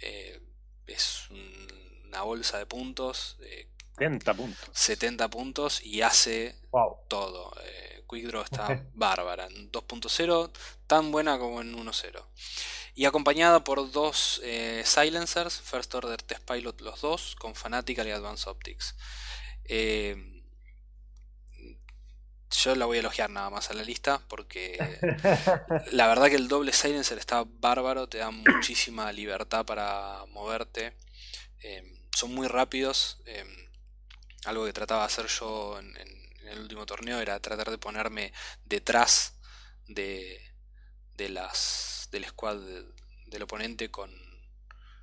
Eh, 0.00 0.40
es 0.86 1.28
un- 1.30 2.02
una 2.06 2.22
bolsa 2.22 2.58
de 2.58 2.66
puntos. 2.66 3.36
eh, 3.42 3.68
70 3.96 4.34
puntos. 4.34 4.68
70 4.72 5.28
puntos 5.30 5.82
y 5.84 6.02
hace 6.02 6.56
wow. 6.70 6.96
todo. 7.08 7.52
Eh, 7.64 8.04
Quick 8.08 8.26
Draw 8.26 8.42
está 8.42 8.82
bárbara. 8.94 9.46
En 9.46 9.70
2.0, 9.70 10.50
tan 10.86 11.12
buena 11.12 11.38
como 11.38 11.60
en 11.60 11.74
1.0. 11.74 12.26
Y 12.96 13.04
acompañada 13.06 13.62
por 13.64 13.90
dos 13.92 14.40
eh, 14.44 14.82
silencers, 14.84 15.60
First 15.60 15.94
Order 15.94 16.22
Test 16.22 16.42
Pilot 16.48 16.80
los 16.80 17.00
dos, 17.00 17.34
con 17.36 17.54
Fanatical 17.54 18.06
y 18.06 18.10
Advanced 18.12 18.48
Optics. 18.48 18.94
Eh, 19.64 20.33
yo 22.62 22.74
la 22.76 22.86
voy 22.86 22.98
a 22.98 23.00
elogiar 23.00 23.30
nada 23.30 23.50
más 23.50 23.70
a 23.70 23.74
la 23.74 23.82
lista 23.84 24.22
porque 24.28 25.04
la 25.92 26.06
verdad 26.08 26.28
que 26.28 26.36
el 26.36 26.48
doble 26.48 26.72
silencer 26.72 27.18
está 27.18 27.44
bárbaro, 27.46 28.08
te 28.08 28.18
da 28.18 28.30
muchísima 28.30 29.12
libertad 29.12 29.64
para 29.66 30.24
moverte. 30.28 30.96
Eh, 31.62 31.82
son 32.16 32.34
muy 32.34 32.48
rápidos. 32.48 33.22
eh, 33.26 33.44
algo 34.46 34.66
que 34.66 34.72
trataba 34.72 35.02
de 35.02 35.06
hacer 35.06 35.26
yo 35.28 35.78
en, 35.78 35.96
en- 35.96 36.24
en 36.42 36.48
el 36.48 36.60
último 36.60 36.86
torneo 36.86 37.20
era 37.20 37.40
tratar 37.40 37.70
de 37.70 37.78
ponerme 37.78 38.32
detrás 38.66 39.34
de, 39.88 40.40
de 41.16 41.28
las 41.30 42.08
del 42.12 42.26
squad 42.26 42.56
de- 42.58 42.86
del 43.26 43.42
oponente 43.42 43.90
con, 43.90 44.10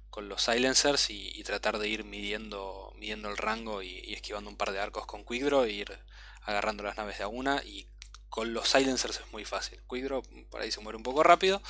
con 0.10 0.28
los 0.28 0.44
silencers 0.44 1.10
y, 1.10 1.32
y 1.36 1.44
tratar 1.44 1.78
de 1.80 1.88
ir 1.88 2.04
midiendo, 2.04 2.94
midiendo 2.98 3.30
el 3.30 3.38
rango 3.38 3.82
y, 3.82 4.00
y 4.04 4.14
esquivando 4.14 4.50
un 4.50 4.58
par 4.58 4.72
de 4.72 4.80
arcos 4.80 5.06
con 5.06 5.24
Quick 5.26 5.44
Draw 5.44 5.64
e 5.64 5.72
ir 5.72 6.00
agarrando 6.43 6.84
las 6.84 6.97
naves 6.97 7.17
de 7.17 7.23
a 7.23 7.27
una 7.27 7.62
y 7.63 7.88
con 8.30 8.54
los 8.54 8.69
silencers 8.69 9.19
es 9.19 9.32
muy 9.34 9.45
fácil. 9.45 9.80
Quick 9.89 10.06
Draw 10.06 10.23
por 10.49 10.62
ahí 10.62 10.71
se 10.71 10.80
muere 10.82 10.97
un 10.97 11.04
poco 11.04 11.23
rápido, 11.23 11.62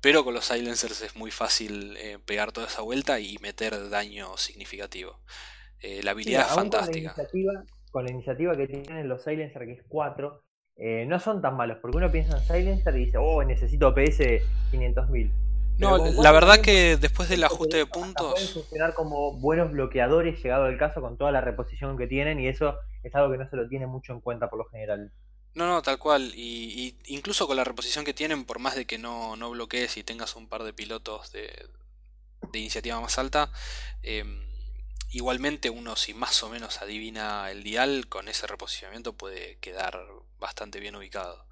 pero 0.00 0.24
con 0.24 0.34
los 0.34 0.46
silencers 0.46 1.02
es 1.02 1.16
muy 1.16 1.30
fácil 1.30 1.96
eh, 1.98 2.18
pegar 2.24 2.52
toda 2.52 2.66
esa 2.68 2.82
vuelta 2.82 3.20
y 3.20 3.38
meter 3.40 3.90
daño 3.90 4.36
significativo. 4.38 5.20
Eh, 5.80 6.02
la 6.02 6.12
Sí, 6.20 6.34
habilidad 6.34 6.46
es 6.46 6.48
aún 6.48 6.70
con 6.70 6.86
la 6.86 6.92
fantástica. 6.92 6.94
iniciativa, 6.94 7.52
con 7.90 8.04
la 8.04 8.10
iniciativa 8.10 8.56
que 8.56 8.66
tienen 8.66 9.08
los 9.08 9.22
Silencer, 9.22 9.64
que 9.66 9.72
es 9.72 9.84
4, 9.88 10.44
eh, 10.76 11.06
no 11.06 11.18
son 11.20 11.40
tan 11.42 11.56
malos, 11.56 11.78
porque 11.80 11.96
uno 11.98 12.10
piensa 12.12 12.36
en 12.36 12.44
Silencer 12.44 12.96
y 12.96 13.06
dice, 13.06 13.18
oh, 13.18 13.42
necesito 13.44 13.94
PS 13.94 14.50
500.000. 14.70 15.36
No, 15.78 15.98
la 15.98 16.32
verdad 16.32 16.60
que 16.60 16.96
después 16.96 17.28
del 17.28 17.44
ajuste 17.44 17.76
de 17.78 17.86
Pueden 18.34 18.52
puntos, 18.52 18.52
funcionar 18.52 18.94
como 18.94 19.38
buenos 19.40 19.70
bloqueadores, 19.72 20.42
llegado 20.42 20.66
el 20.66 20.78
caso, 20.78 21.00
con 21.00 21.16
toda 21.18 21.32
la 21.32 21.40
reposición 21.40 21.96
que 21.98 22.06
tienen, 22.06 22.40
y 22.40 22.48
eso 22.48 22.76
es 23.06 23.14
algo 23.14 23.32
que 23.32 23.38
no 23.38 23.48
se 23.48 23.56
lo 23.56 23.68
tiene 23.68 23.86
mucho 23.86 24.12
en 24.12 24.20
cuenta 24.20 24.48
por 24.50 24.58
lo 24.58 24.64
general. 24.66 25.12
no, 25.54 25.66
no, 25.66 25.82
tal 25.82 25.98
cual. 25.98 26.32
Y, 26.34 26.96
incluso 27.06 27.46
con 27.46 27.56
la 27.56 27.64
reposición 27.64 28.04
que 28.04 28.14
tienen, 28.14 28.44
por 28.44 28.58
más 28.58 28.74
de 28.76 28.86
que 28.86 28.98
no, 28.98 29.36
no 29.36 29.50
bloquees 29.50 29.96
y 29.96 30.04
tengas 30.04 30.36
un 30.36 30.48
par 30.48 30.64
de 30.64 30.72
pilotos 30.72 31.32
de, 31.32 31.68
de 32.52 32.58
iniciativa 32.58 33.00
más 33.00 33.18
alta, 33.18 33.50
em, 34.02 34.46
igualmente 35.10 35.70
uno 35.70 35.96
si 35.96 36.14
más 36.14 36.42
o 36.42 36.50
menos 36.50 36.82
adivina 36.82 37.50
el 37.50 37.62
dial, 37.62 38.08
con 38.08 38.28
ese 38.28 38.46
reposicionamiento 38.46 39.16
puede 39.16 39.58
quedar 39.58 39.98
bastante 40.38 40.80
bien 40.80 40.96
ubicado. 40.96 41.46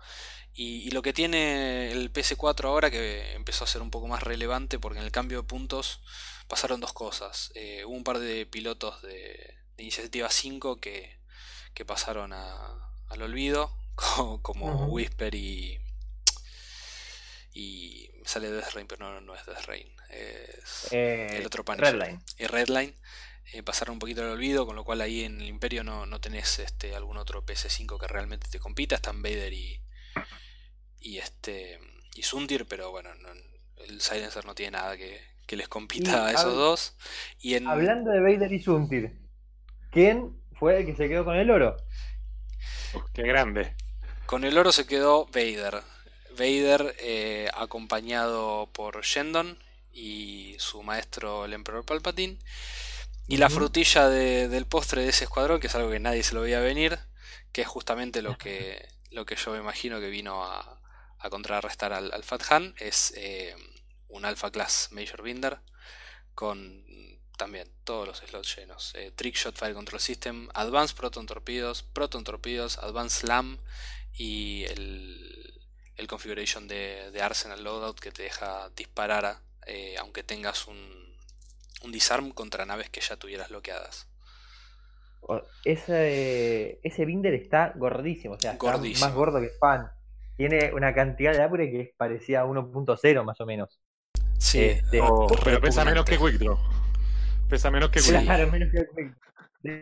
Y, 0.53 0.87
y 0.87 0.91
lo 0.91 1.03
que 1.03 1.13
tiene 1.13 1.91
el 1.93 2.13
PS4 2.13 2.67
ahora, 2.67 2.91
que 2.91 3.33
empezó 3.35 3.65
a 3.65 3.67
ser 3.67 3.83
un 3.83 3.91
poco 3.91 4.07
más 4.09 4.23
relevante, 4.23 4.79
porque 4.79 4.99
en 5.01 5.05
el 5.05 5.13
cambio 5.13 5.43
de 5.43 5.49
puntos 5.49 6.01
pasaron 6.49 6.81
dos 6.81 6.93
cosas. 6.93 7.51
Eh, 7.55 7.85
hubo 7.85 7.95
un 7.95 8.05
par 8.05 8.19
de 8.19 8.47
pilotos 8.47 9.03
de, 9.03 9.55
de 9.77 9.83
iniciativa 9.83 10.31
5 10.31 10.81
que, 10.81 11.19
que 11.75 11.85
pasaron 11.85 12.33
a- 12.33 12.89
al 13.09 13.23
olvido, 13.23 13.77
co- 13.95 14.41
como. 14.43 14.87
Whisper 14.87 15.35
y. 15.35 15.81
Y 17.53 18.11
sale 18.25 18.51
Death 18.51 18.73
Rain, 18.75 18.87
pero 18.87 19.11
no, 19.13 19.21
no 19.21 19.35
es 19.35 19.45
Death 19.47 19.65
Rain. 19.67 19.89
Es 20.11 20.89
Eh, 20.93 21.37
el 21.39 21.47
otro 21.47 21.65
Punisher. 21.65 21.93
Redline. 21.97 22.21
Y 22.39 22.47
Redline. 22.47 22.95
eh, 23.53 23.63
pasaron 23.63 23.95
un 23.95 23.99
poquito 23.99 24.23
al 24.23 24.31
olvido, 24.31 24.67
con 24.67 24.75
lo 24.75 24.85
cual 24.85 25.01
ahí 25.01 25.23
en 25.25 25.41
el 25.41 25.47
Imperio 25.49 25.85
no, 25.85 26.07
no 26.07 26.21
tenés 26.21 26.59
este, 26.59 26.95
algún 26.97 27.17
otro 27.19 27.45
PS5 27.45 27.99
que 28.01 28.07
realmente 28.09 28.49
te 28.49 28.59
compita. 28.59 28.97
Están 28.97 29.23
Vader 29.23 29.53
y. 29.53 29.81
Y 31.01 31.19
este. 31.19 31.79
Y 32.17 32.23
Sundir, 32.23 32.67
pero 32.67 32.91
bueno, 32.91 33.15
no- 33.17 33.31
el 33.85 34.01
Silencer 34.01 34.45
no 34.47 34.55
tiene 34.55 34.73
nada 34.73 34.97
que, 34.97 35.21
que 35.47 35.57
les 35.57 35.69
compita 35.69 36.11
Y 36.11 36.15
a 36.15 36.31
esos 36.31 36.55
hab- 36.55 36.57
dos. 36.57 36.97
Y 37.41 37.55
en. 37.55 37.69
Hablando 37.69 38.11
de 38.11 38.21
Vader 38.21 38.53
y 38.53 38.61
Suntir, 38.63 39.17
¿quién 39.91 40.41
fue 40.55 40.79
el 40.81 40.87
que 40.87 40.97
se 40.97 41.09
quedó 41.09 41.25
con 41.25 41.37
el 41.37 41.51
oro? 41.51 41.77
Uf, 42.93 43.05
qué 43.13 43.23
grande. 43.23 43.75
Con 44.27 44.45
el 44.45 44.57
oro 44.59 44.73
se 44.73 44.87
quedó 44.87 45.27
Vader. 45.27 45.83
Vader 46.31 46.95
eh, 46.99 47.49
acompañado 47.55 48.71
por 48.73 49.03
Shendon 49.03 49.59
y 49.93 50.57
su 50.59 50.83
maestro 50.83 51.45
el 51.45 51.53
Emperor 51.53 51.85
Palpatine. 51.85 52.39
Y 53.29 53.39
la 53.39 53.51
frutilla 53.51 54.09
de- 54.09 54.49
del 54.49 54.67
postre 54.67 55.03
de 55.03 55.11
ese 55.11 55.25
escuadrón, 55.25 55.61
que 55.61 55.69
es 55.69 55.75
algo 55.75 55.91
que 55.91 56.01
nadie 56.01 56.23
se 56.23 56.35
lo 56.35 56.43
veía 56.43 56.61
venir, 56.61 56.99
que 57.53 57.63
es 57.63 57.69
justamente 57.69 58.23
lo 58.23 58.37
que, 58.39 58.87
lo 59.11 59.25
que 59.27 59.37
yo 59.37 59.53
me 59.53 59.59
imagino 59.59 60.01
que 60.01 60.11
vino 60.11 60.45
a, 60.45 60.81
a 61.19 61.31
contrarrestar 61.31 61.93
al, 61.93 62.13
al 62.13 62.25
Fat 62.25 62.43
Han, 62.53 62.75
es 62.79 63.13
eh, 63.17 63.55
un 64.09 64.25
Alpha 64.27 64.51
Class 64.51 64.89
Major 64.93 65.23
Binder 65.23 65.59
con 66.35 66.84
también 67.37 67.69
todos 67.85 68.07
los 68.07 68.19
slots 68.19 68.57
llenos. 68.57 68.95
Eh, 68.95 69.13
Trickshot 69.15 69.57
Fire 69.57 69.75
Control 69.75 70.01
System, 70.01 70.49
Advanced 70.55 70.97
Proton 70.97 71.27
Torpedos, 71.27 71.83
Proton 71.83 72.25
Torpedos, 72.25 72.79
Advanced 72.79 73.21
Slam 73.27 73.59
y 74.13 74.65
el, 74.65 75.61
el 75.97 76.07
configuration 76.07 76.69
de, 76.69 77.11
de 77.11 77.23
Arsenal 77.23 77.63
Loadout 77.63 77.99
que 77.99 78.13
te 78.13 78.23
deja 78.23 78.71
disparar 78.77 79.39
eh, 79.67 79.97
aunque 79.99 80.23
tengas 80.23 80.67
un, 80.67 80.77
un 81.83 81.93
disarm 81.93 82.33
contra 82.33 82.67
naves 82.67 82.91
que 82.91 83.01
ya 83.01 83.17
tuvieras 83.17 83.49
bloqueadas. 83.49 84.09
Ese, 85.65 86.81
ese 86.83 87.05
Binder 87.07 87.33
está 87.33 87.73
gordísimo, 87.77 88.35
o 88.35 88.39
sea, 88.41 88.53
está 88.53 88.77
más 88.77 89.15
gordo 89.15 89.41
que 89.41 89.49
Fan. 89.59 89.91
Tiene 90.37 90.73
una 90.75 90.95
cantidad 90.95 91.33
de 91.33 91.47
upgrade 91.47 91.71
que 91.71 91.81
es 91.81 91.91
parecida 91.97 92.43
a 92.43 92.45
1.0 92.45 93.25
más 93.25 93.41
o 93.41 93.47
menos. 93.47 93.81
Sí, 94.39 94.65
Este, 94.65 95.01
Oh, 95.01 95.27
pero 95.43 95.61
pesa 95.61 95.85
menos 95.85 96.05
que 96.05 96.19
Quick 96.19 96.39
Draw. 96.39 96.59
Pesa 97.55 97.71
menos 97.71 97.89
que. 97.91 98.01
Claro, 98.01 98.51
menos 98.51 98.69
que 98.73 98.85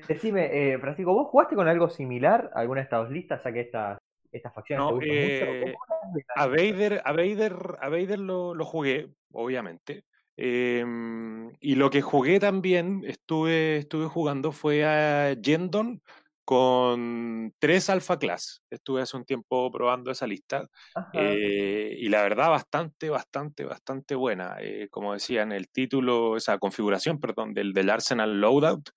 Decime, 0.07 0.75
eh, 0.75 0.79
Francisco, 0.79 1.15
¿vos 1.15 1.29
jugaste 1.29 1.55
con 1.55 1.67
algo 1.69 1.89
similar 1.89 2.51
alguna 2.55 2.81
de 2.81 2.85
estas 2.85 3.11
listas, 3.11 3.41
ya 3.43 3.51
que 3.51 3.61
estas 3.63 3.99
estas 4.31 4.55
facciones 4.55 4.85
No, 4.85 4.99
te 4.99 5.71
eh, 5.71 5.75
mucho? 6.13 6.27
A 6.37 6.47
Vader, 6.49 7.01
a 7.03 7.13
Vader, 7.13 7.79
a 7.81 7.89
Vader 7.89 8.19
lo, 8.19 8.55
lo 8.55 8.67
jugué, 8.67 9.09
obviamente. 9.33 10.05
Em, 10.37 11.51
y 11.61 11.77
lo 11.77 11.89
que 11.89 12.03
jugué 12.03 12.39
también, 12.41 13.05
estuve, 13.07 13.79
estuve 13.79 14.07
jugando, 14.07 14.53
fue 14.53 14.85
a 14.85 15.33
Yendon 15.33 16.03
con 16.44 17.52
tres 17.59 17.90
Alpha 17.90 18.18
Class. 18.18 18.62
Estuve 18.70 19.02
hace 19.02 19.16
un 19.16 19.24
tiempo 19.24 19.70
probando 19.70 20.11
esa 20.11 20.26
lista. 20.26 20.66
Eh, 21.12 21.94
y 21.98 22.09
la 22.09 22.22
verdad, 22.22 22.50
bastante, 22.50 23.11
bastante, 23.11 23.64
bastante 23.64 24.14
buena. 24.14 24.57
Eh, 24.61 24.88
como 24.90 25.12
decía 25.14 25.42
en 25.42 25.52
el 25.52 25.68
título, 25.68 26.37
esa 26.37 26.59
configuración, 26.59 27.20
perdón, 27.20 27.55
del, 27.55 27.72
del 27.72 27.90
Arsenal 27.90 28.40
Loadout, 28.40 28.90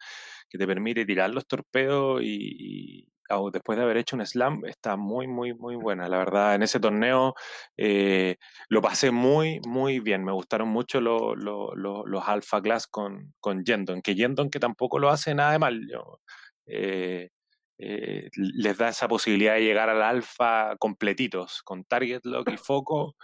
que 0.50 0.58
te 0.58 0.68
permite 0.68 1.06
tirar 1.06 1.32
los 1.32 1.48
torpedos 1.48 2.22
y, 2.24 3.08
después 3.52 3.78
de 3.78 3.84
haber 3.84 3.98
hecho 3.98 4.16
un 4.16 4.26
slam, 4.26 4.66
está 4.66 4.96
muy, 4.98 5.28
muy, 5.28 5.54
muy 5.54 5.76
buena. 5.76 6.08
La 6.08 6.18
verdad, 6.18 6.56
en 6.56 6.64
ese 6.64 6.80
torneo 6.80 7.34
eh, 7.78 8.38
lo 8.70 8.82
pasé 8.82 9.12
muy, 9.12 9.60
muy 9.68 10.00
bien. 10.00 10.24
Me 10.24 10.32
gustaron 10.32 10.70
mucho 10.70 11.02
lo- 11.02 11.36
lo- 11.36 11.74
lo- 11.76 12.06
los 12.06 12.28
Alpha 12.28 12.62
Class 12.62 12.88
con, 12.88 13.34
con 13.40 13.64
Yendon, 13.66 14.02
que 14.02 14.16
Yendon 14.16 14.50
que 14.50 14.60
tampoco 14.60 15.00
lo 15.00 15.10
hace 15.10 15.34
nada 15.36 15.52
de 15.54 15.60
mal. 15.60 15.82
Yo, 15.92 16.20
eh, 16.68 17.30
eh, 17.78 18.30
les 18.36 18.78
da 18.78 18.90
esa 18.90 19.08
posibilidad 19.08 19.56
de 19.56 19.62
llegar 19.64 19.90
al 19.90 20.02
alfa 20.04 20.76
completitos, 20.78 21.62
con 21.64 21.84
target 21.86 22.22
lock 22.26 22.50
y 22.52 22.58
foco. 22.58 23.16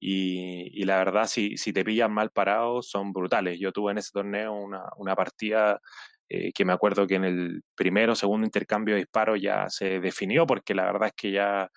Y, 0.00 0.70
y 0.80 0.84
la 0.84 0.98
verdad, 0.98 1.26
si, 1.26 1.56
si 1.58 1.72
te 1.72 1.84
pillan 1.84 2.12
mal 2.12 2.30
parado, 2.30 2.82
son 2.82 3.12
brutales. 3.12 3.58
Yo 3.60 3.72
tuve 3.72 3.92
en 3.92 3.98
ese 3.98 4.10
torneo 4.12 4.54
una, 4.54 4.84
una 4.96 5.14
partida 5.16 5.80
eh, 6.28 6.52
que 6.52 6.64
me 6.64 6.72
acuerdo 6.72 7.06
que 7.06 7.16
en 7.16 7.24
el 7.24 7.62
primero 7.74 8.12
o 8.14 8.16
segundo 8.16 8.46
intercambio 8.46 8.94
de 8.94 9.00
disparos 9.02 9.40
ya 9.42 9.68
se 9.70 10.00
definió, 10.00 10.46
porque 10.46 10.74
la 10.74 10.84
verdad 10.86 11.08
es 11.08 11.14
que 11.14 11.32
ya 11.32 11.68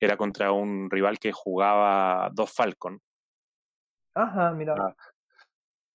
era 0.00 0.16
contra 0.16 0.52
un 0.52 0.90
rival 0.90 1.18
que 1.18 1.32
jugaba 1.32 2.30
dos 2.34 2.52
Falcon. 2.52 3.00
Ajá, 4.14 4.50
mira. 4.52 4.74
Ah, 4.78 4.94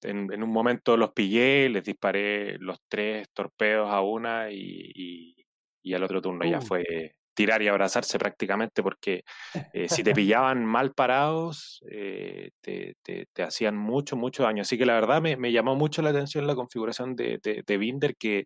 En, 0.01 0.31
en 0.31 0.43
un 0.43 0.51
momento 0.51 0.95
los 0.97 1.11
pillé, 1.11 1.67
les 1.69 1.83
disparé 1.83 2.57
los 2.59 2.77
tres 2.87 3.29
torpedos 3.33 3.89
a 3.91 4.01
una 4.01 4.49
y, 4.51 4.57
y- 4.95 5.35
y 5.81 5.93
al 5.93 6.03
otro 6.03 6.21
turno 6.21 6.45
ya 6.45 6.59
Uh. 6.59 6.61
fue 6.61 7.13
tirar 7.33 7.61
y 7.61 7.69
abrazarse 7.69 8.19
prácticamente 8.19 8.83
porque 8.83 9.23
eh, 9.71 9.87
si 9.89 10.03
te 10.03 10.13
pillaban 10.15 10.65
mal 10.65 10.93
parados 10.93 11.79
eh, 11.89 12.49
te, 12.61 12.95
te- 13.01 13.27
te 13.33 13.43
hacían 13.43 13.77
mucho, 13.77 14.17
mucho 14.17 14.43
daño. 14.43 14.61
Así 14.63 14.77
que 14.77 14.85
la 14.85 14.93
verdad 14.95 15.21
me, 15.21 15.37
me 15.37 15.51
llamó 15.53 15.75
mucho 15.75 16.01
la 16.01 16.09
atención 16.09 16.47
la 16.47 16.55
configuración 16.55 17.15
de, 17.15 17.39
de, 17.41 17.63
de 17.65 17.77
Binder 17.77 18.15
que 18.17 18.45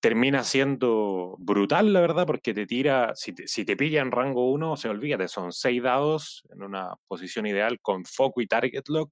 termina 0.00 0.42
siendo 0.42 1.36
brutal, 1.38 1.92
la 1.92 2.00
verdad, 2.00 2.26
porque 2.26 2.52
te 2.54 2.66
tira, 2.66 3.12
si 3.14 3.32
te, 3.32 3.46
si 3.46 3.64
te 3.64 3.76
pilla 3.76 4.00
en 4.02 4.10
rango 4.10 4.50
1, 4.50 4.76
se 4.76 4.88
olvídate, 4.88 5.28
son 5.28 5.52
6 5.52 5.80
dados 5.82 6.42
en 6.52 6.62
una 6.64 6.94
posición 7.06 7.46
ideal 7.46 7.78
con 7.80 8.04
foco 8.04 8.40
y 8.40 8.46
target 8.48 8.82
lock. 8.88 9.10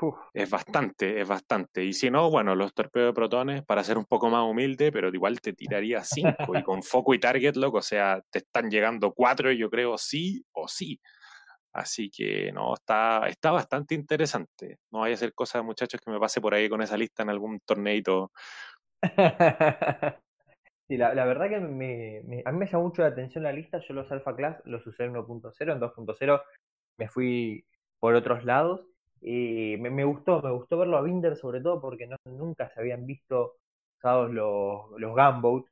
Uf. 0.00 0.16
Es 0.34 0.48
bastante, 0.50 1.20
es 1.20 1.26
bastante. 1.28 1.84
Y 1.84 1.92
si 1.92 2.10
no, 2.10 2.30
bueno, 2.30 2.54
los 2.54 2.72
torpedos 2.74 3.08
de 3.08 3.14
protones, 3.14 3.64
para 3.64 3.82
ser 3.84 3.98
un 3.98 4.04
poco 4.04 4.28
más 4.30 4.44
humilde, 4.48 4.92
pero 4.92 5.08
igual 5.08 5.40
te 5.40 5.52
tiraría 5.52 6.04
5 6.04 6.54
y 6.56 6.62
con 6.62 6.82
foco 6.82 7.14
y 7.14 7.18
target 7.18 7.56
lock, 7.56 7.76
o 7.76 7.82
sea, 7.82 8.20
te 8.30 8.38
están 8.40 8.70
llegando 8.70 9.12
4, 9.12 9.50
yo 9.52 9.70
creo, 9.70 9.98
sí 9.98 10.44
o 10.52 10.68
sí. 10.68 11.00
Así 11.72 12.10
que 12.10 12.50
no, 12.52 12.74
está, 12.74 13.28
está 13.28 13.50
bastante 13.52 13.94
interesante. 13.94 14.78
No 14.90 15.00
vaya 15.00 15.14
a 15.14 15.18
ser 15.18 15.34
cosa, 15.34 15.62
muchachos, 15.62 16.00
que 16.00 16.10
me 16.10 16.18
pase 16.20 16.40
por 16.40 16.54
ahí 16.54 16.68
con 16.68 16.82
esa 16.82 16.96
lista 16.96 17.22
en 17.22 17.30
algún 17.30 17.60
torneito. 17.60 18.32
Sí, 20.88 20.96
la, 20.96 21.14
la 21.14 21.26
verdad 21.26 21.50
que 21.50 21.60
me, 21.60 22.22
me- 22.24 22.42
a 22.46 22.50
mí 22.52 22.58
me 22.58 22.66
llamó 22.66 22.84
mucho 22.84 23.02
la 23.02 23.08
atención 23.08 23.44
la 23.44 23.52
lista. 23.52 23.78
Yo 23.86 23.94
los 23.94 24.10
Alpha 24.10 24.34
Class 24.34 24.62
los 24.64 24.86
usé 24.86 25.04
en 25.04 25.12
1.0, 25.14 25.72
en 25.72 25.80
2.0 25.80 26.42
me 26.98 27.08
fui 27.08 27.66
por 28.00 28.14
otros 28.14 28.44
lados. 28.44 28.86
Y 29.20 29.76
me, 29.78 29.90
me 29.90 30.04
gustó, 30.04 30.40
me 30.42 30.50
gustó 30.52 30.78
verlo 30.78 30.96
a 30.98 31.02
Binder 31.02 31.36
sobre 31.36 31.60
todo 31.60 31.80
porque 31.80 32.06
no, 32.06 32.16
nunca 32.24 32.68
se 32.70 32.80
habían 32.80 33.06
visto 33.06 33.56
usados 33.98 34.30
los, 34.32 34.90
los 34.98 35.12
gunboat 35.14 35.64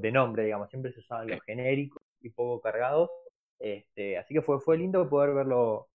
de 0.00 0.12
nombre, 0.12 0.44
digamos, 0.44 0.70
siempre 0.70 0.92
se 0.92 1.00
usaban 1.00 1.28
los 1.28 1.42
genéricos 1.44 2.02
y 2.20 2.30
poco 2.30 2.60
cargados. 2.60 3.10
Este, 3.58 4.18
así 4.18 4.34
que 4.34 4.42
fue, 4.42 4.60
fue 4.60 4.76
lindo 4.78 5.08
poder 5.08 5.34
verlo 5.34 5.88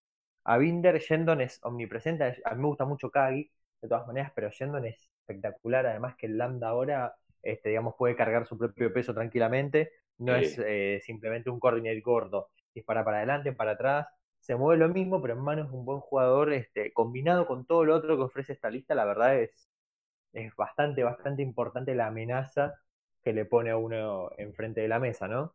a 0.44 0.58
Binder. 0.58 1.00
Shendon 1.00 1.42
es 1.42 1.60
omnipresente, 1.64 2.24
a 2.46 2.56
mí 2.56 2.62
me 2.62 2.68
gusta 2.68 2.86
mucho 2.86 3.10
Kagi, 3.12 3.50
de 3.82 3.88
todas 3.88 4.08
maneras, 4.08 4.32
pero 4.36 4.50
Shendon 4.50 4.86
es 4.86 5.10
espectacular, 5.22 5.86
además 5.86 6.16
que 6.18 6.28
el 6.28 6.38
Lambda 6.38 6.70
ahora, 6.70 7.16
este, 7.42 7.70
digamos, 7.70 7.96
puede 7.98 8.16
cargar 8.16 8.46
su 8.48 8.58
propio 8.58 8.92
peso 8.94 9.14
tranquilamente, 9.14 9.92
no 10.18 10.36
Sí. 10.36 10.36
es 10.36 10.58
eh, 10.60 11.02
simplemente 11.04 11.50
un 11.50 11.60
coordinate 11.60 12.02
gordo, 12.02 12.50
dispara 12.74 13.04
para 13.06 13.18
adelante, 13.18 13.54
para 13.54 13.72
atrás, 13.72 14.08
se 14.50 14.56
mueve 14.56 14.80
lo 14.80 14.92
mismo, 14.92 15.22
pero 15.22 15.36
en 15.36 15.42
manos 15.42 15.70
de 15.70 15.78
un 15.78 15.86
buen 15.86 16.00
jugador, 16.00 16.52
este, 16.54 16.92
combinado 16.92 17.46
con 17.46 17.68
todo 17.68 17.86
lo 17.86 17.96
otro 17.96 18.18
que 18.18 18.24
ofrece 18.24 18.54
esta 18.54 18.72
lista, 18.72 18.96
la 18.96 19.06
verdad 19.06 19.40
es, 19.40 19.52
es 20.34 20.56
bastante, 20.56 21.04
bastante 21.04 21.44
importante 21.44 21.94
la 21.94 22.08
amenaza 22.08 22.74
que 23.24 23.32
le 23.32 23.46
pone 23.46 23.70
a 23.70 23.78
uno 23.78 24.32
enfrente 24.40 24.82
de 24.82 24.88
la 24.88 24.98
mesa, 24.98 25.28
¿no? 25.28 25.54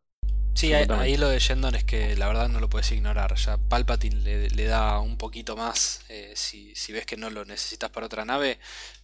Sí, 0.53 0.71
ahí, 0.71 1.17
lo 1.17 1.27
de 1.27 1.39
Shendon 1.39 1.75
es 1.75 1.83
que 1.83 2.15
la 2.15 2.29
verdad 2.29 2.47
no 2.47 2.61
lo 2.61 2.69
puedes 2.69 2.89
ignorar. 2.93 3.35
Ya 3.35 3.57
Palpatine 3.57 4.47
le, 4.47 4.63
da 4.63 5.01
un 5.01 5.17
poquito 5.17 5.57
más. 5.57 6.05
Eh, 6.07 6.31
si, 6.37 6.73
ves 6.93 7.05
que 7.05 7.17
no 7.17 7.29
lo 7.29 7.43
necesitas 7.43 7.89
para 7.89 8.05
otra 8.05 8.23
nave, 8.23 8.59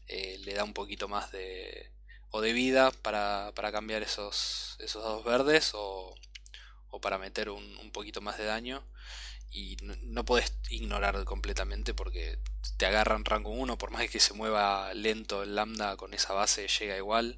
eh, 0.07 0.39
le 0.45 0.53
da 0.53 0.63
un 0.63 0.73
poquito 0.73 1.09
más 1.09 1.33
de. 1.33 1.91
o 2.29 2.39
de 2.39 2.53
vida 2.53 2.91
para, 3.01 3.51
cambiar 3.73 4.03
esos, 4.03 4.77
esos 4.79 5.03
dados 5.03 5.25
verdes 5.25 5.73
o, 5.73 6.15
o 6.91 7.01
para 7.01 7.17
meter 7.17 7.49
un, 7.49 7.77
un, 7.79 7.91
poquito 7.91 8.21
más 8.21 8.37
de 8.37 8.45
daño. 8.45 8.85
Y 9.51 9.77
no, 9.83 9.93
no 10.03 10.25
puedes 10.25 10.57
ignorar 10.69 11.23
completamente 11.25 11.93
porque 11.93 12.39
te 12.77 12.85
agarran 12.85 13.25
rango 13.25 13.51
1, 13.51 13.77
por 13.77 13.91
más 13.91 14.09
que 14.09 14.19
se 14.19 14.33
mueva 14.33 14.93
lento 14.93 15.43
el 15.43 15.55
lambda 15.55 15.97
con 15.97 16.13
esa 16.13 16.33
base, 16.33 16.67
llega 16.67 16.97
igual. 16.97 17.35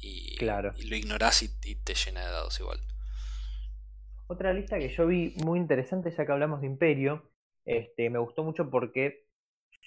Y, 0.00 0.36
y 0.76 0.84
lo 0.86 0.96
ignoras 0.96 1.42
y 1.42 1.48
te 1.48 1.94
llena 1.94 2.20
de 2.26 2.30
dados 2.32 2.60
igual. 2.60 2.80
Otra 4.26 4.52
lista 4.52 4.78
que 4.78 4.88
yo 4.88 5.06
vi 5.06 5.34
muy 5.44 5.58
interesante, 5.58 6.10
ya 6.10 6.26
que 6.26 6.32
hablamos 6.32 6.60
de 6.60 6.66
Imperio, 6.66 7.30
este, 7.64 8.10
me 8.10 8.18
gustó 8.18 8.42
mucho 8.42 8.70
porque 8.70 9.26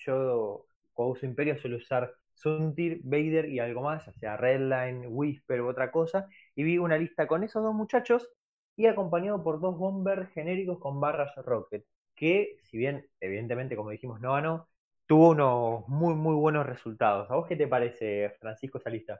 yo 0.05 0.65
cuando 0.93 1.13
uso 1.13 1.25
Imperio 1.25 1.59
suelo 1.59 1.77
usar 1.77 2.13
Suntir, 2.33 3.01
Vader 3.03 3.49
y 3.49 3.59
algo 3.59 3.81
más, 3.81 4.05
ya 4.05 4.13
sea 4.13 4.37
Redline, 4.37 5.07
Whisper 5.07 5.61
u 5.61 5.69
otra 5.69 5.91
cosa, 5.91 6.27
y 6.55 6.63
vi 6.63 6.77
una 6.77 6.97
lista 6.97 7.27
con 7.27 7.43
esos 7.43 7.63
dos 7.63 7.73
muchachos 7.73 8.29
y 8.77 8.85
acompañado 8.85 9.43
por 9.43 9.59
dos 9.59 9.77
bombers 9.77 10.31
genéricos 10.31 10.79
con 10.79 11.01
barras 11.01 11.35
Rocket, 11.35 11.83
que 12.15 12.57
si 12.61 12.77
bien 12.77 13.05
evidentemente 13.19 13.75
como 13.75 13.89
dijimos 13.89 14.21
no 14.21 14.33
ganó, 14.33 14.69
tuvo 15.07 15.31
unos 15.31 15.87
muy 15.89 16.13
muy 16.15 16.35
buenos 16.35 16.65
resultados. 16.65 17.29
¿A 17.29 17.35
vos 17.35 17.47
qué 17.47 17.57
te 17.57 17.67
parece, 17.67 18.33
Francisco, 18.39 18.77
esa 18.77 18.89
lista? 18.91 19.19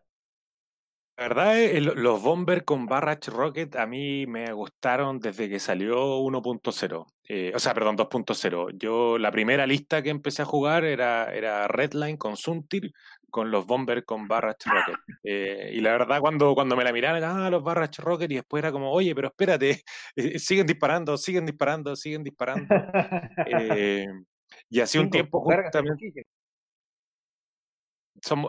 La 1.17 1.23
verdad, 1.29 1.59
eh, 1.59 1.81
los 1.81 2.21
Bomber 2.21 2.63
con 2.63 2.85
Barrage 2.85 3.31
Rocket 3.31 3.75
a 3.75 3.87
mí 3.87 4.27
me 4.27 4.53
gustaron 4.53 5.19
desde 5.19 5.49
que 5.49 5.59
salió 5.59 6.19
1.0. 6.19 7.07
Eh, 7.27 7.51
o 7.55 7.59
sea, 7.59 7.73
perdón, 7.73 7.97
2.0. 7.97 8.69
Yo 8.77 9.17
la 9.17 9.31
primera 9.31 9.65
lista 9.65 10.03
que 10.03 10.11
empecé 10.11 10.43
a 10.43 10.45
jugar 10.45 10.85
era, 10.85 11.33
era 11.33 11.67
Redline 11.67 12.17
con 12.17 12.37
Suntir 12.37 12.93
con 13.29 13.51
los 13.51 13.65
Bomber 13.65 14.05
con 14.05 14.27
Barrage 14.27 14.69
Rocket. 14.69 14.97
Eh, 15.23 15.71
y 15.73 15.81
la 15.81 15.91
verdad, 15.91 16.19
cuando, 16.19 16.53
cuando 16.55 16.75
me 16.75 16.83
la 16.83 16.93
miraron, 16.93 17.23
ah, 17.23 17.49
los 17.49 17.63
Barrage 17.63 18.01
Rocket, 18.01 18.31
y 18.31 18.35
después 18.35 18.61
era 18.61 18.71
como, 18.71 18.91
oye, 18.91 19.13
pero 19.13 19.27
espérate, 19.27 19.83
siguen 20.37 20.67
disparando, 20.67 21.17
siguen 21.17 21.45
disparando, 21.45 21.95
siguen 21.95 22.23
disparando. 22.23 22.67
y 24.69 24.79
hace 24.79 24.99
un 24.99 25.09
tiempo 25.09 25.41
justamente 25.41 26.25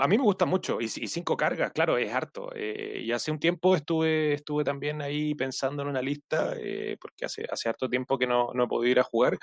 a 0.01 0.09
mí 0.09 0.17
me 0.17 0.25
gusta 0.25 0.47
mucho 0.47 0.81
y, 0.81 0.89
cinco 0.89 1.37
cargas, 1.37 1.73
claro, 1.73 1.99
es 1.99 2.13
harto. 2.13 2.51
Eh, 2.55 3.03
y 3.05 3.13
hace 3.13 3.31
un 3.31 3.39
tiempo 3.39 3.77
estuve, 3.77 4.35
estuve 4.35 4.65
también 4.65 5.03
ahí 5.03 5.35
pensando 5.35 5.83
en 5.83 5.89
una 5.89 6.03
lista, 6.03 6.55
eh, 6.59 6.97
porque 7.01 7.25
hace, 7.25 7.47
hace 7.51 7.69
harto 7.69 7.89
tiempo 7.89 8.19
que 8.19 8.27
no, 8.27 8.51
no 8.55 8.65
he 8.65 8.69
podido 8.69 8.93
ir 8.93 9.01
a 9.01 9.05
jugar, 9.05 9.39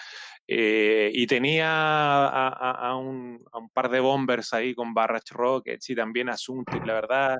eh, 0.47 1.11
y 1.13 1.27
tenía 1.27 1.67
a, 1.67 2.95
un, 2.95 3.43
par 3.73 3.89
de 3.89 3.99
bombers 3.99 4.53
ahí 4.53 4.73
con 4.73 4.93
Barrage 4.93 5.31
Rockets 5.31 5.89
y 5.89 5.95
también 5.95 6.29
Asunto, 6.29 6.79
la 6.85 6.93
verdad, 6.93 7.39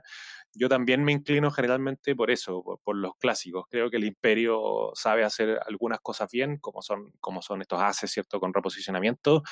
yo 0.54 0.69
también 0.69 1.04
me 1.04 1.12
inclino 1.12 1.52
generalmente 1.52 2.15
por 2.15 2.32
eso, 2.32 2.80
por, 2.84 2.95
los 2.95 3.15
clásicos. 3.17 3.65
Creo 3.69 3.89
que 3.89 3.98
el 3.98 4.06
Imperio 4.06 4.91
sabe 4.93 5.24
hacer 5.24 5.60
algunas 5.67 6.00
cosas 6.00 6.30
bien, 6.32 6.58
como 6.58 6.82
son, 6.82 7.12
como 7.19 7.41
son 7.41 7.62
estos 7.62 7.82
haces, 7.82 8.12
¿cierto? 8.12 8.39
Con 8.39 8.54
reposicionamiento 8.54 9.43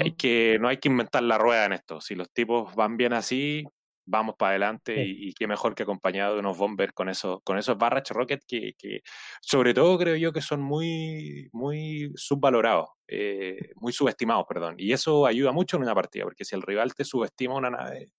hay 0.00 0.12
que, 0.16 0.58
no 0.60 0.68
hay 0.68 0.78
que 0.78 0.88
inventar 0.88 1.22
la 1.22 1.38
rueda 1.38 1.66
en 1.66 1.72
esto. 1.74 2.00
Si 2.00 2.14
los 2.14 2.32
tipos 2.32 2.74
van 2.74 2.96
bien 2.96 3.12
así, 3.12 3.64
vamos 4.06 4.34
para 4.38 4.50
adelante 4.50 5.04
y, 5.06 5.32
qué 5.34 5.46
mejor 5.46 5.74
que 5.74 5.82
acompañado 5.82 6.34
de 6.34 6.40
unos 6.40 6.58
bombers 6.58 6.92
con 6.92 7.08
esos, 7.08 7.40
con 7.42 7.58
esos 7.58 7.78
Barrage 7.78 8.12
Rocket 8.12 8.42
que, 8.46 8.74
que, 8.78 9.00
sobre 9.40 9.72
todo 9.74 9.98
creo 9.98 10.16
yo 10.16 10.32
que 10.32 10.42
son 10.42 10.60
muy, 10.60 11.48
muy 11.52 12.12
subvalorados, 12.16 12.88
eh, 13.08 13.72
muy 13.76 13.92
subestimados, 13.92 14.44
perdón. 14.48 14.74
Y 14.78 14.92
eso 14.92 15.26
ayuda 15.26 15.52
mucho 15.52 15.76
en 15.76 15.84
una 15.84 15.94
partida, 15.94 16.24
porque 16.24 16.44
si 16.44 16.54
el 16.54 16.62
rival 16.62 16.94
te 16.94 17.04
subestima 17.04 17.54
una 17.54 17.70
nave, 17.70 18.10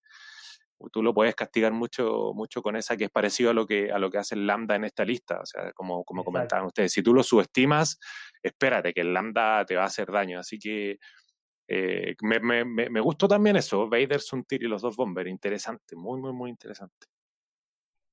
tú 0.92 1.02
lo 1.02 1.14
puedes 1.14 1.34
castigar 1.34 1.72
mucho, 1.72 2.32
mucho 2.34 2.62
con 2.62 2.76
esa 2.76 2.96
que 2.96 3.04
es 3.04 3.10
parecido 3.10 3.50
a 3.50 3.54
lo 3.54 3.66
que, 3.66 3.90
a 3.90 3.98
lo 3.98 4.10
que 4.10 4.18
hace 4.18 4.34
el 4.34 4.46
Lambda 4.46 4.76
en 4.76 4.84
esta 4.84 5.04
lista. 5.04 5.40
O 5.40 5.46
sea, 5.46 5.72
como, 5.72 6.04
como 6.04 6.24
comentaban 6.24 6.66
ustedes, 6.66 6.92
si 6.92 7.02
tú 7.02 7.14
lo 7.14 7.22
subestimas, 7.22 7.98
espérate 8.42 8.92
que 8.92 9.00
el 9.00 9.14
Lambda 9.14 9.64
te 9.64 9.76
va 9.76 9.84
a 9.84 9.86
hacer 9.86 10.10
daño. 10.10 10.38
Así 10.38 10.58
que 10.58 10.98
eh, 11.68 12.14
me, 12.22 12.64
me, 12.64 12.90
me, 12.90 13.00
gustó 13.00 13.26
también 13.26 13.56
eso, 13.56 13.88
Vader, 13.88 14.20
Suntir 14.20 14.62
y 14.62 14.68
los 14.68 14.82
dos 14.82 14.96
Bomber, 14.96 15.26
interesante, 15.26 15.96
muy, 15.96 16.20
muy, 16.20 16.32
muy 16.32 16.50
interesante. 16.50 17.06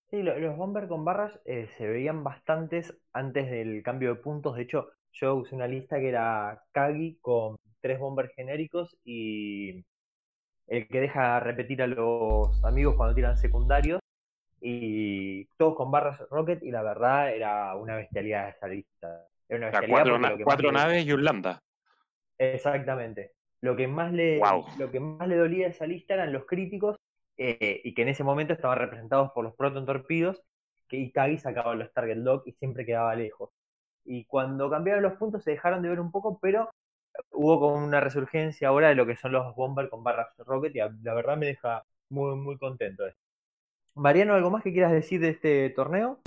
Sí, 0.10 0.22
los 0.22 0.58
Bomber 0.58 0.88
con 0.88 1.04
barras 1.04 1.39
eh, 1.46 1.68
se 1.78 1.88
veían 1.88 2.24
bastantes 2.24 2.96
antes 3.13 3.50
del 3.50 3.82
cambio 3.82 4.13
de 4.13 4.22
puntos. 4.22 4.56
De 4.56 4.62
hecho, 4.62 4.92
yo 5.12 5.36
usé 5.36 5.56
una 5.56 5.68
lista 5.68 6.00
que 6.00 6.10
era 6.10 6.63
Kagi 6.72 7.18
con 7.20 7.58
tres 7.82 8.00
Bomber 8.00 8.30
genéricos 8.36 8.96
y 9.04 9.84
el 10.68 10.88
que 10.88 11.02
deja 11.02 11.39
repetir 11.39 11.82
a 11.82 11.88
los 11.88 12.63
amigos 12.63 12.96
cuando 12.96 13.16
tiran 13.16 13.38
secundarios. 13.38 14.00
Y 14.62 15.46
todos 15.58 15.76
con 15.76 15.92
barras 15.92 16.22
Rocket, 16.30 16.63
y 16.63 16.72
la 16.72 16.84
verdad 16.84 17.34
era 17.34 17.76
una 17.76 17.96
bestialidad 17.96 18.50
esa 18.50 18.68
lista. 18.68 19.28
Era 19.50 19.68
una 19.68 19.88
cuatro, 19.88 20.20
cuatro 20.44 20.72
naves 20.72 21.06
y 21.06 21.12
un 21.12 21.24
lambda. 21.24 21.60
Exactamente. 22.38 23.32
Lo 23.63 23.78
que 23.78 23.88
más 23.88 24.12
le, 24.12 24.41
lo 24.78 24.91
que 24.91 24.99
más 24.99 25.26
le 25.26 25.38
dolía 25.38 25.67
a 25.67 25.69
esa 25.69 25.88
lista 25.88 26.15
eran 26.15 26.34
los 26.34 26.45
críticos 26.45 26.97
eh, 27.38 27.80
y 27.82 27.93
que 27.93 28.02
en 28.02 28.10
ese 28.10 28.26
momento 28.26 28.52
estaban 28.52 28.78
representados 28.78 29.32
por 29.32 29.45
los 29.45 29.56
proton 29.56 29.86
torpidos, 29.86 30.43
que 30.89 30.97
Ikagi 30.97 31.38
sacaba 31.38 31.73
los 31.73 31.93
target 31.93 32.17
lock 32.17 32.45
y 32.45 32.52
siempre 32.52 32.86
quedaba 32.86 33.15
lejos. 33.15 33.52
Y 34.04 34.26
cuando 34.26 34.69
cambiaron 34.69 35.02
los 35.02 35.13
puntos 35.13 35.45
se 35.45 35.52
dejaron 35.52 35.82
de 35.82 35.88
ver 35.88 36.02
un 36.02 36.12
poco, 36.12 36.39
pero 36.41 36.69
hubo 37.32 37.62
como 37.62 37.76
una 37.86 38.02
resurgencia 38.02 38.67
ahora 38.67 38.89
de 38.89 38.95
lo 38.95 39.06
que 39.06 39.15
son 39.15 39.32
los 39.32 39.56
bomber 39.56 39.89
con 39.89 40.04
barras 40.04 40.28
rocket 40.39 40.76
y 40.76 40.80
la 40.80 41.13
verdad 41.13 41.38
me 41.38 41.45
deja 41.45 41.86
muy 42.10 42.36
muy 42.36 42.58
contento 42.58 43.08
esto. 43.08 43.21
Mariano, 43.95 44.34
¿algo 44.34 44.52
más 44.52 44.62
que 44.63 44.73
quieras 44.73 44.91
decir 44.91 45.21
de 45.21 45.30
este 45.30 45.69
torneo? 45.69 46.19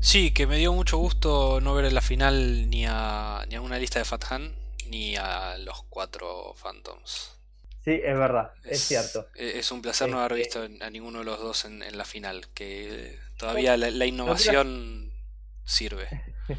Sí, 0.00 0.32
que 0.32 0.46
me 0.46 0.56
dio 0.56 0.72
mucho 0.72 0.96
gusto 0.96 1.60
no 1.60 1.74
ver 1.74 1.84
en 1.84 1.94
la 1.94 2.00
final 2.00 2.70
ni 2.70 2.86
a, 2.88 3.44
ni 3.50 3.56
a 3.56 3.60
una 3.60 3.78
lista 3.78 3.98
de 3.98 4.06
Fathan, 4.06 4.52
ni 4.92 5.16
a 5.16 5.56
los 5.56 5.84
cuatro 5.84 6.52
Phantoms. 6.54 7.38
Sí, 7.80 7.92
es 8.04 8.16
verdad, 8.16 8.52
es, 8.62 8.80
cierto. 8.80 9.26
Es 9.34 9.72
un 9.72 9.80
placer 9.80 10.08
no 10.08 10.20
haber 10.20 10.34
visto 10.34 10.60
a 10.80 10.90
ninguno 10.90 11.20
de 11.20 11.24
los 11.24 11.40
dos 11.40 11.64
en, 11.64 11.80
la 11.96 12.04
final, 12.04 12.42
que 12.54 13.16
todavía 13.38 13.76
la, 13.76 14.06
innovación 14.06 15.10
sirve. 15.64 16.06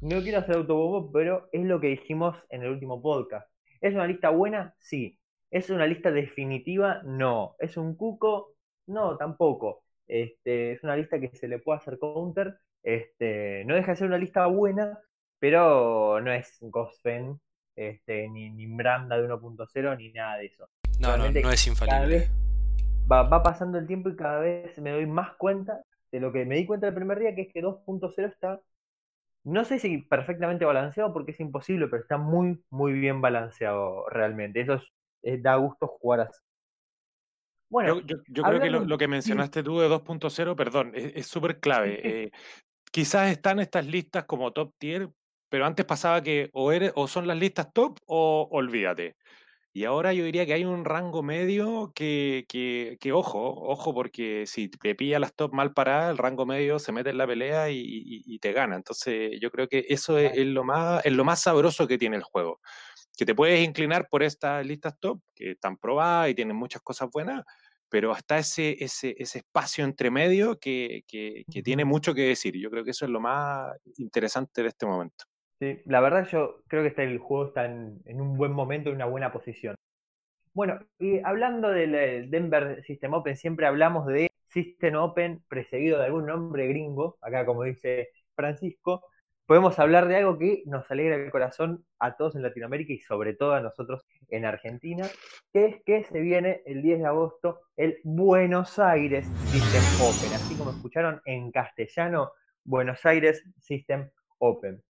No 0.00 0.22
quiero 0.22 0.38
hacer 0.38 0.54
autobombo, 0.54 1.10
pero 1.10 1.48
es 1.50 1.64
lo 1.64 1.80
que 1.80 1.88
dijimos 1.88 2.36
en 2.50 2.62
el 2.62 2.70
último 2.70 3.02
podcast. 3.02 3.50
¿Es 3.80 3.94
una 3.94 4.06
lista 4.06 4.30
buena? 4.30 4.72
Sí. 4.78 5.18
¿Es 5.50 5.70
una 5.70 5.88
lista 5.88 6.12
definitiva? 6.12 7.00
No. 7.02 7.56
¿Es 7.58 7.76
un 7.76 7.96
cuco? 7.96 8.54
No, 8.86 9.16
tampoco. 9.16 9.82
Este, 10.06 10.70
es 10.70 10.84
una 10.84 10.94
lista 10.94 11.18
que 11.18 11.34
se 11.34 11.48
le 11.48 11.58
puede 11.58 11.78
hacer 11.78 11.98
counter. 11.98 12.60
Este, 12.80 13.64
no 13.64 13.74
deja 13.74 13.90
de 13.90 13.96
ser 13.96 14.06
una 14.06 14.18
lista 14.18 14.46
buena, 14.46 15.00
pero 15.40 16.20
no 16.20 16.32
es 16.32 16.58
Ghostfen 16.60 17.40
este, 17.78 18.28
ni, 18.28 18.50
ni 18.50 18.66
Branda 18.66 19.16
de 19.16 19.28
1.0, 19.28 19.96
ni 19.96 20.12
nada 20.12 20.38
de 20.38 20.46
eso. 20.46 20.68
No, 20.98 21.16
no, 21.16 21.30
no 21.30 21.50
es 21.50 21.66
infalible. 21.66 22.28
Va, 23.10 23.22
va, 23.22 23.42
pasando 23.42 23.78
el 23.78 23.86
tiempo 23.86 24.08
y 24.08 24.16
cada 24.16 24.40
vez 24.40 24.76
me 24.78 24.90
doy 24.90 25.06
más 25.06 25.34
cuenta 25.36 25.80
de 26.10 26.20
lo 26.20 26.32
que 26.32 26.44
me 26.44 26.56
di 26.56 26.66
cuenta 26.66 26.88
el 26.88 26.94
primer 26.94 27.20
día, 27.20 27.34
que 27.34 27.42
es 27.42 27.52
que 27.52 27.62
2.0 27.62 28.26
está, 28.26 28.60
no 29.44 29.64
sé 29.64 29.78
si 29.78 29.98
perfectamente 29.98 30.64
balanceado, 30.64 31.12
porque 31.12 31.30
es 31.30 31.40
imposible, 31.40 31.86
pero 31.86 32.02
está 32.02 32.18
muy, 32.18 32.60
muy 32.68 32.92
bien 32.92 33.20
balanceado 33.20 34.08
realmente. 34.08 34.60
Eso 34.60 34.80
es, 35.22 35.42
da 35.42 35.54
gusto 35.54 35.86
jugar 35.86 36.20
así. 36.22 36.40
Bueno, 37.70 38.00
yo, 38.00 38.16
yo, 38.28 38.42
creo 38.42 38.60
que 38.60 38.70
lo, 38.70 38.98
que 38.98 39.08
mencionaste 39.08 39.62
tú 39.62 39.78
de 39.78 39.88
2.0, 39.88 40.56
perdón, 40.56 40.92
es 40.94 41.26
súper 41.26 41.60
clave. 41.60 42.00
Eh, 42.24 42.30
quizás 42.90 43.30
están 43.30 43.60
estas 43.60 43.86
listas 43.86 44.24
como 44.24 44.52
top 44.52 44.74
tier 44.78 45.10
pero 45.48 45.66
antes 45.66 45.86
pasaba 45.86 46.22
que 46.22 46.50
o, 46.52 46.72
eres, 46.72 46.92
o 46.94 47.08
son 47.08 47.26
las 47.26 47.38
listas 47.38 47.72
top 47.72 47.98
o 48.06 48.48
olvídate. 48.50 49.16
Y 49.78 49.84
ahora 49.84 50.12
yo 50.12 50.24
diría 50.24 50.44
que 50.44 50.54
hay 50.54 50.64
un 50.64 50.84
rango 50.84 51.22
medio 51.22 51.92
que, 51.94 52.46
que, 52.48 52.96
que, 53.00 53.12
ojo, 53.12 53.38
ojo, 53.38 53.94
porque 53.94 54.44
si 54.46 54.68
te 54.68 54.94
pilla 54.96 55.20
las 55.20 55.34
top 55.36 55.52
mal 55.52 55.72
paradas, 55.72 56.10
el 56.10 56.18
rango 56.18 56.46
medio 56.46 56.80
se 56.80 56.90
mete 56.90 57.10
en 57.10 57.18
la 57.18 57.28
pelea 57.28 57.70
y, 57.70 57.80
y, 57.86 58.38
te 58.40 58.52
gana. 58.52 58.74
Entonces 58.74 59.38
yo 59.40 59.52
creo 59.52 59.68
que 59.68 59.84
eso 59.88 60.18
es, 60.18 60.36
lo 60.46 60.64
más, 60.64 61.06
es 61.06 61.12
lo 61.12 61.24
más 61.24 61.42
sabroso 61.42 61.86
que 61.86 61.96
tiene 61.96 62.16
el 62.16 62.24
juego. 62.24 62.60
Que 63.16 63.24
te 63.24 63.36
puedes 63.36 63.64
inclinar 63.64 64.08
por 64.08 64.24
estas 64.24 64.66
listas 64.66 64.98
top, 64.98 65.20
que 65.32 65.52
están 65.52 65.76
probadas 65.76 66.30
y 66.30 66.34
tienen 66.34 66.56
muchas 66.56 66.82
cosas 66.82 67.08
buenas, 67.12 67.44
pero 67.88 68.12
hasta 68.12 68.38
ese, 68.38 68.82
ese, 68.82 69.14
ese 69.18 69.38
espacio 69.38 69.84
entre 69.84 70.10
medio 70.10 70.58
que, 70.58 71.04
que, 71.06 71.44
que 71.48 71.62
tiene 71.62 71.84
mucho 71.84 72.14
que 72.14 72.22
decir. 72.22 72.56
Yo 72.56 72.68
creo 72.68 72.82
que 72.82 72.90
eso 72.90 73.04
es 73.04 73.12
lo 73.12 73.20
más 73.20 73.70
interesante 73.98 74.62
de 74.62 74.68
este 74.70 74.86
momento. 74.86 75.27
Sí, 75.60 75.82
la 75.86 76.00
verdad 76.00 76.26
yo 76.28 76.62
creo 76.68 76.82
que 76.82 76.88
está, 76.88 77.02
el 77.02 77.18
juego 77.18 77.46
está 77.48 77.64
en, 77.64 78.00
un 78.20 78.36
buen 78.36 78.52
momento, 78.52 78.90
en 78.90 78.96
una 78.96 79.06
buena 79.06 79.32
posición. 79.32 79.74
Bueno, 80.54 80.78
y 80.98 81.18
hablando 81.20 81.70
del 81.70 81.94
eh, 81.94 82.26
Denver 82.28 82.82
System 82.84 83.14
Open, 83.14 83.36
siempre 83.36 83.66
hablamos 83.66 84.06
de 84.06 84.30
System 84.48 84.94
Open 84.96 85.42
precedido 85.48 85.98
de 85.98 86.06
algún 86.06 86.26
nombre 86.26 86.66
gringo. 86.68 87.18
Acá, 87.20 87.44
como 87.44 87.64
dice 87.64 88.10
Francisco, 88.36 89.04
podemos 89.46 89.78
hablar 89.80 90.06
de 90.06 90.16
algo 90.16 90.38
que 90.38 90.62
nos 90.66 90.88
alegra 90.90 91.16
el 91.16 91.30
corazón 91.30 91.84
a 91.98 92.16
todos 92.16 92.36
en 92.36 92.42
Latinoamérica 92.42 92.92
y 92.92 93.00
sobre 93.00 93.34
todo 93.34 93.54
a 93.54 93.60
nosotros 93.60 94.04
en 94.28 94.44
Argentina, 94.44 95.06
que 95.52 95.66
es 95.66 95.82
que 95.84 96.04
se 96.04 96.20
viene 96.20 96.62
el 96.66 96.82
10 96.82 97.00
de 97.00 97.06
agosto 97.06 97.60
el 97.76 97.98
Buenos 98.04 98.78
Aires 98.78 99.26
System 99.50 99.82
Open, 100.06 100.32
así 100.34 100.54
como 100.56 100.70
escucharon 100.70 101.20
en 101.24 101.50
castellano, 101.50 102.32
Buenos 102.64 103.04
Aires 103.06 103.42
System 103.58 104.08
Open. 104.38 104.82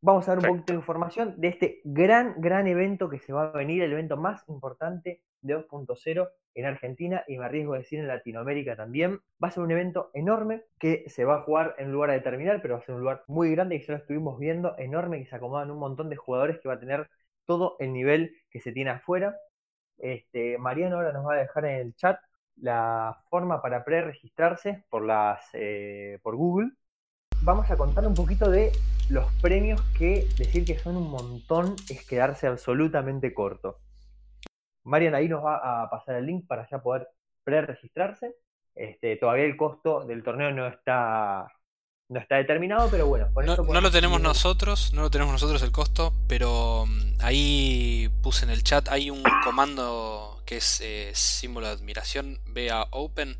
Vamos 0.00 0.28
a 0.28 0.36
dar 0.36 0.38
un 0.38 0.56
poquito 0.56 0.72
de 0.72 0.78
información 0.78 1.34
de 1.38 1.48
este 1.48 1.80
gran, 1.82 2.40
gran 2.40 2.68
evento 2.68 3.08
que 3.08 3.18
se 3.18 3.32
va 3.32 3.48
a 3.48 3.50
venir, 3.50 3.82
el 3.82 3.92
evento 3.92 4.16
más 4.16 4.48
importante 4.48 5.22
de 5.40 5.56
2.0 5.56 6.28
en 6.54 6.64
Argentina 6.66 7.24
y 7.26 7.36
me 7.36 7.44
arriesgo 7.44 7.74
a 7.74 7.78
decir 7.78 7.98
en 7.98 8.06
Latinoamérica 8.06 8.76
también. 8.76 9.20
Va 9.42 9.48
a 9.48 9.50
ser 9.50 9.64
un 9.64 9.72
evento 9.72 10.10
enorme 10.14 10.62
que 10.78 11.04
se 11.08 11.24
va 11.24 11.36
a 11.36 11.42
jugar 11.42 11.74
en 11.78 11.86
un 11.86 11.94
lugar 11.94 12.12
determinado, 12.12 12.60
pero 12.62 12.74
va 12.74 12.80
a 12.80 12.84
ser 12.84 12.94
un 12.94 13.00
lugar 13.00 13.24
muy 13.26 13.50
grande 13.50 13.74
y 13.74 13.80
ya 13.80 13.94
lo 13.94 13.98
estuvimos 13.98 14.38
viendo, 14.38 14.78
enorme, 14.78 15.18
que 15.18 15.26
se 15.26 15.34
acomodan 15.34 15.72
un 15.72 15.80
montón 15.80 16.08
de 16.10 16.16
jugadores 16.16 16.60
que 16.60 16.68
va 16.68 16.74
a 16.74 16.80
tener 16.80 17.10
todo 17.44 17.74
el 17.80 17.92
nivel 17.92 18.36
que 18.50 18.60
se 18.60 18.70
tiene 18.70 18.90
afuera. 18.90 19.36
Este, 19.98 20.58
Mariano 20.58 20.96
ahora 20.96 21.12
nos 21.12 21.26
va 21.26 21.34
a 21.34 21.38
dejar 21.38 21.64
en 21.64 21.80
el 21.80 21.96
chat 21.96 22.20
la 22.56 23.18
forma 23.30 23.60
para 23.62 23.84
pre-registrarse 23.84 24.84
por, 24.90 25.04
las, 25.04 25.48
eh, 25.54 26.18
por 26.22 26.36
Google. 26.36 26.70
Vamos 27.48 27.70
a 27.70 27.78
contar 27.78 28.06
un 28.06 28.12
poquito 28.12 28.50
de 28.50 28.72
los 29.08 29.32
premios 29.40 29.80
que 29.96 30.28
decir 30.36 30.66
que 30.66 30.78
son 30.78 30.98
un 30.98 31.10
montón 31.10 31.76
es 31.88 32.04
quedarse 32.04 32.46
absolutamente 32.46 33.32
corto. 33.32 33.78
Marian 34.84 35.14
ahí 35.14 35.30
nos 35.30 35.42
va 35.42 35.82
a 35.82 35.88
pasar 35.88 36.16
el 36.16 36.26
link 36.26 36.46
para 36.46 36.68
ya 36.68 36.82
poder 36.82 37.08
pre-registrarse. 37.44 38.34
Este, 38.74 39.16
todavía 39.16 39.46
el 39.46 39.56
costo 39.56 40.04
del 40.04 40.22
torneo 40.22 40.50
no 40.50 40.66
está 40.66 41.50
no 42.10 42.20
está 42.20 42.36
determinado, 42.36 42.90
pero 42.90 43.06
bueno. 43.06 43.30
no, 43.34 43.80
lo 43.80 43.90
tenemos 43.90 44.20
nosotros, 44.20 44.92
no 44.92 45.00
lo 45.00 45.10
tenemos 45.10 45.32
nosotros 45.32 45.62
el 45.62 45.72
costo, 45.72 46.12
pero 46.28 46.84
mm, 46.84 47.20
ahí 47.20 48.10
puse 48.22 48.44
en 48.44 48.50
el 48.50 48.62
chat, 48.62 48.90
hay 48.90 49.08
un 49.08 49.22
comando 49.42 50.42
que 50.44 50.58
es 50.58 50.82
eh, 50.82 51.12
símbolo 51.14 51.68
de 51.68 51.72
admiración, 51.72 52.40
vea 52.44 52.84
open. 52.90 53.38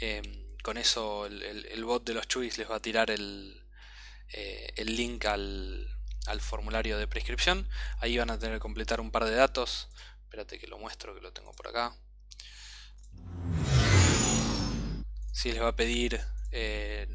Em, 0.00 0.45
con 0.66 0.78
eso 0.78 1.26
el, 1.26 1.84
bot 1.84 2.04
de 2.04 2.12
los 2.12 2.26
chuis 2.26 2.58
les 2.58 2.68
va 2.68 2.74
a 2.74 2.82
tirar 2.82 3.12
el, 3.12 3.62
eh, 4.32 4.72
el 4.74 4.96
link 4.96 5.24
al, 5.26 5.86
al, 6.26 6.40
formulario 6.40 6.98
de 6.98 7.06
prescripción. 7.06 7.68
Ahí 8.00 8.18
van 8.18 8.30
a 8.30 8.38
tener 8.40 8.56
que 8.56 8.60
completar 8.60 9.00
un 9.00 9.12
par 9.12 9.26
de 9.26 9.36
datos. 9.36 9.88
Espérate 10.24 10.58
que 10.58 10.66
lo 10.66 10.76
muestro, 10.76 11.14
que 11.14 11.20
lo 11.20 11.32
tengo 11.32 11.52
por 11.52 11.68
acá. 11.68 11.94
Si 15.30 15.52
les 15.52 15.62
va 15.62 15.68
a 15.68 15.76
pedir 15.76 16.20
eh, 16.50 17.06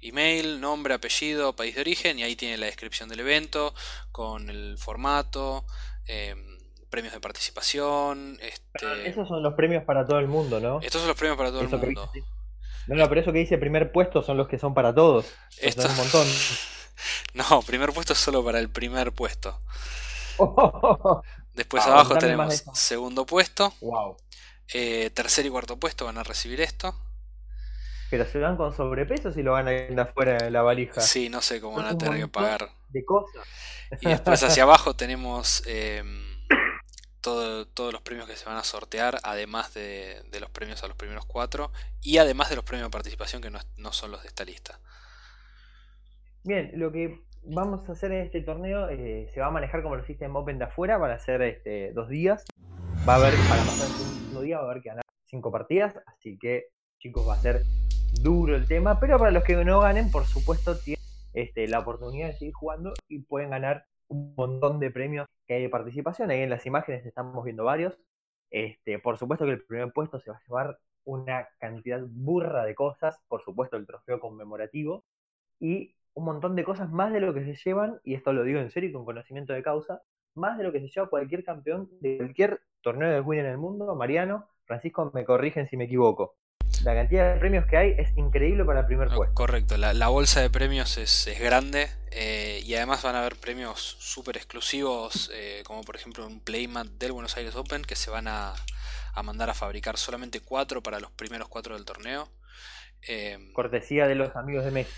email, 0.00 0.62
nombre, 0.62 0.94
apellido, 0.94 1.54
país 1.54 1.74
de 1.74 1.82
origen 1.82 2.18
y 2.18 2.22
ahí 2.22 2.36
tiene 2.36 2.56
la 2.56 2.64
descripción 2.64 3.10
del 3.10 3.20
evento 3.20 3.74
con 4.12 4.48
el 4.48 4.78
formato, 4.78 5.66
em, 6.06 6.53
premios 6.94 7.12
de 7.12 7.20
participación. 7.20 8.38
Este... 8.40 9.08
esos 9.08 9.26
son 9.26 9.42
los 9.42 9.54
premios 9.54 9.82
para 9.82 10.06
todo 10.06 10.20
el 10.20 10.28
mundo, 10.28 10.60
¿no? 10.60 10.78
Estos 10.80 11.00
son 11.00 11.08
los 11.08 11.16
premios 11.16 11.36
para 11.36 11.50
todo 11.50 11.62
el 11.62 11.68
mundo. 11.68 12.12
No, 12.86 12.94
no, 12.94 13.08
pero 13.08 13.20
eso 13.20 13.32
que 13.32 13.40
dice 13.40 13.58
primer 13.58 13.90
puesto 13.90 14.22
son 14.22 14.36
los 14.36 14.46
que 14.46 14.60
son 14.60 14.74
para 14.74 14.94
todos. 14.94 15.26
Esto... 15.60 15.88
un 15.88 15.96
montón. 15.96 16.24
no, 17.34 17.62
primer 17.62 17.92
puesto 17.92 18.12
es 18.12 18.20
solo 18.20 18.44
para 18.44 18.60
el 18.60 18.68
primer 18.68 19.10
puesto. 19.10 19.60
Después 21.54 21.82
ah, 21.84 21.94
abajo 21.94 22.16
tenemos 22.16 22.62
segundo 22.74 23.26
puesto. 23.26 23.74
Wow. 23.80 24.16
Eh, 24.72 25.10
tercer 25.10 25.44
y 25.46 25.50
cuarto 25.50 25.76
puesto 25.76 26.04
van 26.04 26.18
a 26.18 26.22
recibir 26.22 26.60
esto. 26.60 26.94
Pero 28.08 28.24
se 28.24 28.38
dan 28.38 28.56
con 28.56 28.72
sobrepeso 28.72 29.32
si 29.32 29.42
lo 29.42 29.52
van 29.52 29.66
a 29.66 29.72
ir 29.72 29.98
afuera 29.98 30.36
de 30.36 30.52
la 30.52 30.62
valija. 30.62 31.00
Sí, 31.00 31.28
no 31.28 31.42
sé 31.42 31.60
cómo 31.60 31.78
van 31.78 31.86
a 31.86 31.98
tener 31.98 32.20
que 32.20 32.28
pagar. 32.28 32.70
De 32.90 33.04
cosas. 33.04 33.44
Y 34.00 34.06
después 34.06 34.40
hacia 34.44 34.62
abajo 34.68 34.94
tenemos 34.94 35.64
todos 37.24 37.92
los 37.92 38.02
premios 38.02 38.28
que 38.28 38.36
se 38.36 38.44
van 38.44 38.58
a 38.58 38.64
sortear, 38.64 39.18
además 39.24 39.72
de, 39.72 40.22
los 40.38 40.50
premios 40.50 40.84
a 40.84 40.88
los 40.88 40.96
primeros 40.96 41.24
cuatro, 41.24 41.72
y 42.02 42.18
además 42.18 42.50
de 42.50 42.56
los 42.56 42.64
premios 42.64 42.88
de 42.88 42.92
participación 42.92 43.40
que 43.40 43.50
no, 43.50 43.92
son 43.92 44.10
los 44.10 44.22
de 44.22 44.28
esta 44.28 44.44
lista. 44.44 44.78
Bien, 46.44 46.70
lo 46.74 46.92
que 46.92 47.22
vamos 47.42 47.88
a 47.88 47.92
hacer 47.92 48.12
en 48.12 48.26
este 48.26 48.42
torneo 48.42 48.90
eh, 48.90 49.30
se 49.32 49.40
va 49.40 49.46
a 49.46 49.50
manejar 49.50 49.82
como 49.82 49.96
lo 49.96 50.04
System 50.04 50.36
Open 50.36 50.58
de 50.58 50.66
afuera, 50.66 50.98
van 50.98 51.12
a 51.12 51.18
ser 51.18 51.40
este, 51.42 51.92
dos 51.94 52.08
días. 52.10 52.44
Va 53.08 53.14
a 53.14 53.16
haber, 53.16 53.32
para 53.48 53.62
pasar 53.62 53.86
el 53.86 53.92
segundo 53.92 54.40
día, 54.42 54.58
va 54.58 54.64
a 54.64 54.70
haber 54.70 54.82
que 54.82 54.90
ganar 54.90 55.04
cinco 55.24 55.50
partidas, 55.50 55.94
así 56.06 56.38
que 56.38 56.66
chicos 56.98 57.26
va 57.26 57.34
a 57.34 57.38
ser 57.38 57.62
duro 58.20 58.54
el 58.54 58.68
tema, 58.68 59.00
pero 59.00 59.18
para 59.18 59.30
los 59.30 59.44
que 59.44 59.56
no 59.64 59.80
ganen, 59.80 60.10
por 60.10 60.26
supuesto, 60.26 60.78
tienen 60.78 61.02
este, 61.32 61.66
la 61.68 61.80
oportunidad 61.80 62.28
de 62.28 62.34
seguir 62.34 62.54
jugando 62.54 62.92
y 63.08 63.20
pueden 63.20 63.50
ganar 63.50 63.86
un 64.08 64.34
montón 64.36 64.80
de 64.80 64.90
premios 64.90 65.28
que 65.46 65.54
hay 65.54 65.62
de 65.62 65.68
participación. 65.68 66.30
Ahí 66.30 66.40
en 66.40 66.50
las 66.50 66.66
imágenes 66.66 67.04
estamos 67.06 67.44
viendo 67.44 67.64
varios. 67.64 67.98
Este, 68.50 68.98
por 68.98 69.18
supuesto 69.18 69.44
que 69.46 69.52
el 69.52 69.64
primer 69.64 69.92
puesto 69.92 70.20
se 70.20 70.30
va 70.30 70.36
a 70.36 70.42
llevar 70.46 70.78
una 71.04 71.48
cantidad 71.58 72.00
burra 72.06 72.64
de 72.64 72.74
cosas, 72.74 73.18
por 73.28 73.42
supuesto 73.42 73.76
el 73.76 73.86
trofeo 73.86 74.20
conmemorativo 74.20 75.04
y 75.60 75.94
un 76.14 76.24
montón 76.24 76.56
de 76.56 76.64
cosas 76.64 76.90
más 76.90 77.12
de 77.12 77.20
lo 77.20 77.34
que 77.34 77.44
se 77.44 77.54
llevan, 77.56 78.00
y 78.04 78.14
esto 78.14 78.32
lo 78.32 78.44
digo 78.44 78.60
en 78.60 78.70
serio 78.70 78.90
y 78.90 78.92
con 78.92 79.04
conocimiento 79.04 79.52
de 79.52 79.62
causa, 79.62 80.02
más 80.34 80.56
de 80.58 80.64
lo 80.64 80.72
que 80.72 80.80
se 80.80 80.88
lleva 80.88 81.10
cualquier 81.10 81.44
campeón 81.44 81.90
de 82.00 82.18
cualquier 82.18 82.60
torneo 82.80 83.10
de 83.10 83.20
Win 83.20 83.40
en 83.40 83.46
el 83.46 83.58
mundo. 83.58 83.94
Mariano, 83.96 84.48
Francisco, 84.64 85.10
me 85.14 85.24
corrigen 85.24 85.66
si 85.66 85.76
me 85.76 85.84
equivoco 85.84 86.36
la 86.84 86.94
cantidad 86.94 87.34
de 87.34 87.40
premios 87.40 87.66
que 87.66 87.76
hay 87.76 87.94
es 87.98 88.16
increíble 88.16 88.64
para 88.64 88.80
el 88.80 88.86
primer 88.86 89.08
puesto. 89.08 89.34
Correcto, 89.34 89.76
la, 89.76 90.08
bolsa 90.08 90.40
de 90.40 90.50
premios 90.50 90.98
es, 90.98 91.28
grande 91.40 91.88
eh, 92.10 92.60
y 92.64 92.74
además 92.74 93.02
van 93.02 93.16
a 93.16 93.20
haber 93.20 93.36
premios 93.36 93.96
súper 93.98 94.36
exclusivos, 94.36 95.30
eh, 95.34 95.62
como 95.66 95.82
por 95.82 95.96
ejemplo 95.96 96.26
un 96.26 96.40
playmat 96.40 96.86
del 96.86 97.12
Buenos 97.12 97.36
Aires 97.36 97.56
Open 97.56 97.82
que 97.82 97.96
se 97.96 98.10
van 98.10 98.28
a, 98.28 98.54
mandar 99.22 99.50
a 99.50 99.54
fabricar 99.54 99.96
solamente 99.96 100.40
cuatro 100.40 100.82
para 100.82 101.00
los 101.00 101.10
primeros 101.10 101.48
cuatro 101.48 101.74
del 101.74 101.84
torneo. 101.84 102.28
Em, 103.02 103.52
Cortesía 103.52 104.06
de 104.06 104.14
los 104.14 104.34
amigos 104.36 104.64
de 104.64 104.70
Messi. 104.70 104.92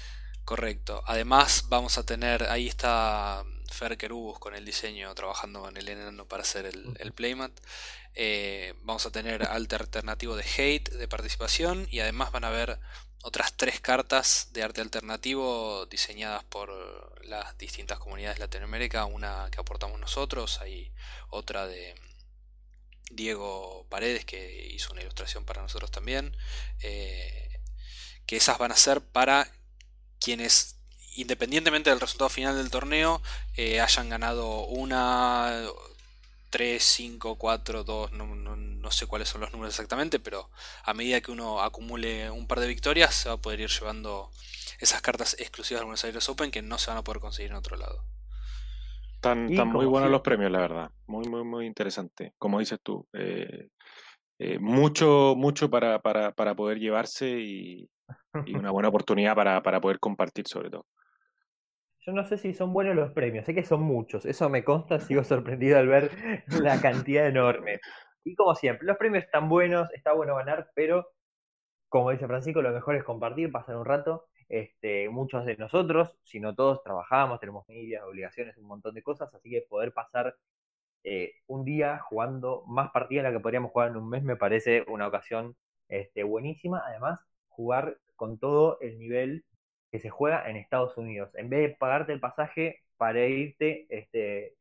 Correcto. 0.44 1.02
Además 1.06 1.66
vamos 1.68 1.98
a 1.98 2.06
tener, 2.06 2.44
ahí 2.44 2.68
está 2.68 3.44
Fer 3.70 3.96
Kerubus 3.96 4.38
con 4.38 4.54
el 4.54 4.64
diseño, 4.64 5.12
trabajando 5.14 5.68
en 5.68 5.76
el 5.76 5.88
enano 5.88 6.26
para 6.26 6.42
hacer 6.42 6.66
el, 6.66 7.12
playmat. 7.12 7.50
Eh, 8.14 8.65
vamos 8.86 9.04
a 9.04 9.10
tener 9.10 9.42
alternativo 9.42 10.36
de 10.36 10.44
hate 10.44 10.90
de 10.90 11.08
participación 11.08 11.88
y 11.90 11.98
además 11.98 12.30
van 12.30 12.44
a 12.44 12.48
haber 12.48 12.78
otras 13.22 13.56
tres 13.56 13.80
cartas 13.80 14.50
de 14.52 14.62
arte 14.62 14.80
alternativo 14.80 15.86
diseñadas 15.86 16.44
por 16.44 16.70
las 17.26 17.58
distintas 17.58 17.98
comunidades 17.98 18.38
de 18.38 18.44
Latinoamérica. 18.44 19.04
Una 19.04 19.48
que 19.50 19.60
aportamos 19.60 19.98
nosotros, 19.98 20.60
hay 20.60 20.92
otra 21.30 21.66
de 21.66 21.96
Diego 23.10 23.86
Paredes 23.88 24.24
que 24.24 24.68
hizo 24.68 24.92
una 24.92 25.02
ilustración 25.02 25.44
para 25.44 25.62
nosotros 25.62 25.90
también. 25.90 26.36
Eh, 26.80 27.60
que 28.24 28.36
esas 28.36 28.58
van 28.58 28.70
a 28.70 28.76
ser 28.76 29.00
para 29.00 29.50
quienes 30.20 30.76
independientemente 31.16 31.90
del 31.90 32.00
resultado 32.00 32.28
final 32.28 32.56
del 32.56 32.70
torneo, 32.70 33.22
eh, 33.56 33.80
hayan 33.80 34.10
ganado 34.10 34.66
una, 34.66 35.66
3, 36.50 36.82
5, 36.82 37.36
4, 37.36 37.84
2, 37.84 38.12
no, 38.12 38.90
sé 38.90 39.06
cuáles 39.06 39.28
son 39.28 39.40
los 39.40 39.52
números 39.52 39.74
exactamente, 39.74 40.20
pero 40.20 40.50
a 40.84 40.94
medida 40.94 41.20
que 41.20 41.32
uno 41.32 41.60
acumule 41.60 42.30
un 42.30 42.46
par 42.46 42.60
de 42.60 42.68
victorias, 42.68 43.14
se 43.14 43.28
va 43.28 43.34
a 43.34 43.40
poder 43.40 43.60
ir 43.60 43.70
llevando 43.70 44.30
esas 44.78 45.02
cartas 45.02 45.36
exclusivas 45.38 45.80
del 45.80 45.86
Buenos 45.86 46.04
Aires 46.04 46.28
Open 46.28 46.50
que 46.50 46.62
no 46.62 46.78
se 46.78 46.90
van 46.90 46.98
a 46.98 47.04
poder 47.04 47.20
conseguir 47.20 47.50
en 47.50 47.56
otro 47.56 47.76
lado. 47.76 48.04
Están, 49.14 49.48
muy 49.68 49.86
buenos 49.86 50.10
los 50.10 50.20
premios, 50.20 50.52
la 50.52 50.60
verdad. 50.60 50.90
Muy, 51.06 51.26
muy, 51.28 51.42
muy 51.42 51.66
interesante. 51.66 52.34
Como 52.38 52.60
dices 52.60 52.78
tú, 52.82 53.08
eh, 53.12 53.68
eh, 54.38 54.58
mucho, 54.60 55.34
mucho 55.36 55.68
para, 55.68 56.00
para, 56.00 56.32
para 56.32 56.54
poder 56.54 56.78
llevarse 56.78 57.28
y, 57.40 57.90
y, 58.44 58.54
una 58.54 58.70
buena 58.70 58.88
oportunidad 58.88 59.34
para, 59.34 59.62
para 59.62 59.80
poder 59.80 59.98
compartir 59.98 60.46
sobre 60.46 60.70
todo. 60.70 60.86
Yo 62.06 62.12
no 62.12 62.24
sé 62.24 62.38
si 62.38 62.54
son 62.54 62.72
buenos 62.72 62.94
los 62.94 63.10
premios, 63.10 63.44
sé 63.44 63.52
que 63.52 63.64
son 63.64 63.82
muchos, 63.82 64.26
eso 64.26 64.48
me 64.48 64.62
consta, 64.62 65.00
sigo 65.00 65.24
sorprendido 65.24 65.78
al 65.78 65.88
ver 65.88 66.10
la 66.62 66.80
cantidad 66.80 67.26
enorme. 67.26 67.80
Y 68.24 68.36
como 68.36 68.54
siempre, 68.54 68.86
los 68.86 68.96
premios 68.96 69.24
están 69.24 69.48
buenos, 69.48 69.92
está 69.92 70.12
bueno 70.12 70.36
ganar, 70.36 70.70
pero 70.74 71.08
como 71.88 72.12
dice 72.12 72.26
Francisco, 72.28 72.62
lo 72.62 72.72
mejor 72.72 72.96
es 72.96 73.04
compartir, 73.04 73.50
pasar 73.50 73.76
un 73.76 73.84
rato. 73.84 74.26
Este, 74.48 75.08
muchos 75.08 75.44
de 75.44 75.56
nosotros, 75.56 76.16
si 76.22 76.38
no 76.38 76.54
todos, 76.54 76.82
trabajamos, 76.84 77.40
tenemos 77.40 77.66
familias, 77.66 78.04
obligaciones, 78.04 78.56
un 78.56 78.66
montón 78.66 78.94
de 78.94 79.02
cosas, 79.02 79.34
así 79.34 79.50
que 79.50 79.62
poder 79.68 79.92
pasar 79.92 80.36
eh, 81.04 81.32
un 81.48 81.64
día 81.64 81.98
jugando 81.98 82.64
más 82.68 82.90
partidas 82.92 83.24
de 83.24 83.30
la 83.30 83.36
que 83.36 83.42
podríamos 83.42 83.72
jugar 83.72 83.90
en 83.90 83.96
un 83.96 84.08
mes 84.08 84.22
me 84.22 84.36
parece 84.36 84.84
una 84.88 85.08
ocasión 85.08 85.56
este, 85.88 86.22
buenísima. 86.22 86.82
Además, 86.86 87.20
jugar 87.48 87.98
con 88.14 88.38
todo 88.38 88.78
el 88.80 88.98
nivel 88.98 89.44
que 89.90 89.98
se 90.00 90.10
juega 90.10 90.48
en 90.48 90.56
Estados 90.56 90.96
Unidos. 90.96 91.34
En 91.34 91.48
vez 91.48 91.60
de 91.60 91.76
pagarte 91.76 92.12
el 92.12 92.20
pasaje 92.20 92.82
para 92.96 93.26
irte 93.26 93.86
este, 93.90 94.54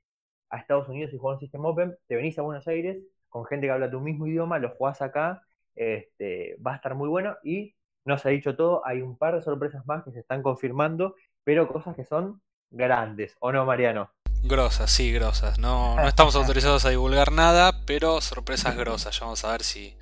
a 0.50 0.58
Estados 0.58 0.88
Unidos 0.90 1.14
y 1.14 1.18
jugar 1.18 1.36
un 1.36 1.40
System 1.40 1.66
Open, 1.66 1.98
te 2.08 2.16
venís 2.16 2.38
a 2.40 2.44
Buenos 2.44 2.68
Aires 2.68 2.98
con 3.30 3.46
gente 3.46 3.68
que 3.68 3.72
habla 3.72 3.92
tu 3.92 4.00
mismo 4.00 4.28
idioma, 4.28 4.60
lo 4.60 4.70
jugás 4.70 5.02
acá, 5.02 5.42
este, 5.76 6.56
va 6.66 6.74
a 6.74 6.76
estar 6.76 6.96
muy 6.96 7.10
bueno 7.10 7.36
y 7.44 7.76
no 8.06 8.18
se 8.18 8.30
ha 8.30 8.32
dicho 8.32 8.56
todo, 8.56 8.86
hay 8.86 9.02
un 9.02 9.18
par 9.18 9.36
de 9.36 9.42
sorpresas 9.42 9.86
más 9.86 10.04
que 10.04 10.12
se 10.12 10.20
están 10.20 10.42
confirmando, 10.42 11.16
pero 11.44 11.68
cosas 11.68 11.96
que 11.96 12.06
son 12.06 12.42
grandes, 12.70 13.36
¿o 13.40 13.52
no, 13.52 13.66
Mariano? 13.66 14.12
Grosas, 14.44 14.92
sí, 14.92 15.12
grosas. 15.12 15.58
No, 15.58 15.96
no 16.02 16.08
estamos 16.08 16.36
autorizados 16.36 16.86
a 16.86 16.92
divulgar 16.92 17.32
nada, 17.32 17.84
pero 17.86 18.22
sorpresas 18.22 18.78
grosas. 18.78 19.20
Ya 19.20 19.26
vamos 19.26 19.44
a 19.44 19.52
ver 19.52 19.64
si 19.64 19.98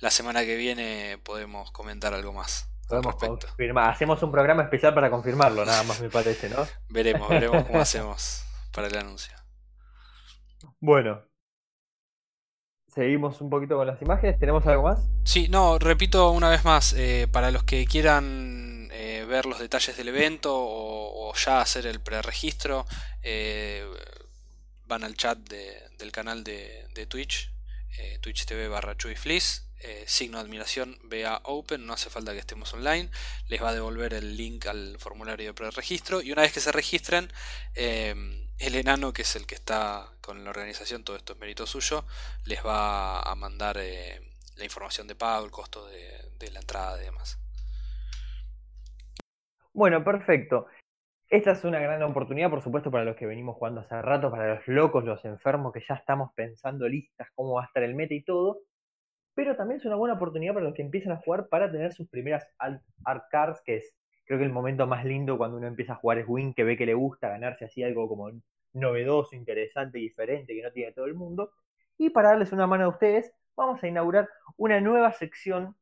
la 0.00 0.10
semana 0.10 0.44
que 0.44 0.56
viene 0.56 1.18
podemos 1.22 1.70
comentar 1.70 2.12
algo 2.12 2.32
más. 2.32 2.73
Podemos 2.88 3.16
confirmar. 3.16 3.90
Hacemos 3.90 4.22
un 4.22 4.30
programa 4.30 4.62
especial 4.62 4.94
para 4.94 5.10
confirmarlo, 5.10 5.64
nada 5.64 5.82
más 5.84 6.00
me 6.00 6.10
parece, 6.10 6.48
¿no? 6.48 6.66
Veremos, 6.88 7.28
veremos 7.28 7.64
cómo 7.64 7.80
hacemos 7.80 8.44
para 8.72 8.88
el 8.88 8.96
anuncio. 8.96 9.34
Bueno. 10.80 11.22
Seguimos 12.88 13.40
un 13.40 13.50
poquito 13.50 13.76
con 13.76 13.88
las 13.88 14.00
imágenes. 14.02 14.38
¿Tenemos 14.38 14.64
algo 14.66 14.84
más? 14.84 15.00
Sí, 15.24 15.48
no, 15.48 15.80
repito 15.80 16.30
una 16.30 16.48
vez 16.48 16.64
más, 16.64 16.92
eh, 16.92 17.26
para 17.30 17.50
los 17.50 17.64
que 17.64 17.86
quieran 17.86 18.88
eh, 18.92 19.24
ver 19.28 19.46
los 19.46 19.58
detalles 19.58 19.96
del 19.96 20.08
evento 20.08 20.54
o, 20.54 21.28
o 21.28 21.34
ya 21.34 21.60
hacer 21.60 21.86
el 21.86 22.00
preregistro, 22.00 22.86
eh, 23.22 23.84
van 24.86 25.02
al 25.02 25.16
chat 25.16 25.38
de, 25.38 25.74
del 25.98 26.12
canal 26.12 26.44
de, 26.44 26.86
de 26.94 27.06
Twitch, 27.06 27.50
eh, 27.98 28.18
Twitch 28.20 28.44
TV 28.44 28.68
barra 28.68 28.94
Fleece, 28.94 29.62
eh, 29.80 30.04
signo 30.06 30.38
de 30.38 30.44
admiración 30.44 30.98
BA 31.04 31.40
Open, 31.44 31.86
no 31.86 31.92
hace 31.92 32.10
falta 32.10 32.32
que 32.32 32.38
estemos 32.38 32.72
online, 32.74 33.10
les 33.48 33.62
va 33.62 33.70
a 33.70 33.74
devolver 33.74 34.14
el 34.14 34.36
link 34.36 34.66
al 34.66 34.96
formulario 34.98 35.48
de 35.48 35.54
preregistro 35.54 36.22
y 36.22 36.32
una 36.32 36.42
vez 36.42 36.52
que 36.52 36.60
se 36.60 36.72
registren, 36.72 37.28
el 37.74 38.74
enano, 38.74 39.12
que 39.12 39.22
es 39.22 39.36
el 39.36 39.46
que 39.46 39.54
está 39.54 40.08
con 40.20 40.44
la 40.44 40.50
organización, 40.50 41.04
todo 41.04 41.16
esto 41.16 41.34
es 41.34 41.38
mérito 41.38 41.66
suyo, 41.66 42.04
les 42.46 42.64
va 42.64 43.20
a 43.20 43.34
mandar 43.34 43.76
la 43.76 44.64
información 44.64 45.06
de 45.06 45.16
pago, 45.16 45.44
el 45.44 45.50
costo 45.50 45.86
de, 45.86 46.30
de 46.38 46.50
la 46.50 46.60
entrada 46.60 47.00
y 47.00 47.04
demás. 47.04 47.38
Bueno, 49.72 50.04
perfecto. 50.04 50.66
Esta 51.28 51.50
es 51.50 51.64
una 51.64 51.80
gran 51.80 52.00
oportunidad, 52.04 52.48
por 52.48 52.62
supuesto, 52.62 52.92
para 52.92 53.04
los 53.04 53.16
que 53.16 53.26
venimos 53.26 53.56
jugando 53.56 53.80
hace 53.80 54.00
rato, 54.00 54.30
para 54.30 54.54
los 54.54 54.68
locos, 54.68 55.04
los 55.04 55.24
enfermos, 55.24 55.72
que 55.72 55.82
ya 55.88 55.96
estamos 55.96 56.30
pensando 56.34 56.88
listas, 56.88 57.28
cómo 57.34 57.54
va 57.54 57.62
a 57.62 57.66
estar 57.66 57.82
el 57.82 57.96
meta 57.96 58.14
y 58.14 58.22
todo. 58.22 58.60
Pero 59.34 59.56
también 59.56 59.80
es 59.80 59.86
una 59.86 59.96
buena 59.96 60.14
oportunidad 60.14 60.54
para 60.54 60.66
los 60.66 60.74
que 60.74 60.82
empiezan 60.82 61.12
a 61.12 61.16
jugar 61.16 61.48
para 61.48 61.70
tener 61.70 61.92
sus 61.92 62.08
primeras 62.08 62.46
art 62.58 63.24
cards, 63.30 63.60
que 63.62 63.76
es 63.76 63.94
creo 64.24 64.38
que 64.38 64.44
el 64.44 64.52
momento 64.52 64.86
más 64.86 65.04
lindo 65.04 65.36
cuando 65.36 65.56
uno 65.56 65.66
empieza 65.66 65.94
a 65.94 65.96
jugar 65.96 66.18
es 66.18 66.26
Win, 66.28 66.54
que 66.54 66.64
ve 66.64 66.76
que 66.76 66.86
le 66.86 66.94
gusta 66.94 67.28
ganarse 67.28 67.64
así 67.64 67.82
algo 67.82 68.08
como 68.08 68.30
novedoso, 68.72 69.36
interesante, 69.36 69.98
diferente, 69.98 70.54
que 70.54 70.62
no 70.62 70.72
tiene 70.72 70.92
todo 70.92 71.06
el 71.06 71.14
mundo. 71.14 71.52
Y 71.98 72.10
para 72.10 72.30
darles 72.30 72.52
una 72.52 72.66
mano 72.66 72.84
a 72.84 72.88
ustedes, 72.88 73.32
vamos 73.56 73.82
a 73.82 73.88
inaugurar 73.88 74.28
una 74.56 74.80
nueva 74.80 75.12
sección 75.12 75.76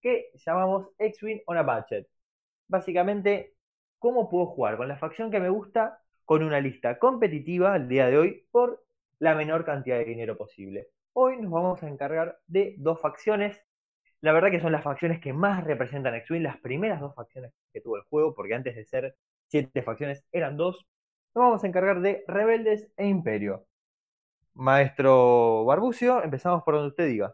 que 0.00 0.30
llamamos 0.34 0.88
X-Win 0.98 1.42
on 1.46 1.56
a 1.56 1.62
Budget. 1.62 2.06
Básicamente 2.68 3.54
cómo 3.98 4.28
puedo 4.28 4.46
jugar 4.46 4.76
con 4.76 4.88
la 4.88 4.98
facción 4.98 5.30
que 5.30 5.40
me 5.40 5.48
gusta 5.48 6.00
con 6.24 6.42
una 6.42 6.60
lista 6.60 6.98
competitiva 6.98 7.74
al 7.74 7.88
día 7.88 8.06
de 8.06 8.18
hoy 8.18 8.46
por 8.50 8.84
la 9.18 9.34
menor 9.34 9.64
cantidad 9.64 9.98
de 9.98 10.04
dinero 10.04 10.36
posible. 10.36 10.88
Hoy 11.16 11.36
nos 11.40 11.52
vamos 11.52 11.80
a 11.80 11.88
encargar 11.88 12.40
de 12.48 12.74
dos 12.76 13.00
facciones. 13.00 13.56
La 14.20 14.32
verdad 14.32 14.50
que 14.50 14.60
son 14.60 14.72
las 14.72 14.82
facciones 14.82 15.20
que 15.20 15.32
más 15.32 15.62
representan 15.62 16.16
X-Wing, 16.16 16.42
las 16.42 16.56
primeras 16.56 17.00
dos 17.00 17.14
facciones 17.14 17.52
que 17.72 17.80
tuvo 17.80 17.98
el 17.98 18.02
juego, 18.10 18.34
porque 18.34 18.54
antes 18.54 18.74
de 18.74 18.84
ser 18.84 19.16
siete 19.48 19.82
facciones 19.84 20.24
eran 20.32 20.56
dos. 20.56 20.84
Nos 21.36 21.44
vamos 21.44 21.62
a 21.62 21.68
encargar 21.68 22.00
de 22.00 22.24
Rebeldes 22.26 22.88
e 22.96 23.06
Imperio. 23.06 23.64
Maestro 24.54 25.64
Barbucio, 25.64 26.20
empezamos 26.20 26.64
por 26.64 26.74
donde 26.74 26.88
usted 26.88 27.06
diga. 27.06 27.32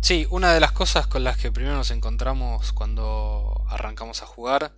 Sí, 0.00 0.26
una 0.30 0.54
de 0.54 0.60
las 0.60 0.72
cosas 0.72 1.06
con 1.06 1.22
las 1.22 1.36
que 1.36 1.52
primero 1.52 1.76
nos 1.76 1.90
encontramos 1.90 2.72
cuando 2.72 3.62
arrancamos 3.68 4.22
a 4.22 4.26
jugar 4.26 4.72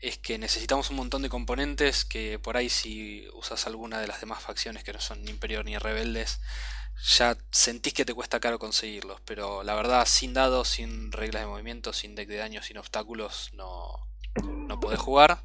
es 0.00 0.18
que 0.18 0.38
necesitamos 0.38 0.90
un 0.90 0.96
montón 0.96 1.22
de 1.22 1.28
componentes 1.28 2.04
que 2.04 2.38
por 2.38 2.56
ahí 2.56 2.68
si 2.68 3.26
usas 3.34 3.66
alguna 3.66 4.00
de 4.00 4.06
las 4.06 4.20
demás 4.20 4.42
facciones 4.42 4.84
que 4.84 4.92
no 4.92 5.00
son 5.00 5.24
ni 5.24 5.30
Imperio 5.30 5.62
ni 5.62 5.78
Rebeldes, 5.78 6.40
ya 7.16 7.36
sentís 7.50 7.94
que 7.94 8.04
te 8.04 8.14
cuesta 8.14 8.40
caro 8.40 8.58
conseguirlos, 8.58 9.20
pero 9.24 9.62
la 9.62 9.74
verdad 9.74 10.06
sin 10.06 10.34
dados, 10.34 10.68
sin 10.68 11.12
reglas 11.12 11.42
de 11.42 11.48
movimiento, 11.48 11.92
sin 11.92 12.14
deck 12.14 12.28
de 12.28 12.36
daño, 12.36 12.62
sin 12.62 12.78
obstáculos, 12.78 13.50
no, 13.54 14.08
no 14.42 14.80
podés 14.80 15.00
jugar. 15.00 15.44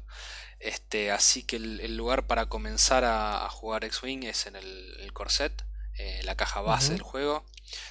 Este, 0.58 1.10
así 1.10 1.42
que 1.42 1.56
el, 1.56 1.96
lugar 1.96 2.26
para 2.26 2.46
comenzar 2.46 3.04
a, 3.04 3.48
jugar 3.50 3.84
X-Wing 3.84 4.24
es 4.24 4.46
en 4.46 4.56
el, 4.56 5.10
corset, 5.14 5.64
eh, 5.94 6.20
la 6.24 6.36
caja 6.36 6.60
base 6.60 6.92
del 6.92 7.02
juego. 7.02 7.44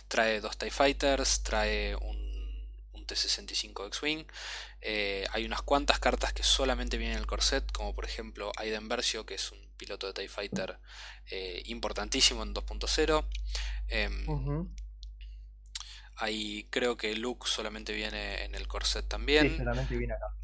Trae 0.08 0.40
dos 0.40 0.58
TIE 0.58 0.70
Fighters, 0.70 1.42
trae 1.42 1.96
un, 1.96 2.18
un 2.18 2.19
T-65 3.10 3.88
X-Wing, 3.88 4.26
eh, 4.82 5.26
hay 5.32 5.46
unas 5.46 5.62
cuantas 5.62 6.00
cartas 6.00 6.32
que 6.32 6.44
solamente 6.44 6.98
vienen 6.98 7.18
en 7.18 7.22
el 7.22 7.28
corset, 7.28 7.70
como 7.72 7.94
por 7.94 8.06
ejemplo 8.06 8.52
Aiden 8.58 8.88
Versio, 8.88 9.26
que 9.26 9.36
es 9.36 9.52
un 9.52 9.60
piloto 9.78 10.08
de 10.08 10.14
TIE 10.14 10.30
Fighter 10.30 10.78
eh, 11.30 11.64
importantísimo 11.66 12.44
en 12.44 12.54
2.0. 12.54 13.26
Em, 13.88 14.70
ahí 16.16 16.68
creo 16.70 16.98
que 16.98 17.16
Luke 17.16 17.48
solamente 17.50 17.94
viene 17.94 18.44
en 18.44 18.56
el 18.56 18.68
corset 18.68 19.08
también. 19.08 19.66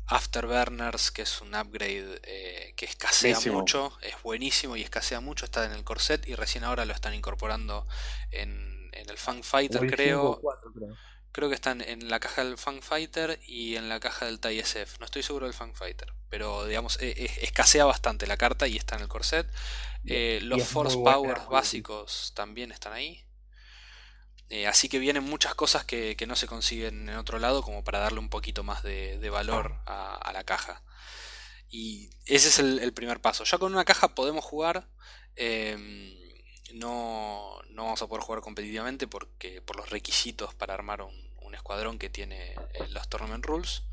Afterburners, 0.07 1.11
que 1.11 1.23
es 1.23 1.41
un 1.41 1.55
upgrade 1.55 2.21
eh, 2.23 2.73
que 2.75 2.85
escasea 2.85 3.39
mucho, 3.51 3.97
es 4.01 4.21
buenísimo 4.21 4.75
y 4.75 4.83
escasea 4.83 5.19
mucho, 5.19 5.45
está 5.45 5.65
en 5.65 5.71
el 5.71 5.83
corset 5.83 6.27
y 6.27 6.35
recién 6.35 6.63
ahora 6.63 6.85
lo 6.85 6.93
están 6.93 7.13
incorporando 7.13 7.87
en, 8.31 8.73
el 8.91 9.17
Fang 9.17 9.43
Fighter, 9.43 9.81
creo. 9.87 10.39
Creo 10.39 10.95
que 11.35 11.55
están 11.55 11.81
en 11.81 12.09
la 12.09 12.19
caja 12.21 12.43
del 12.45 12.57
Fang 12.57 12.81
Fighter 12.81 13.39
y 13.45 13.75
en 13.75 13.89
la 13.89 13.99
caja 13.99 14.25
del 14.25 14.39
TIE 14.39 14.59
SF. 14.61 14.99
No 14.99 15.05
estoy 15.05 15.21
seguro 15.21 15.45
del 15.45 15.53
Fang 15.53 15.75
Fighter, 15.75 16.13
pero 16.29 16.65
digamos, 16.65 16.97
e, 17.01 17.09
e, 17.09 17.25
escasea 17.43 17.83
bastante 17.83 18.25
la 18.25 18.37
carta 18.37 18.67
y 18.67 18.77
está 18.77 18.95
en 18.95 19.01
el 19.01 19.07
corset. 19.09 19.45
Eh, 20.05 20.39
los 20.43 20.63
Force 20.63 20.95
Powers 20.95 21.47
básicos 21.47 22.31
también 22.35 22.71
están 22.71 22.93
ahí. 22.93 23.25
Eh, 24.49 24.65
así 24.67 24.87
que 24.87 24.99
vienen 24.99 25.23
muchas 25.23 25.55
cosas 25.55 25.83
que, 25.83 26.15
no 26.25 26.37
se 26.37 26.47
consiguen 26.47 27.09
en 27.09 27.17
otro 27.17 27.37
lado 27.37 27.63
como 27.63 27.83
para 27.83 27.99
darle 27.99 28.19
un 28.19 28.29
poquito 28.29 28.63
más 28.63 28.81
de, 28.83 29.29
valor 29.29 29.75
a, 29.85 30.31
la 30.33 30.45
caja. 30.45 30.83
Y 31.69 32.11
ese 32.25 32.47
es 32.47 32.59
el, 32.59 32.93
primer 32.93 33.19
paso. 33.19 33.43
Ya 33.43 33.57
con 33.57 33.73
una 33.73 33.83
caja 33.83 34.15
podemos 34.15 34.45
jugar. 34.45 34.87
Em, 35.35 36.15
no, 36.75 37.59
no, 37.71 37.83
vamos 37.83 38.01
a 38.01 38.07
poder 38.07 38.23
jugar 38.23 38.41
competitivamente 38.41 39.07
porque 39.07 39.61
por 39.61 39.75
los 39.75 39.89
requisitos 39.89 40.53
para 40.53 40.73
armar 40.73 41.01
un, 41.01 41.24
escuadrón 41.55 41.99
que 41.99 42.09
tiene 42.09 42.53
eh, 42.53 42.87
los 42.89 43.09
Tournament 43.09 43.45
Rules. 43.45 43.83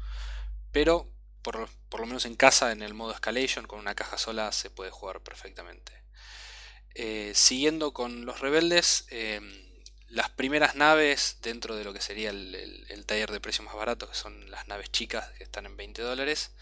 Pero 0.71 1.13
por, 1.43 1.59
lo 1.59 2.07
menos 2.07 2.25
en 2.25 2.37
casa, 2.37 2.73
en 2.73 2.83
el 2.83 2.95
modo 2.95 3.13
Escalation, 3.13 3.67
con 3.67 3.79
una 3.79 3.95
caja 3.95 4.17
sola 4.19 4.53
se 4.53 4.71
puede 4.71 4.91
jugar 4.91 5.21
perfectamente. 5.21 5.93
Eh, 6.95 7.33
siguiendo 7.35 7.93
con 7.93 8.25
los 8.27 8.41
rebeldes, 8.41 9.07
em, 9.11 9.53
las 10.09 10.31
primeras 10.31 10.75
naves 10.75 11.39
dentro 11.43 11.77
de 11.77 11.85
lo 11.85 11.93
que 11.93 12.01
sería 12.01 12.31
el, 12.31 13.05
taller 13.07 13.31
de 13.33 13.41
precio 13.41 13.65
más 13.65 13.75
barato, 13.75 14.09
que 14.09 14.15
son 14.15 14.51
las 14.51 14.69
naves 14.69 14.91
chicas 14.91 15.31
que 15.33 15.45
están 15.45 15.67
en 15.67 15.77
20 15.77 16.03
dólares, 16.03 16.53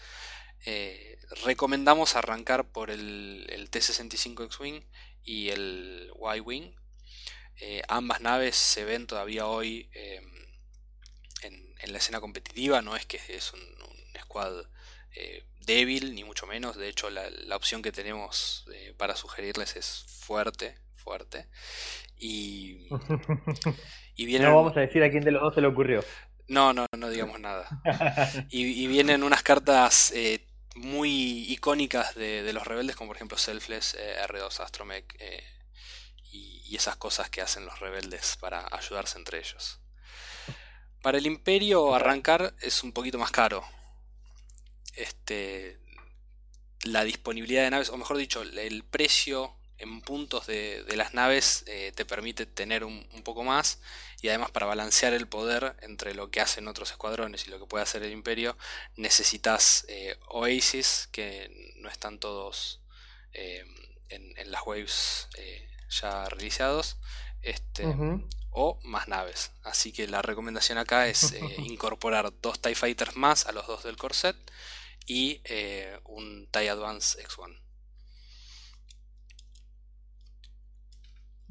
eh, 0.65 1.19
recomendamos 1.43 2.15
arrancar 2.15 2.71
por 2.71 2.91
el, 2.91 3.47
el 3.49 3.69
T-65 3.69 4.45
X-Wing 4.45 4.83
y 5.23 5.49
el 5.49 6.11
Y-Wing. 6.35 6.75
Ambas 7.87 8.21
naves 8.21 8.55
se 8.55 8.85
ven 8.85 9.05
todavía 9.05 9.45
hoy 9.45 9.89
em, 9.93 10.40
en, 11.81 11.91
la 11.91 11.97
escena 11.97 12.19
competitiva, 12.19 12.81
no 12.81 12.95
es 12.95 13.05
que 13.05 13.19
es 13.29 13.53
un, 13.53 13.59
squad 14.21 14.65
eh, 15.15 15.43
débil, 15.65 16.15
ni 16.15 16.23
mucho 16.23 16.47
menos. 16.47 16.77
De 16.77 16.87
hecho, 16.87 17.09
la, 17.09 17.55
opción 17.55 17.81
que 17.81 17.91
tenemos 17.91 18.65
eh, 18.73 18.93
para 18.97 19.15
sugerirles 19.15 19.75
es 19.75 20.05
fuerte, 20.07 20.75
fuerte. 20.95 21.47
Y, 22.17 22.87
y 24.15 24.25
vienen... 24.25 24.49
No 24.49 24.55
vamos 24.55 24.77
a 24.77 24.81
decir 24.81 25.03
a 25.03 25.09
quién 25.09 25.23
de 25.23 25.31
los 25.31 25.41
dos 25.41 25.55
se 25.55 25.61
le 25.61 25.67
ocurrió. 25.67 26.03
No, 26.47 26.73
no, 26.73 26.85
no 26.97 27.09
digamos 27.09 27.39
nada. 27.39 27.67
Y, 28.49 28.87
vienen 28.87 29.23
unas 29.23 29.43
cartas 29.43 30.13
muy 30.75 31.51
icónicas 31.51 32.15
de, 32.15 32.51
los 32.53 32.65
rebeldes, 32.65 32.95
como 32.95 33.09
por 33.09 33.17
ejemplo 33.17 33.37
Selfless, 33.37 33.95
eh, 33.95 34.15
R2 34.27 34.59
Astromech 34.61 35.15
eh, 35.19 35.43
y, 36.31 36.75
esas 36.75 36.95
cosas 36.95 37.29
que 37.29 37.41
hacen 37.41 37.65
los 37.65 37.79
rebeldes 37.79 38.37
para 38.39 38.65
ayudarse 38.71 39.17
entre 39.17 39.39
ellos. 39.39 39.80
Para 41.01 41.17
el 41.17 41.25
Imperio 41.25 41.95
arrancar 41.95 42.53
es 42.61 42.83
un 42.83 42.91
poquito 42.91 43.17
más 43.17 43.31
caro. 43.31 43.63
Este, 44.93 45.79
la 46.83 47.03
disponibilidad 47.03 47.63
de 47.63 47.71
naves, 47.71 47.89
o 47.89 47.97
mejor 47.97 48.17
dicho, 48.17 48.41
el 48.41 48.83
precio 48.83 49.55
en 49.81 50.01
puntos 50.01 50.45
de, 50.45 50.85
las 50.95 51.13
naves 51.15 51.63
eh, 51.65 51.91
te 51.95 52.05
permite 52.05 52.45
tener 52.45 52.83
un, 52.83 53.03
poco 53.23 53.43
más 53.43 53.79
y 54.21 54.29
además 54.29 54.51
para 54.51 54.67
balancear 54.67 55.13
el 55.13 55.27
poder 55.27 55.75
entre 55.81 56.13
lo 56.13 56.29
que 56.29 56.39
hacen 56.39 56.67
otros 56.67 56.91
escuadrones 56.91 57.47
y 57.47 57.49
lo 57.49 57.59
que 57.59 57.65
puede 57.65 57.83
hacer 57.83 58.03
el 58.03 58.11
imperio 58.11 58.57
necesitas 58.95 59.85
eh, 59.87 60.17
Oasis 60.27 61.09
que 61.11 61.73
no 61.77 61.89
están 61.89 62.19
todos 62.19 62.81
eh, 63.33 63.65
en, 64.09 64.51
las 64.51 64.61
waves 64.65 65.29
ya 65.89 66.25
releaseados. 66.29 66.97
Este. 67.41 67.83
O 68.51 68.79
más 68.83 69.07
naves. 69.07 69.51
Así 69.63 69.91
que 69.91 70.07
la 70.07 70.21
recomendación 70.21 70.77
acá 70.77 71.07
es 71.07 71.33
eh, 71.33 71.41
incorporar 71.59 72.31
dos 72.41 72.61
TIE 72.61 72.75
Fighters 72.75 73.15
más 73.15 73.47
a 73.47 73.51
los 73.51 73.67
dos 73.67 73.83
del 73.83 73.97
corset 73.97 74.35
y 75.07 75.41
eh, 75.45 75.99
un 76.05 76.47
TIE 76.51 76.69
Advance 76.69 77.21
X1. 77.23 77.57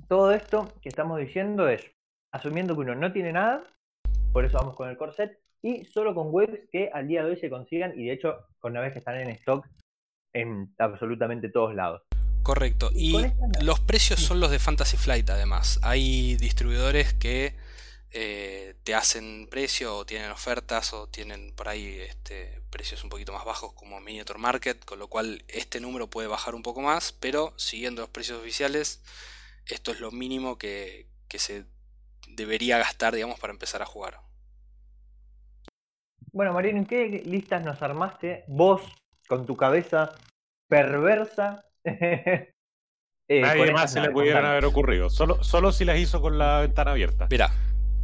Todo 0.08 0.32
esto 0.32 0.72
que 0.82 0.88
estamos 0.88 1.18
diciendo 1.18 1.68
es 1.68 1.90
asumiendo 2.32 2.74
que 2.74 2.80
uno 2.80 2.94
no 2.94 3.12
tiene 3.12 3.32
nada, 3.32 3.62
por 4.32 4.44
eso 4.44 4.58
vamos 4.58 4.76
con 4.76 4.88
el 4.88 4.96
corset, 4.96 5.40
y 5.62 5.84
solo 5.84 6.14
con 6.14 6.28
webs 6.30 6.68
que 6.70 6.90
al 6.92 7.06
día 7.06 7.22
de 7.22 7.30
hoy 7.30 7.36
se 7.36 7.50
consigan 7.50 7.92
y 7.98 8.06
de 8.06 8.14
hecho 8.14 8.46
con 8.58 8.72
naves 8.72 8.92
que 8.92 8.98
están 9.00 9.16
en 9.16 9.30
stock 9.30 9.66
en 10.32 10.74
absolutamente 10.78 11.48
todos 11.48 11.74
lados. 11.74 12.02
Correcto. 12.42 12.90
Y 12.94 13.16
los 13.62 13.80
precios 13.80 14.20
son 14.20 14.40
los 14.40 14.50
de 14.50 14.58
Fantasy 14.58 14.96
Flight 14.96 15.28
además. 15.30 15.78
Hay 15.82 16.36
distribuidores 16.36 17.12
que 17.14 17.54
eh, 18.12 18.74
te 18.82 18.94
hacen 18.94 19.46
precio 19.48 19.96
o 19.96 20.04
tienen 20.04 20.30
ofertas 20.30 20.92
o 20.94 21.08
tienen 21.08 21.54
por 21.54 21.68
ahí 21.68 21.98
este, 22.00 22.60
precios 22.70 23.04
un 23.04 23.10
poquito 23.10 23.32
más 23.32 23.44
bajos 23.44 23.72
como 23.74 24.00
Miniature 24.00 24.38
Market, 24.38 24.84
con 24.84 24.98
lo 24.98 25.08
cual 25.08 25.44
este 25.48 25.80
número 25.80 26.08
puede 26.08 26.26
bajar 26.26 26.54
un 26.54 26.62
poco 26.62 26.80
más, 26.80 27.12
pero 27.12 27.52
siguiendo 27.56 28.02
los 28.02 28.10
precios 28.10 28.40
oficiales, 28.40 29.02
esto 29.66 29.92
es 29.92 30.00
lo 30.00 30.10
mínimo 30.10 30.58
que, 30.58 31.06
que 31.28 31.38
se 31.38 31.66
debería 32.26 32.78
gastar, 32.78 33.14
digamos, 33.14 33.38
para 33.38 33.52
empezar 33.52 33.82
a 33.82 33.86
jugar. 33.86 34.20
Bueno, 36.32 36.52
Mariano, 36.52 36.78
¿en 36.78 36.86
qué 36.86 37.22
listas 37.24 37.64
nos 37.64 37.82
armaste 37.82 38.44
vos 38.48 38.82
con 39.28 39.46
tu 39.46 39.56
cabeza 39.56 40.12
perversa? 40.68 41.64
eh, 43.28 43.40
Nadie 43.40 43.72
más 43.72 43.92
se 43.92 44.00
le 44.00 44.10
pudieran 44.10 44.44
haber 44.44 44.64
ocurrido. 44.64 45.10
Solo, 45.10 45.42
solo 45.42 45.72
si 45.72 45.84
las 45.84 45.98
hizo 45.98 46.20
con 46.20 46.38
la 46.38 46.60
ventana 46.60 46.92
abierta. 46.92 47.26
Mira, 47.30 47.52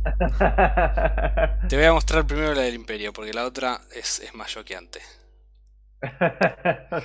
te 1.69 1.77
voy 1.77 1.85
a 1.85 1.93
mostrar 1.93 2.27
primero 2.27 2.55
la 2.55 2.63
del 2.63 2.75
Imperio, 2.75 3.13
porque 3.13 3.33
la 3.33 3.45
otra 3.45 3.81
es, 3.95 4.21
es 4.21 4.35
más 4.35 4.51
choqueante. 4.51 5.01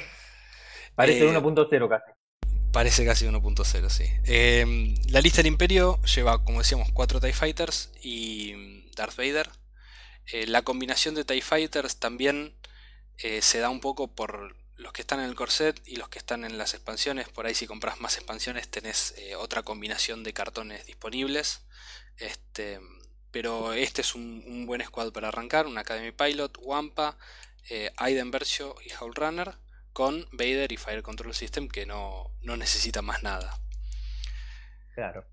Parece 0.95 1.26
Eh, 1.26 1.34
1.0 1.34 1.89
casi. 1.89 2.11
Parece 2.72 3.05
casi 3.05 3.26
1.0, 3.26 3.89
sí. 3.89 4.05
Eh, 4.26 4.95
la 5.09 5.22
lista 5.22 5.38
del 5.38 5.47
Imperio 5.47 5.99
lleva, 6.03 6.43
como 6.43 6.59
decíamos, 6.59 6.91
4 6.91 7.19
TIE 7.19 7.34
Fighters 7.34 7.91
y 8.01 8.53
mm, 8.55 8.91
Darth 8.95 9.17
Vader. 9.17 9.49
Eh, 10.32 10.47
la 10.47 10.61
combinación 10.61 11.15
de 11.15 11.26
TIE 11.26 11.41
Fighters 11.41 11.99
también 11.99 12.55
eh, 13.17 13.41
se 13.41 13.59
da 13.59 13.69
un 13.69 13.82
poco 13.82 14.13
por 14.13 14.55
los 14.82 14.93
que 14.93 15.01
están 15.01 15.19
en 15.19 15.25
el 15.25 15.36
corset 15.36 15.82
y 15.86 15.95
los 15.95 16.09
que 16.09 16.19
están 16.19 16.43
en 16.43 16.57
las 16.57 16.73
expansiones. 16.73 17.29
Por 17.29 17.45
ahí 17.45 17.53
si 17.53 17.67
compras 17.67 18.01
más 18.01 18.17
expansiones 18.17 18.67
tenés 18.67 19.13
eh, 19.17 19.36
otra 19.36 19.63
combinación 19.63 20.23
de 20.23 20.34
cartones 20.34 20.86
disponibles. 20.86 21.61
Este, 22.17 22.79
pero 23.32 23.73
este 23.73 24.01
es 24.01 24.15
un, 24.15 24.43
un 24.47 24.65
buen 24.65 24.84
squad 24.84 25.11
para 25.11 25.29
arrancar. 25.29 25.67
Un 25.67 25.77
Academy 25.77 26.11
Pilot, 26.11 26.57
Wampa, 26.61 27.17
eh, 27.69 27.91
Aiden 27.97 28.32
Versio 28.32 28.75
y 28.84 28.91
Howl 28.93 29.15
Runner 29.15 29.55
con 29.93 30.27
Vader 30.32 30.71
y 30.71 30.77
Fire 30.77 31.03
Control 31.03 31.34
System 31.34 31.67
que 31.67 31.86
no, 31.86 32.32
no 32.41 32.57
necesita 32.57 33.01
más 33.01 33.23
nada. 33.23 33.59
Claro. 34.95 35.25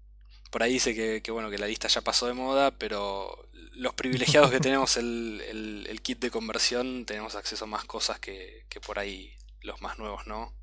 Por 0.51 0.63
ahí 0.63 0.75
dice 0.75 0.95
que, 0.95 1.23
que, 1.23 1.31
bueno 1.31 1.51
que 1.51 1.59
la 1.59 1.67
lista 1.67 1.89
ya 1.89 2.01
pasó 2.01 2.27
de 2.27 2.35
moda, 2.35 2.71
pero 2.73 3.48
los 3.79 3.95
privilegiados 3.95 4.51
que 4.51 4.61
tenemos 4.61 4.97
el, 4.97 5.41
el- 5.49 5.87
el 5.89 6.03
kit 6.03 6.19
de 6.21 6.31
conversión 6.31 7.05
tenemos 7.07 7.35
acceso 7.37 7.65
a 7.65 7.69
más 7.69 7.85
cosas 7.85 8.19
que, 8.21 8.65
que 8.69 8.81
por 8.81 8.99
ahí 8.99 9.33
los 9.63 9.81
más 9.83 9.99
nuevos 9.99 10.27
no. 10.27 10.55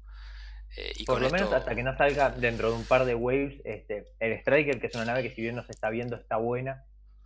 Eh, 0.77 0.91
y 0.97 1.05
Por 1.05 1.15
con 1.15 1.23
lo 1.23 1.29
menos 1.29 1.53
hasta 1.53 1.73
que 1.75 1.83
no 1.83 1.95
salga 1.97 2.29
dentro 2.31 2.69
de 2.71 2.75
un 2.77 2.85
par 2.85 3.05
de 3.05 3.15
waves 3.15 3.61
este, 3.63 4.05
el 4.19 4.33
Striker, 4.33 4.79
que 4.79 4.87
es 4.87 4.95
una 4.95 5.05
nave 5.05 5.23
que 5.23 5.31
si 5.33 5.41
bien 5.41 5.55
no 5.55 5.63
se 5.63 5.71
está 5.71 5.89
viendo 5.89 6.15
está 6.17 6.37
buena, 6.37 6.83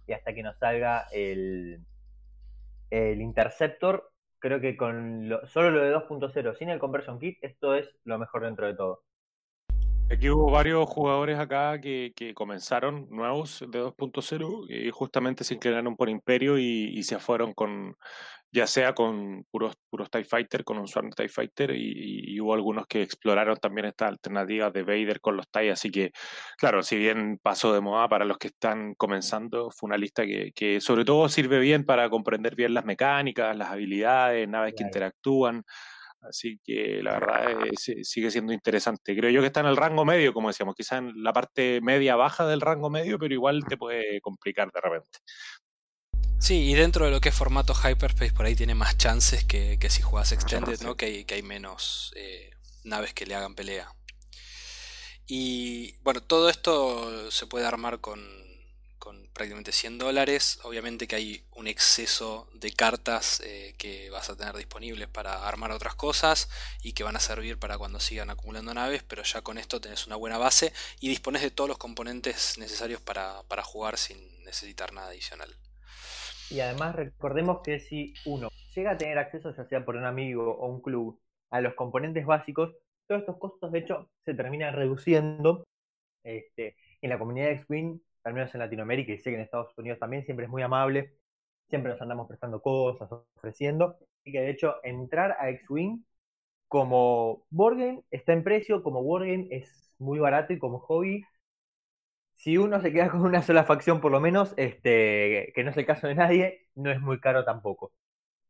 y 0.08 0.14
hasta 0.14 0.34
que 0.34 0.44
no 0.44 0.54
salga 0.60 1.08
el, 1.12 1.86
el 2.90 3.22
Interceptor, 3.22 4.12
creo 4.40 4.60
que 4.62 4.78
con 4.78 5.30
lo- 5.30 5.46
solo 5.48 5.72
lo 5.72 5.82
de 5.84 5.92
2.0 5.92 6.58
sin 6.58 6.70
el 6.70 6.80
Conversion 6.80 7.20
Kit, 7.20 7.38
esto 7.42 7.76
es 7.76 7.88
lo 8.04 8.18
mejor 8.20 8.44
dentro 8.46 8.68
de 8.68 8.76
todo. 8.76 9.04
Aquí 10.12 10.28
hubo 10.30 10.50
varios 10.50 10.90
jugadores 10.90 11.38
acá 11.38 11.80
que, 11.80 12.14
que 12.16 12.34
comenzaron 12.34 13.08
nuevos 13.12 13.64
de 13.70 13.78
2.0 13.80 14.66
y 14.68 14.90
justamente 14.90 15.44
se 15.44 15.54
inclinaron 15.54 15.96
por 15.96 16.10
Imperio 16.10 16.58
y, 16.58 16.64
y 16.98 17.04
se 17.04 17.20
fueron 17.20 17.54
con, 17.54 17.96
ya 18.52 18.66
sea 18.66 18.96
con 18.96 19.46
puros, 19.52 19.76
puros 19.90 20.10
TIE 20.10 20.24
Fighter, 20.24 20.64
con 20.64 20.80
un 20.80 20.88
Swarm 20.88 21.12
TIE 21.12 21.30
Fighter 21.30 21.72
y, 21.76 22.34
y 22.36 22.40
hubo 22.42 22.56
algunos 22.56 22.88
que 22.88 23.04
exploraron 23.04 23.58
también 23.58 23.86
estas 23.88 24.10
alternativas 24.10 24.74
de 24.74 24.84
Vader 24.84 25.22
con 25.22 25.38
los 25.38 25.48
TIE, 25.52 25.72
así 25.72 25.92
que 25.92 26.12
claro, 26.58 26.82
si 26.82 26.98
bien 26.98 27.40
pasó 27.42 27.72
de 27.74 27.82
moda 27.82 28.10
para 28.10 28.26
los 28.26 28.38
que 28.40 28.48
están 28.48 28.96
comenzando, 28.96 29.70
fue 29.72 29.88
una 29.90 29.98
lista 29.98 30.26
que, 30.26 30.52
que 30.56 30.82
sobre 30.82 31.06
todo 31.06 31.30
sirve 31.30 31.60
bien 31.60 31.84
para 31.86 32.10
comprender 32.10 32.56
bien 32.56 32.74
las 32.74 32.86
mecánicas, 32.86 33.56
las 33.56 33.70
habilidades, 33.72 34.48
naves 34.50 34.74
que 34.76 34.84
Claro. 34.84 34.90
interactúan. 34.90 35.64
Así 36.22 36.60
que 36.64 37.02
la 37.02 37.14
verdad 37.14 37.68
es- 37.72 37.90
eh, 37.90 38.04
sigue 38.04 38.30
siendo 38.30 38.52
interesante. 38.54 39.16
Creo 39.16 39.32
yo 39.32 39.42
que 39.42 39.48
está 39.48 39.62
en 39.62 39.68
el 39.68 39.78
rango 39.78 40.04
medio, 40.06 40.34
como 40.34 40.50
decíamos, 40.50 40.76
quizá 40.76 40.98
en 40.98 41.24
la 41.24 41.32
parte 41.34 41.80
media 41.82 42.16
baja 42.16 42.46
del 42.46 42.62
rango 42.62 42.90
medio, 42.90 43.18
pero 43.18 43.34
igual 43.34 43.64
te 43.68 43.78
puede 43.78 44.20
complicar 44.22 44.70
de 44.72 44.82
repente. 44.82 45.20
Sí, 46.40 46.70
y 46.70 46.74
dentro 46.74 47.06
de 47.06 47.12
lo 47.12 47.20
que 47.22 47.30
es 47.30 47.36
formato 47.36 47.74
Hyperspace, 47.74 48.34
por 48.34 48.46
ahí 48.46 48.56
tiene 48.56 48.74
más 48.76 48.98
chances 48.98 49.44
que, 49.44 49.78
que 49.80 49.90
si 49.90 50.02
juegas 50.02 50.32
Extended, 50.32 50.80
¿no? 50.82 50.96
Que 50.96 51.06
hay, 51.06 51.26
que 51.26 51.36
hay 51.36 51.42
menos 51.44 52.14
eh, 52.16 52.50
naves 52.84 53.14
que 53.14 53.26
le 53.26 53.36
hagan 53.36 53.56
pelea. 53.56 53.90
Y 55.28 55.98
bueno, 56.02 56.22
todo 56.22 56.50
esto 56.50 57.30
se 57.30 57.46
puede 57.46 57.66
armar 57.66 58.00
con 58.00 58.20
prácticamente 59.40 59.72
100 59.72 60.00
dólares. 60.00 60.60
Obviamente 60.64 61.08
que 61.08 61.16
hay 61.16 61.44
un 61.56 61.68
exceso 61.68 62.50
de 62.54 62.74
cartas 62.74 63.42
eh, 63.46 63.74
que 63.78 64.10
vas 64.10 64.30
a 64.30 64.36
tener 64.36 64.54
disponibles 64.54 65.08
para 65.08 65.48
armar 65.48 65.72
otras 65.72 65.96
cosas 65.96 66.50
y 66.84 66.92
que 66.92 67.06
van 67.06 67.16
a 67.16 67.22
servir 67.22 67.58
para 67.58 67.78
cuando 67.78 68.02
sigan 68.02 68.30
acumulando 68.30 68.74
naves, 68.74 69.02
pero 69.02 69.24
ya 69.24 69.42
con 69.42 69.58
esto 69.58 69.80
tenés 69.80 70.08
una 70.08 70.18
buena 70.18 70.38
base 70.38 70.74
y 71.00 71.08
dispones 71.08 71.42
de 71.42 71.52
todos 71.52 71.70
los 71.70 71.78
componentes 71.78 72.58
necesarios 72.58 73.00
para, 73.00 73.44
para 73.48 73.64
jugar 73.64 73.98
sin 73.98 74.18
necesitar 74.44 74.92
nada 74.92 75.08
adicional. 75.08 75.56
Y 76.50 76.60
además 76.60 76.98
recordemos 76.98 77.62
que 77.64 77.80
si 77.80 78.14
uno 78.26 78.50
llega 78.76 78.92
a 78.92 78.98
tener 78.98 79.20
acceso, 79.20 79.56
ya 79.56 79.64
sea 79.64 79.86
por 79.86 79.96
un 79.96 80.04
amigo 80.04 80.52
o 80.52 80.68
un 80.68 80.82
club, 80.82 81.18
a 81.50 81.62
los 81.62 81.76
componentes 81.76 82.26
básicos, 82.26 82.76
todos 83.08 83.22
estos 83.22 83.38
costos 83.38 83.72
de 83.72 83.80
hecho 83.80 84.10
se 84.26 84.34
terminan 84.34 84.76
reduciendo. 84.76 85.64
Este, 86.26 86.76
en 87.02 87.10
la 87.10 87.18
comunidad 87.18 87.46
de 87.46 87.54
X-Wing, 87.54 88.02
al 88.24 88.34
menos 88.34 88.54
en 88.54 88.60
Latinoamérica 88.60 89.12
y 89.14 89.18
sé 89.20 89.30
que 89.32 89.36
en 89.38 89.42
Estados 89.44 89.78
Unidos 89.78 90.00
también, 90.00 90.24
siempre 90.26 90.46
es 90.46 90.52
muy 90.52 90.62
amable, 90.64 91.16
siempre 91.70 91.92
nos 91.92 92.02
andamos 92.02 92.28
prestando 92.28 92.62
cosas, 92.62 93.10
ofreciendo, 93.38 93.98
y 94.24 94.32
que 94.32 94.42
de 94.42 94.50
hecho 94.52 94.76
entrar 94.84 95.36
a 95.40 95.50
X-Wing 95.50 96.04
como 96.70 97.46
game 97.52 98.04
está 98.12 98.34
en 98.34 98.44
precio, 98.44 98.84
como 98.84 99.04
game 99.20 99.48
es 99.52 99.94
muy 100.00 100.20
barato 100.20 100.54
y 100.54 100.60
como 100.60 100.80
hobby 100.80 101.24
si 102.36 102.58
uno 102.58 102.82
se 102.82 102.92
queda 102.94 103.10
con 103.12 103.22
una 103.22 103.42
sola 103.44 103.64
facción 103.66 104.02
por 104.02 104.12
lo 104.12 104.20
menos, 104.20 104.54
este, 104.58 105.52
que 105.56 105.64
no 105.64 105.72
es 105.72 105.78
el 105.78 105.86
caso 105.86 106.08
de 106.08 106.16
nadie, 106.16 106.68
no 106.76 106.92
es 106.92 107.02
muy 107.02 107.20
caro 107.20 107.44
tampoco. 107.46 107.92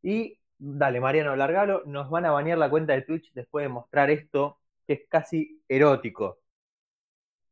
Y 0.04 0.40
dale, 0.60 1.02
Mariano, 1.02 1.36
largalo, 1.38 1.84
nos 1.86 2.10
van 2.10 2.26
a 2.26 2.32
banear 2.32 2.58
la 2.58 2.72
cuenta 2.72 2.94
de 2.94 3.04
Twitch 3.04 3.34
después 3.34 3.64
de 3.66 3.70
mostrar 3.70 4.10
esto, 4.12 4.60
que 4.88 4.94
es 4.96 5.02
casi 5.10 5.64
erótico. 5.70 6.40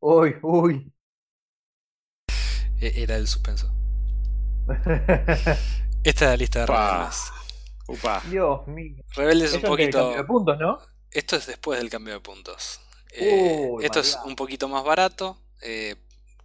Uy, 0.02 0.36
uy. 0.44 0.92
E- 2.80 3.04
Era 3.04 3.18
el 3.18 3.28
suspenso. 3.28 3.72
Esta 6.04 6.26
es 6.26 6.32
la 6.32 6.38
lista 6.38 6.60
de 6.62 6.66
rebeldes. 6.68 7.34
Upa. 7.88 8.22
Dios 8.22 8.68
mío. 8.68 9.04
Rebeldes 9.16 9.54
un 9.54 9.64
Eso 9.64 9.68
es 9.68 9.78
del 9.78 9.92
poquito. 9.92 9.98
cambio 10.00 10.18
de 10.18 10.24
puntos, 10.26 10.58
¿no? 10.60 10.80
Esto 11.12 11.36
es 11.38 11.46
después 11.48 11.80
del 11.80 11.90
cambio 11.90 12.14
de 12.14 12.20
puntos. 12.22 12.82
Eh, 13.12 13.72
Uy, 13.72 13.86
esto 13.86 14.00
es 14.00 14.18
un 14.26 14.36
poquito 14.36 14.68
más 14.68 14.84
barato. 14.84 15.42
eh, 15.62 15.96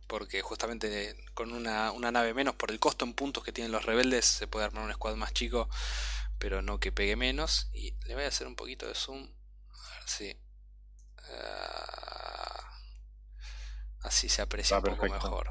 porque 0.09 0.43
justamente 0.43 1.17
con 1.35 1.53
una, 1.53 1.91
una 1.93 2.13
nave 2.13 2.35
menos, 2.35 2.55
por 2.55 2.71
el 2.71 2.79
costo 2.79 3.05
en 3.07 3.15
puntos 3.15 3.43
que 3.45 3.53
tienen 3.53 3.73
los 3.73 3.87
rebeldes, 3.87 4.27
se 4.27 4.47
puede 4.47 4.67
armar 4.67 4.85
un 4.85 4.93
squad 4.93 5.17
más 5.17 5.33
chico, 5.33 5.71
pero 6.39 6.61
no 6.63 6.81
que 6.81 6.93
pegue 6.93 7.17
menos. 7.17 7.71
Y 7.73 7.95
le 8.07 8.15
voy 8.15 8.25
a 8.25 8.29
hacer 8.29 8.47
un 8.47 8.57
poquito 8.57 8.87
de 8.87 8.95
zoom. 8.95 9.23
A 9.23 9.95
ver 10.01 10.03
si. 10.09 10.37
ah, 11.33 12.73
así 14.03 14.29
se 14.29 14.43
aprecia 14.43 14.77
Está 14.77 14.79
un 14.79 14.85
poco 14.85 15.09
perfecto. 15.09 15.29
mejor. 15.31 15.51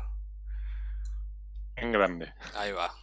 En 1.75 1.91
grande. 1.91 2.33
Ahí 2.55 2.71
va. 2.71 2.93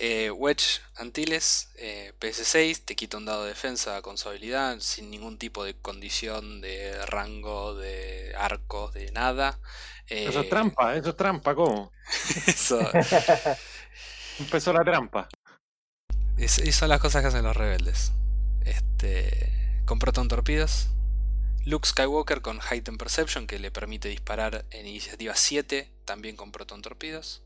Eh, 0.00 0.30
Wedge 0.30 0.80
Antilles, 0.96 1.70
eh, 1.76 2.12
PS6, 2.20 2.84
te 2.84 2.94
quita 2.94 3.16
un 3.16 3.24
dado 3.24 3.42
de 3.42 3.48
defensa 3.48 4.00
con 4.00 4.16
su 4.16 4.28
habilidad, 4.28 4.78
sin 4.78 5.10
ningún 5.10 5.38
tipo 5.38 5.64
de 5.64 5.74
condición 5.74 6.60
de 6.60 7.04
rango, 7.06 7.74
de 7.74 8.32
arcos, 8.38 8.94
de 8.94 9.10
nada. 9.10 9.58
Eso 10.06 10.40
Eh, 10.40 10.44
es 10.44 10.48
trampa, 10.50 10.94
eso 10.94 11.10
es 11.10 11.16
trampa, 11.16 11.54
¿cómo? 11.56 11.90
eso- 12.46 12.78
Empezó 14.38 14.72
la 14.72 14.84
trampa. 14.84 15.28
es- 16.36 16.58
esas 16.60 16.74
son 16.76 16.88
las 16.90 17.00
cosas 17.00 17.22
que 17.22 17.28
hacen 17.28 17.42
los 17.42 17.56
rebeldes. 17.56 18.12
Este, 18.64 19.82
con 19.84 19.98
proton 19.98 20.28
torpedos, 20.28 20.88
Luke 21.64 21.88
Skywalker 21.88 22.40
con 22.40 22.60
Heightened 22.60 22.98
Perception 22.98 23.46
que 23.48 23.58
le 23.58 23.70
permite 23.72 24.08
disparar 24.08 24.64
en 24.70 24.86
iniciativa 24.86 25.34
7, 25.34 25.90
también 26.08 26.36
con 26.36 26.50
proton 26.50 26.80
torpedos. 26.80 27.42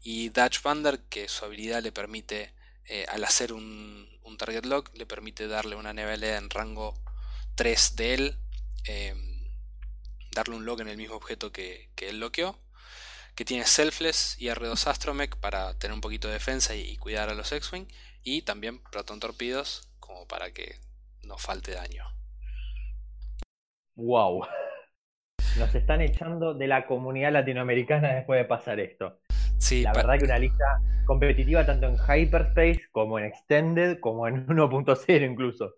Y 0.00 0.28
Dutch 0.28 0.62
Vander 0.62 1.00
que 1.10 1.28
su 1.28 1.44
habilidad 1.44 1.82
le 1.82 1.90
permite, 1.90 2.54
eh, 2.86 3.04
al 3.08 3.24
hacer 3.24 3.52
un, 3.52 4.08
target 4.38 4.64
lock, 4.64 4.90
le 4.94 5.06
permite 5.06 5.46
darle 5.46 5.76
una 5.76 5.92
nivelada 5.92 6.38
en 6.38 6.50
rango 6.50 6.94
3 7.56 7.96
de 7.96 8.14
él, 8.14 8.38
eh, 8.86 9.14
darle 10.32 10.56
un 10.56 10.64
lock 10.64 10.80
en 10.80 10.88
el 10.88 10.96
mismo 10.96 11.16
objeto 11.16 11.52
que, 11.52 11.90
que 11.96 12.08
él 12.08 12.18
bloqueó. 12.18 12.58
Que 13.34 13.44
tiene 13.44 13.66
Selfless 13.66 14.36
y 14.38 14.46
R2 14.46 14.86
Astromech 14.86 15.36
para 15.36 15.76
tener 15.78 15.92
un 15.92 16.00
poquito 16.00 16.28
de 16.28 16.34
defensa 16.34 16.76
y, 16.76 16.82
y 16.82 16.96
cuidar 16.96 17.30
a 17.30 17.34
los 17.34 17.50
X-Wing. 17.50 17.86
Y 18.22 18.42
también 18.42 18.78
proton 18.78 19.18
torpedos 19.18 19.88
como 19.98 20.28
para 20.28 20.52
que 20.52 20.78
no 21.22 21.36
falte 21.36 21.72
daño. 21.72 22.04
Wow. 23.96 24.46
Nos 25.58 25.74
están 25.74 26.00
echando 26.00 26.54
de 26.54 26.66
la 26.66 26.86
comunidad 26.86 27.32
latinoamericana 27.32 28.14
después 28.14 28.40
de 28.40 28.44
pasar 28.44 28.80
esto. 28.80 29.18
Sí, 29.58 29.82
la 29.82 29.92
verdad 29.92 30.18
que 30.18 30.24
una 30.24 30.38
lista 30.38 30.80
competitiva 31.04 31.64
tanto 31.64 31.86
en 31.86 31.96
Hyperspace 31.96 32.82
como 32.90 33.18
en 33.18 33.26
Extended 33.26 34.00
como 34.00 34.26
en 34.26 34.46
1.0 34.48 35.30
incluso. 35.30 35.74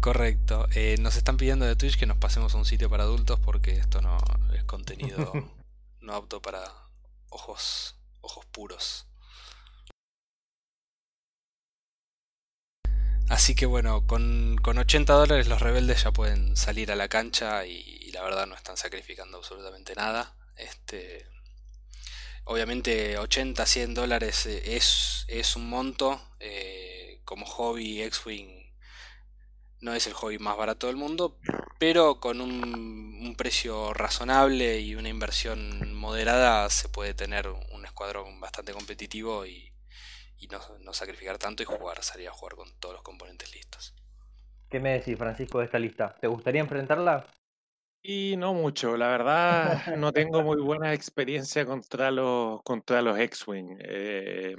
Correcto. 0.00 0.66
Eh, 0.74 0.96
nos 1.00 1.16
están 1.16 1.36
pidiendo 1.36 1.66
de 1.66 1.76
Twitch 1.76 1.98
que 1.98 2.06
nos 2.06 2.18
pasemos 2.18 2.54
a 2.54 2.58
un 2.58 2.64
sitio 2.64 2.88
para 2.88 3.04
adultos 3.04 3.40
porque 3.40 3.72
esto 3.72 4.00
no 4.00 4.18
es 4.54 4.64
contenido 4.64 5.32
no 6.00 6.14
apto 6.14 6.40
para 6.40 6.60
ojos, 7.30 7.98
ojos 8.20 8.46
puros. 8.46 9.06
Así 13.28 13.56
que 13.56 13.66
bueno, 13.66 14.06
con, 14.06 14.56
con 14.62 14.78
80 14.78 15.12
dólares 15.12 15.48
los 15.48 15.60
rebeldes 15.60 16.04
ya 16.04 16.12
pueden 16.12 16.56
salir 16.56 16.92
a 16.92 16.96
la 16.96 17.08
cancha 17.08 17.66
y, 17.66 17.72
y, 17.72 17.95
la 18.16 18.22
verdad 18.22 18.46
no 18.46 18.54
están 18.54 18.78
sacrificando 18.78 19.36
absolutamente 19.36 19.94
nada. 19.94 20.34
Este, 20.56 21.26
obviamente 22.44 23.18
80, 23.18 23.66
100 23.66 23.94
dólares 23.94 24.46
es, 24.46 25.26
es 25.28 25.56
un 25.56 25.68
monto. 25.68 26.20
Eh, 26.40 27.20
como 27.24 27.44
hobby 27.44 28.02
X-Wing 28.02 28.72
no 29.80 29.94
es 29.94 30.06
el 30.06 30.14
hobby 30.14 30.38
más 30.38 30.56
barato 30.56 30.86
del 30.86 30.96
mundo, 30.96 31.38
pero 31.78 32.18
con 32.20 32.40
un, 32.40 32.64
un, 33.20 33.34
precio 33.36 33.92
razonable 33.92 34.80
y 34.80 34.94
una 34.94 35.10
inversión 35.10 35.92
moderada 35.94 36.70
se 36.70 36.88
puede 36.88 37.12
tener 37.12 37.48
un 37.48 37.84
escuadrón 37.84 38.40
bastante 38.40 38.72
competitivo 38.72 39.44
y, 39.44 39.74
y 40.38 40.46
no, 40.46 40.60
no, 40.80 40.94
sacrificar 40.94 41.36
tanto 41.36 41.62
y 41.62 41.66
jugar, 41.66 42.02
salir 42.02 42.28
a 42.28 42.32
jugar 42.32 42.54
con 42.54 42.72
todos 42.78 42.94
los 42.94 43.02
componentes 43.02 43.54
listos. 43.54 43.94
¿Qué 44.70 44.80
me 44.80 44.92
decís, 44.92 45.18
Francisco, 45.18 45.58
de 45.58 45.66
esta 45.66 45.78
lista? 45.78 46.16
¿Te 46.20 46.26
gustaría 46.26 46.62
enfrentarla? 46.62 47.26
Y 48.08 48.36
no 48.36 48.54
mucho, 48.54 48.96
la 48.96 49.08
verdad 49.08 49.96
no 49.96 50.12
tengo 50.12 50.40
muy 50.40 50.58
buena 50.62 50.94
experiencia 50.94 51.66
contra 51.66 52.12
los, 52.12 52.62
contra 52.62 53.02
los 53.02 53.18
X-Wing. 53.18 53.78
Eh, 53.80 54.54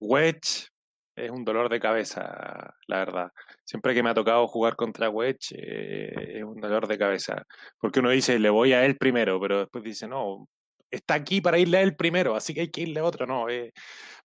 Wedge 0.00 0.70
es 1.14 1.30
un 1.30 1.44
dolor 1.44 1.68
de 1.68 1.78
cabeza, 1.78 2.74
la 2.86 2.98
verdad. 3.00 3.30
Siempre 3.62 3.92
que 3.92 4.02
me 4.02 4.08
ha 4.08 4.14
tocado 4.14 4.48
jugar 4.48 4.74
contra 4.74 5.10
Wedge 5.10 5.54
eh, 5.54 6.38
es 6.38 6.44
un 6.44 6.58
dolor 6.58 6.88
de 6.88 6.96
cabeza. 6.96 7.42
Porque 7.78 8.00
uno 8.00 8.08
dice, 8.08 8.38
le 8.38 8.48
voy 8.48 8.72
a 8.72 8.86
él 8.86 8.96
primero, 8.96 9.38
pero 9.38 9.58
después 9.58 9.84
dice, 9.84 10.08
no, 10.08 10.48
está 10.90 11.12
aquí 11.12 11.42
para 11.42 11.58
irle 11.58 11.76
a 11.76 11.82
él 11.82 11.94
primero, 11.94 12.36
así 12.36 12.54
que 12.54 12.62
hay 12.62 12.70
que 12.70 12.80
irle 12.82 13.00
a 13.00 13.04
otro. 13.04 13.26
No, 13.26 13.50
eh, 13.50 13.74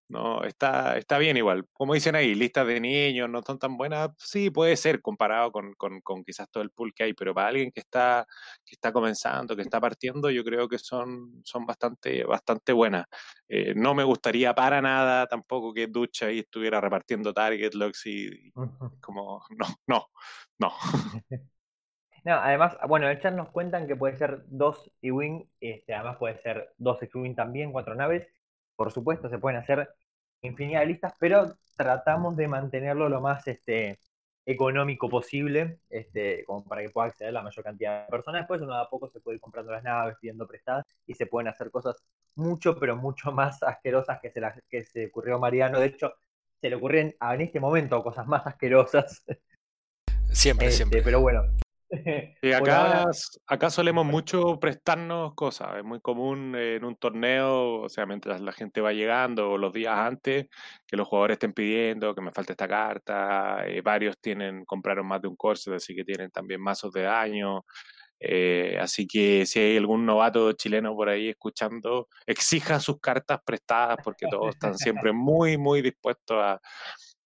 no 0.08 0.44
está, 0.44 0.98
está 0.98 1.18
bien 1.18 1.36
igual. 1.36 1.66
Como 1.72 1.94
dicen 1.94 2.14
ahí, 2.14 2.34
listas 2.34 2.66
de 2.66 2.80
niños 2.80 3.28
no 3.30 3.42
son 3.42 3.58
tan 3.58 3.76
buenas. 3.76 4.10
Sí, 4.18 4.50
puede 4.50 4.76
ser 4.76 5.00
comparado 5.00 5.50
con, 5.52 5.74
con, 5.74 6.00
con, 6.00 6.24
quizás 6.24 6.50
todo 6.50 6.62
el 6.62 6.70
pool 6.70 6.92
que 6.94 7.04
hay, 7.04 7.14
pero 7.14 7.34
para 7.34 7.48
alguien 7.48 7.70
que 7.72 7.80
está, 7.80 8.26
que 8.64 8.74
está 8.74 8.92
comenzando, 8.92 9.56
que 9.56 9.62
está 9.62 9.80
partiendo, 9.80 10.30
yo 10.30 10.44
creo 10.44 10.68
que 10.68 10.78
son, 10.78 11.40
son 11.44 11.66
bastante, 11.66 12.24
bastante 12.24 12.72
buenas. 12.72 13.06
Eh, 13.48 13.74
no 13.74 13.94
me 13.94 14.04
gustaría 14.04 14.54
para 14.54 14.82
nada 14.82 15.26
tampoco 15.26 15.72
que 15.72 15.86
Ducha 15.86 16.26
ahí 16.26 16.40
estuviera 16.40 16.80
repartiendo 16.80 17.32
target 17.32 17.74
locks 17.74 18.06
y, 18.06 18.48
y 18.48 18.52
como, 19.00 19.42
no, 19.58 19.66
no, 19.86 20.10
no. 20.58 20.72
No, 22.24 22.34
además, 22.34 22.76
bueno, 22.86 23.08
el 23.08 23.20
chat 23.20 23.34
nos 23.34 23.50
cuentan 23.50 23.88
que 23.88 23.96
puede 23.96 24.16
ser 24.16 24.44
dos 24.46 24.92
E-Wing, 25.02 25.44
este, 25.60 25.92
además 25.92 26.18
puede 26.18 26.40
ser 26.42 26.72
dos 26.78 27.02
X-Wing 27.02 27.34
también, 27.34 27.72
cuatro 27.72 27.96
naves. 27.96 28.28
Por 28.82 28.90
supuesto, 28.90 29.28
se 29.28 29.38
pueden 29.38 29.60
hacer 29.60 29.88
infinidad 30.40 30.80
de 30.80 30.86
listas, 30.86 31.14
pero 31.20 31.54
tratamos 31.76 32.36
de 32.36 32.48
mantenerlo 32.48 33.08
lo 33.08 33.20
más 33.20 33.46
este, 33.46 34.00
económico 34.44 35.08
posible, 35.08 35.78
este, 35.88 36.44
como 36.46 36.64
para 36.64 36.82
que 36.82 36.90
pueda 36.90 37.06
acceder 37.06 37.32
la 37.32 37.42
mayor 37.42 37.64
cantidad 37.64 38.06
de 38.06 38.10
personas. 38.10 38.40
Después 38.40 38.60
uno 38.60 38.74
de 38.74 38.80
a 38.80 38.88
poco 38.88 39.08
se 39.08 39.20
puede 39.20 39.36
ir 39.36 39.40
comprando 39.40 39.70
las 39.70 39.84
naves, 39.84 40.16
pidiendo 40.20 40.48
prestadas, 40.48 40.84
y 41.06 41.14
se 41.14 41.26
pueden 41.26 41.46
hacer 41.46 41.70
cosas 41.70 42.02
mucho, 42.34 42.76
pero 42.76 42.96
mucho 42.96 43.30
más 43.30 43.62
asquerosas 43.62 44.18
que 44.20 44.32
se, 44.32 44.40
las, 44.40 44.60
que 44.68 44.82
se 44.82 45.06
ocurrió 45.06 45.36
a 45.36 45.38
Mariano. 45.38 45.78
De 45.78 45.86
hecho, 45.86 46.14
se 46.60 46.68
le 46.68 46.74
ocurren 46.74 47.14
en 47.20 47.40
este 47.40 47.60
momento 47.60 48.02
cosas 48.02 48.26
más 48.26 48.44
asquerosas. 48.48 49.22
Siempre, 50.32 50.66
este, 50.66 50.78
siempre. 50.78 51.02
Pero 51.02 51.20
bueno, 51.20 51.44
y 52.42 52.52
acá, 52.52 53.04
acá 53.46 53.70
solemos 53.70 54.06
mucho 54.06 54.58
prestarnos 54.58 55.34
cosas. 55.34 55.76
Es 55.76 55.84
muy 55.84 56.00
común 56.00 56.54
en 56.56 56.84
un 56.84 56.96
torneo, 56.96 57.82
o 57.82 57.88
sea, 57.88 58.06
mientras 58.06 58.40
la 58.40 58.52
gente 58.52 58.80
va 58.80 58.92
llegando 58.92 59.52
o 59.52 59.58
los 59.58 59.72
días 59.72 59.96
antes, 59.98 60.46
que 60.86 60.96
los 60.96 61.06
jugadores 61.06 61.34
estén 61.34 61.52
pidiendo 61.52 62.14
que 62.14 62.22
me 62.22 62.32
falte 62.32 62.52
esta 62.52 62.66
carta. 62.66 63.66
Eh, 63.66 63.82
varios 63.82 64.18
tienen, 64.20 64.64
compraron 64.64 65.06
más 65.06 65.20
de 65.20 65.28
un 65.28 65.36
corset, 65.36 65.74
así 65.74 65.94
que 65.94 66.04
tienen 66.04 66.30
también 66.30 66.62
mazos 66.62 66.92
de 66.92 67.02
daño. 67.02 67.64
Eh, 68.24 68.78
así 68.80 69.06
que 69.06 69.44
si 69.46 69.58
hay 69.58 69.76
algún 69.76 70.06
novato 70.06 70.52
chileno 70.52 70.94
por 70.94 71.08
ahí 71.08 71.30
escuchando, 71.30 72.08
exija 72.24 72.78
sus 72.78 73.00
cartas 73.00 73.40
prestadas 73.44 73.98
porque 74.02 74.26
todos 74.30 74.50
están 74.50 74.78
siempre 74.78 75.12
muy, 75.12 75.58
muy 75.58 75.82
dispuestos 75.82 76.38
a, 76.40 76.60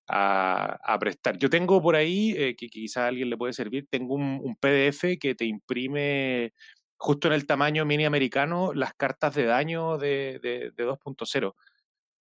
a, 0.09 0.97
prestar. 1.01 1.39
Yo 1.39 1.51
tengo 1.51 1.81
por 1.83 1.97
ahí, 1.97 2.35
eh, 2.37 2.57
que 2.57 2.69
quizá 2.69 3.05
a 3.05 3.09
alguien 3.09 3.31
le 3.31 3.37
puede 3.37 3.53
servir, 3.53 3.87
tengo 3.91 4.15
un, 4.15 4.41
un, 4.43 4.57
PDF 4.57 5.19
que 5.19 5.35
te 5.35 5.45
imprime 5.45 6.53
justo 6.97 7.29
en 7.29 7.35
el 7.35 7.47
tamaño 7.47 7.85
mini 7.85 8.05
americano 8.05 8.73
las 8.75 8.95
cartas 8.95 9.35
de 9.35 9.45
daño 9.45 9.99
de, 9.99 10.41
de, 10.43 10.73
de 10.75 10.87
2.0. 10.87 11.55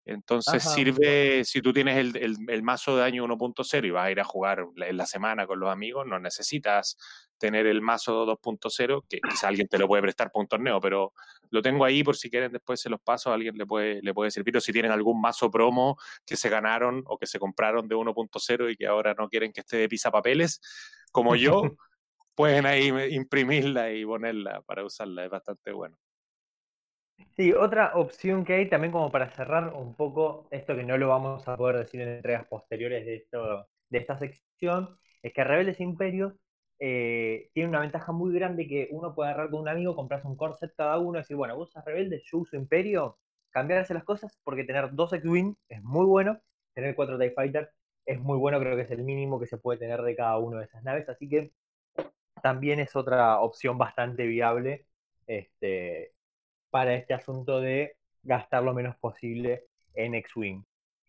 Entonces 0.06 0.66
Ajá. 0.66 0.76
sirve, 0.76 1.46
si 1.46 1.62
tú 1.62 1.72
tienes 1.72 1.98
el, 1.98 2.18
el, 2.18 2.36
el, 2.48 2.64
mazo 2.64 2.96
de 2.96 3.04
daño 3.04 3.24
1.0 3.26 3.88
y 3.88 3.92
vas 3.92 4.06
a 4.06 4.12
ir 4.12 4.20
a 4.20 4.26
jugar 4.26 4.66
en 4.76 4.98
la 4.98 5.06
semana 5.06 5.48
con 5.48 5.60
los 5.60 5.72
amigos, 5.72 6.06
no 6.06 6.20
necesitas 6.20 6.98
tener 7.38 7.68
el 7.68 7.82
mazo 7.82 8.26
2.0, 8.26 9.06
que 9.08 9.20
quizá 9.20 9.48
alguien 9.48 9.68
te 9.68 9.78
lo 9.78 9.88
puede 9.88 10.02
prestar 10.02 10.32
para 10.32 10.42
un 10.42 10.48
torneo, 10.48 10.80
pero 10.82 11.14
lo 11.50 11.62
tengo 11.62 11.86
ahí 11.86 12.04
por 12.04 12.16
si 12.16 12.30
quieren 12.30 12.52
después 12.52 12.80
se 12.80 12.90
los 12.90 13.02
paso, 13.02 13.32
a 13.32 13.34
alguien 13.34 13.58
le 13.58 13.66
puede, 13.66 14.02
le 14.02 14.14
puede 14.14 14.32
servir, 14.32 14.58
o 14.58 14.62
si 14.62 14.74
tienen 14.74 14.92
algún 14.92 15.22
mazo 15.22 15.50
promo 15.50 15.98
que 16.26 16.36
se 16.36 16.50
ganaron 16.50 17.04
o 17.06 17.18
que 17.18 17.26
se 17.26 17.40
compraron 17.40 17.88
de 17.88 17.96
1.0 17.96 18.72
y 18.72 18.76
que 18.76 18.88
ahora 18.88 19.14
no 19.18 19.30
quieren 19.30 19.54
que 19.54 19.62
esté 19.62 19.78
de 19.78 19.90
papeles, 20.12 20.62
como 21.12 21.36
yo, 21.36 21.62
pueden 22.36 22.66
ahí 22.66 22.92
imprimirla 23.12 23.92
y 23.92 24.06
ponerla 24.06 24.62
para 24.62 24.84
usarla, 24.84 25.26
es 25.26 25.30
bastante 25.30 25.72
bueno. 25.72 25.98
Sí, 27.32 27.52
otra 27.54 27.94
opción 27.96 28.46
que 28.46 28.54
hay 28.54 28.70
también 28.70 28.92
como 28.92 29.12
para 29.12 29.30
cerrar 29.30 29.74
un 29.74 29.96
poco 29.96 30.48
esto 30.52 30.76
que 30.76 30.84
no 30.84 30.98
lo 30.98 31.10
vamos 31.10 31.48
a 31.48 31.58
poder 31.58 31.78
decir 31.78 32.02
en 32.02 32.10
entregas 32.10 32.46
posteriores 32.48 33.06
de, 33.06 33.16
esto, 33.16 33.68
de 33.90 33.98
esta 33.98 34.18
sección, 34.18 34.98
es 35.22 35.34
que 35.34 35.44
Rebeldes 35.44 35.80
Imperio 35.80 36.38
eh, 36.80 37.50
tiene 37.54 37.70
una 37.70 37.80
ventaja 37.80 38.12
muy 38.12 38.34
grande 38.34 38.68
que 38.68 38.88
uno 38.92 39.16
puede 39.16 39.30
agarrar 39.32 39.50
con 39.50 39.62
un 39.62 39.68
amigo, 39.70 39.96
comprarse 39.96 40.28
un 40.28 40.36
corset 40.36 40.74
cada 40.76 41.00
uno 41.00 41.18
y 41.18 41.22
decir, 41.22 41.36
bueno, 41.36 41.56
vos 41.56 41.70
usas 41.70 41.86
Rebeldes, 41.86 42.24
yo 42.32 42.40
uso 42.40 42.56
Imperio, 42.56 43.18
cambiarse 43.52 43.94
las 43.94 44.04
cosas 44.04 44.40
porque 44.44 44.64
tener 44.64 44.94
dos 44.94 45.14
X-Wing 45.14 45.56
es 45.70 45.82
muy 45.84 46.06
bueno, 46.06 46.40
tener 46.74 46.96
cuatro 46.96 47.18
TIE 47.18 47.32
Fighter 47.32 47.72
es 48.06 48.20
muy 48.20 48.38
bueno, 48.38 48.60
creo 48.60 48.76
que 48.76 48.84
es 48.84 48.92
el 48.92 49.04
mínimo 49.04 49.40
que 49.40 49.48
se 49.48 49.58
puede 49.58 49.80
tener 49.80 50.02
de 50.02 50.16
cada 50.16 50.38
una 50.38 50.60
de 50.60 50.66
esas 50.66 50.84
naves, 50.84 51.08
así 51.10 51.30
que 51.30 51.52
también 52.42 52.80
es 52.80 52.96
otra 52.96 53.40
opción 53.40 53.78
bastante 53.78 54.26
viable 54.28 54.88
este, 55.28 56.13
para 56.74 56.96
este 56.96 57.14
asunto 57.14 57.62
de 57.62 57.98
gastar 58.24 58.64
lo 58.64 58.74
menos 58.74 58.96
posible 58.96 59.66
en 59.94 60.16
X-Wing. 60.16 60.64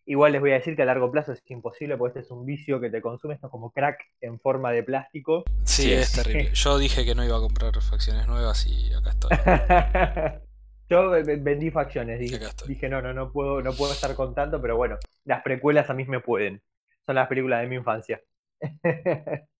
Igual 0.05 0.33
les 0.33 0.41
voy 0.41 0.51
a 0.51 0.59
decir 0.59 0.75
que 0.75 0.83
a 0.83 0.85
largo 0.85 1.09
plazo 1.09 1.31
es 1.31 1.41
imposible 1.47 1.97
porque 1.97 2.19
este 2.19 2.27
es 2.27 2.29
un 2.29 2.45
vicio 2.45 2.79
que 2.79 2.91
te 2.91 3.01
consume, 3.01 3.33
esto 3.33 3.47
es 3.47 3.51
como 3.51 3.71
crack 3.71 3.97
en 4.21 4.39
forma 4.39 4.71
de 4.71 4.83
plástico. 4.83 5.43
Sí, 5.63 5.91
es 5.91 6.13
terrible. 6.13 6.51
Yo 6.53 6.77
dije 6.77 7.03
que 7.03 7.15
no 7.15 7.25
iba 7.25 7.37
a 7.37 7.39
comprar 7.39 7.73
facciones 7.81 8.27
nuevas 8.27 8.67
y 8.67 8.93
acá 8.93 9.09
estoy. 9.09 9.31
Yo 10.87 11.09
vendí 11.09 11.71
facciones, 11.71 12.19
dije, 12.19 12.37
dije, 12.67 12.87
no, 12.87 13.01
no, 13.01 13.11
no 13.15 13.31
puedo, 13.31 13.63
no 13.63 13.73
puedo 13.73 13.91
estar 13.91 14.13
contando, 14.13 14.61
pero 14.61 14.77
bueno, 14.77 14.99
las 15.23 15.41
precuelas 15.41 15.89
a 15.89 15.95
mí 15.95 16.05
me 16.05 16.19
pueden. 16.19 16.61
Son 17.07 17.15
las 17.15 17.27
películas 17.27 17.61
de 17.61 17.67
mi 17.67 17.77
infancia. 17.77 18.21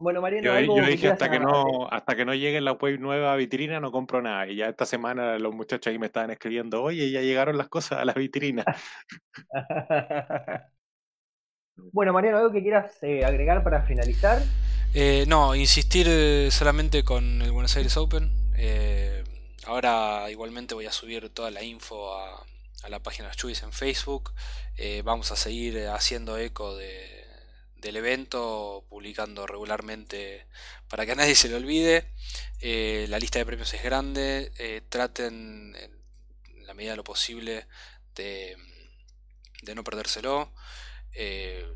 Bueno, 0.00 0.22
Mariano, 0.22 0.58
yo, 0.60 0.76
yo 0.78 0.86
dije 0.86 1.08
hasta 1.10 1.30
que 1.30 1.38
no 1.38 1.86
hasta 1.90 2.16
que 2.16 2.24
no 2.24 2.34
llegue 2.34 2.60
la 2.62 2.72
web 2.72 2.98
nueva 2.98 3.36
vitrina 3.36 3.80
no 3.80 3.92
compro 3.92 4.22
nada. 4.22 4.48
Y 4.48 4.56
ya 4.56 4.66
esta 4.66 4.86
semana 4.86 5.38
los 5.38 5.54
muchachos 5.54 5.90
ahí 5.90 5.98
me 5.98 6.06
estaban 6.06 6.30
escribiendo, 6.30 6.82
oye, 6.82 7.10
ya 7.10 7.20
llegaron 7.20 7.58
las 7.58 7.68
cosas 7.68 7.98
a 7.98 8.04
la 8.06 8.14
vitrina. 8.14 8.64
bueno, 11.92 12.14
Mariano, 12.14 12.38
¿algo 12.38 12.50
que 12.50 12.62
quieras 12.62 13.02
eh, 13.02 13.26
agregar 13.26 13.62
para 13.62 13.82
finalizar? 13.82 14.38
Eh, 14.94 15.24
no, 15.28 15.54
insistir 15.54 16.06
eh, 16.08 16.48
solamente 16.50 17.04
con 17.04 17.42
el 17.42 17.52
Buenos 17.52 17.76
Aires 17.76 17.96
Open. 17.98 18.30
Eh, 18.56 19.22
ahora 19.66 20.30
igualmente 20.30 20.74
voy 20.74 20.86
a 20.86 20.92
subir 20.92 21.28
toda 21.28 21.50
la 21.50 21.62
info 21.62 22.14
a, 22.14 22.42
a 22.82 22.88
la 22.88 23.02
página 23.02 23.28
de 23.28 23.34
Chuis 23.34 23.62
en 23.62 23.72
Facebook. 23.72 24.32
Eh, 24.78 25.02
vamos 25.04 25.30
a 25.30 25.36
seguir 25.36 25.88
haciendo 25.88 26.38
eco 26.38 26.74
de, 26.74 27.19
del 27.80 27.96
evento, 27.96 28.84
publicando 28.88 29.46
regularmente 29.46 30.46
para 30.88 31.06
que 31.06 31.12
a 31.12 31.16
nadie 31.16 31.34
se 31.34 31.48
le 31.48 31.56
olvide. 31.56 32.12
Eh, 32.60 33.06
la 33.08 33.18
lista 33.18 33.38
de 33.38 33.46
premios 33.46 33.72
es 33.74 33.82
grande. 33.82 34.52
eh, 34.58 34.82
traten 34.88 35.74
en 35.76 36.66
la 36.66 36.74
medida 36.74 36.92
de 36.92 36.96
lo 36.98 37.04
posible 37.04 37.66
de, 38.14 38.56
de 39.62 39.74
no 39.74 39.82
perdérselo. 39.84 40.52
Eh, 41.12 41.66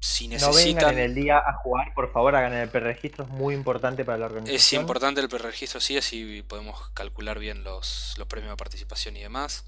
si 0.00 0.26
No 0.26 0.34
vengan 0.34 0.50
necesitan... 0.50 0.92
en 0.94 0.98
el 0.98 1.14
día 1.14 1.38
a 1.38 1.52
jugar, 1.54 1.94
por 1.94 2.12
favor, 2.12 2.34
hagan 2.34 2.52
el 2.54 2.68
preregistro, 2.68 3.24
es 3.24 3.30
muy 3.30 3.54
importante 3.54 4.04
para 4.04 4.18
la 4.18 4.26
organización. 4.26 4.56
Es 4.56 4.72
importante 4.72 5.20
el 5.20 5.28
preregistro, 5.28 5.80
sí, 5.80 5.96
así 5.96 6.42
podemos 6.42 6.90
calcular 6.90 7.38
bien 7.38 7.62
los, 7.62 8.14
los 8.18 8.26
premios 8.26 8.50
de 8.50 8.56
participación 8.56 9.16
y 9.16 9.20
demás. 9.20 9.64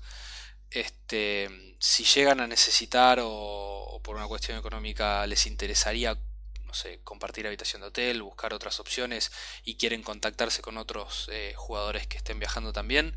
Este, 0.71 1.77
si 1.79 2.05
llegan 2.05 2.41
a 2.41 2.47
necesitar 2.47 3.21
o, 3.23 4.01
por 4.03 4.17
una 4.17 4.27
cuestión 4.27 4.59
económica 4.59 5.27
les 5.27 5.47
interesaría, 5.47 6.19
no 6.65 6.75
sé, 6.75 7.01
compartir 7.05 7.47
habitación 7.47 7.83
de 7.83 7.89
hotel, 7.89 8.23
buscar 8.23 8.53
otras 8.53 8.81
opciones 8.81 9.33
y 9.65 9.77
quieren 9.77 10.03
contactarse 10.03 10.63
con 10.63 10.77
otros 10.77 11.29
eh, 11.33 11.55
jugadores 11.57 12.07
que 12.07 12.17
estén 12.17 12.39
viajando 12.39 12.73
también, 12.73 13.17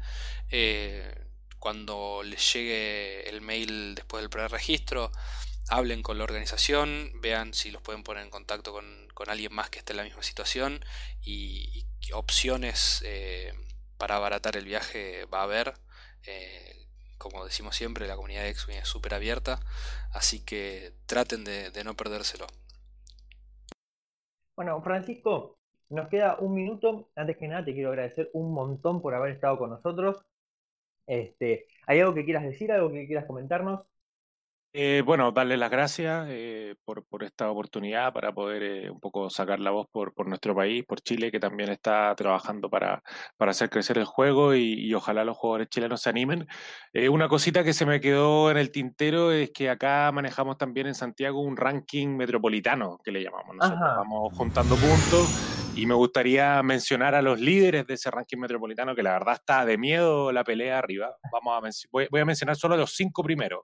eh, 0.50 1.26
cuando 1.60 2.22
les 2.24 2.54
llegue 2.54 3.30
el 3.30 3.42
mail 3.42 3.96
después 3.96 4.22
del 4.22 4.30
preregistro, 4.30 5.12
hablen 5.70 6.02
con 6.02 6.18
la 6.18 6.24
organización, 6.24 7.12
vean 7.16 7.54
si 7.54 7.72
los 7.72 7.82
pueden 7.82 8.04
poner 8.04 8.24
en 8.24 8.30
contacto 8.30 8.72
con, 8.72 9.08
con 9.14 9.30
alguien 9.30 9.54
más 9.54 9.70
que 9.70 9.80
esté 9.80 9.94
en 9.94 9.98
la 9.98 10.04
misma 10.04 10.24
situación 10.24 10.84
y, 11.22 11.86
opciones 12.14 13.02
eh, 13.04 13.54
para 13.98 14.16
abaratar 14.16 14.56
el 14.56 14.64
viaje 14.64 15.26
va 15.26 15.42
a 15.42 15.44
haber. 15.44 15.74
Como 17.18 17.46
decimos 17.46 17.76
siempre, 17.76 18.08
la 18.08 18.16
comunidad 18.16 18.44
de 18.44 18.50
X-Wing 18.50 18.78
es 18.78 18.88
súper 18.88 19.14
abierta, 19.14 19.60
así 20.14 20.44
que 20.44 20.94
traten 21.06 21.44
de, 21.44 21.72
de 21.72 21.84
no 21.84 21.96
perdérselo. 21.96 22.48
Bueno, 24.56 24.82
Francisco, 24.82 25.58
nos 25.90 26.10
queda 26.10 26.38
un 26.40 26.54
minuto. 26.54 27.10
Antes 27.16 27.38
que 27.38 27.48
nada, 27.48 27.64
te 27.64 27.74
quiero 27.74 27.90
agradecer 27.90 28.30
un 28.34 28.54
montón 28.54 29.02
por 29.02 29.14
haber 29.14 29.32
estado 29.32 29.58
con 29.58 29.70
nosotros. 29.70 30.26
Este, 31.06 31.68
¿hay 31.86 32.00
algo 32.00 32.14
que 32.14 32.26
quieras 32.26 32.44
decir, 32.44 32.72
algo 32.72 32.92
que 32.92 33.08
quieras 33.08 33.26
comentarnos? 33.26 33.86
Eh, 34.74 35.02
bueno, 35.04 35.32
darle 35.32 35.58
las 35.58 35.72
gracias 35.72 36.28
eh, 36.30 36.76
por, 36.86 37.04
por 37.06 37.24
esta 37.24 37.50
oportunidad 37.50 38.14
para 38.14 38.32
poder 38.32 38.64
eh, 38.64 38.90
un 38.92 39.00
poco 39.00 39.30
sacar 39.30 39.60
la 39.60 39.72
voz 39.72 39.88
por, 39.92 40.14
por 40.14 40.28
nuestro 40.28 40.54
país, 40.54 40.84
por 40.86 41.02
Chile, 41.02 41.32
que 41.32 41.40
también 41.40 41.70
está 41.70 42.14
trabajando 42.16 42.70
para, 42.70 43.02
para 43.38 43.52
hacer 43.52 43.70
crecer 43.70 43.98
el 43.98 44.06
juego 44.06 44.54
y, 44.54 44.74
y 44.74 44.94
ojalá 44.94 45.24
los 45.24 45.38
jugadores 45.38 45.70
chilenos 45.70 46.02
se 46.02 46.10
animen. 46.10 46.48
Una 47.10 47.28
cosita 47.28 47.64
que 47.64 47.74
se 47.74 47.86
me 47.86 48.02
quedó 48.02 48.52
en 48.52 48.58
el 48.58 48.72
tintero 48.72 49.32
es 49.32 49.52
que 49.52 49.70
acá 49.70 50.12
manejamos 50.12 50.58
también 50.58 50.88
en 50.88 50.96
Santiago 50.96 51.42
un 51.42 51.58
ranking 51.58 52.10
metropolitano, 52.10 53.00
que 53.04 53.12
le 53.12 53.24
llamamos 53.24 53.56
nosotros. 53.56 53.82
Ajá. 53.82 53.98
Vamos 53.98 54.34
juntando 54.36 54.76
puntos 54.76 55.74
y 55.76 55.86
me 55.86 55.94
gustaría 55.94 56.62
mencionar 56.64 57.16
a 57.16 57.22
los 57.22 57.40
líderes 57.40 57.86
de 57.88 57.94
ese 57.94 58.12
ranking 58.12 58.38
metropolitano, 58.38 58.96
que 58.96 59.04
la 59.04 59.14
verdad 59.14 59.36
está 59.36 59.66
de 59.66 59.78
miedo 59.78 60.32
la 60.32 60.44
pelea 60.44 60.80
arriba. 60.80 61.16
Vamos 61.32 61.84
a 61.84 61.88
voy, 61.92 62.08
voy 62.12 62.22
a 62.22 62.26
mencionar 62.26 62.56
solo 62.56 62.74
a 62.74 62.78
los 62.78 62.94
cinco 62.94 63.24
primeros. 63.24 63.62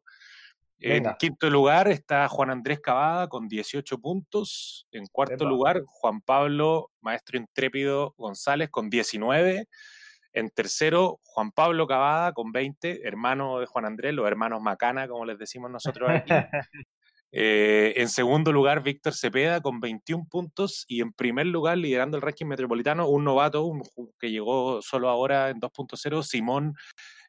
En 0.79 1.05
quinto 1.17 1.49
lugar 1.49 1.87
está 1.87 2.27
Juan 2.27 2.49
Andrés 2.49 2.79
Cavada 2.81 3.29
con 3.29 3.47
18 3.47 3.99
puntos. 3.99 4.87
En 4.91 5.05
cuarto 5.07 5.35
Epa. 5.35 5.45
lugar, 5.45 5.83
Juan 5.85 6.21
Pablo 6.21 6.91
Maestro 7.01 7.37
Intrépido 7.37 8.13
González 8.17 8.69
con 8.69 8.89
19. 8.89 9.67
En 10.33 10.49
tercero, 10.49 11.19
Juan 11.23 11.51
Pablo 11.51 11.87
Cavada 11.87 12.33
con 12.33 12.51
20, 12.51 13.07
hermano 13.07 13.59
de 13.59 13.67
Juan 13.67 13.85
Andrés, 13.85 14.13
los 14.13 14.27
hermanos 14.27 14.61
Macana, 14.61 15.07
como 15.07 15.25
les 15.25 15.37
decimos 15.37 15.71
nosotros 15.71 16.09
aquí. 16.09 16.31
Eh, 17.35 17.93
en 17.99 18.09
segundo 18.09 18.51
lugar, 18.51 18.83
Víctor 18.83 19.15
Cepeda 19.15 19.59
con 19.59 19.79
21 19.79 20.27
puntos. 20.29 20.85
Y 20.87 21.01
en 21.01 21.13
primer 21.13 21.47
lugar, 21.47 21.79
liderando 21.79 22.15
el 22.15 22.21
ranking 22.21 22.45
metropolitano, 22.45 23.09
un 23.09 23.23
novato 23.23 23.65
un 23.65 23.81
que 24.19 24.29
llegó 24.29 24.83
solo 24.83 25.09
ahora 25.09 25.49
en 25.49 25.59
2.0, 25.59 26.21
Simón 26.21 26.75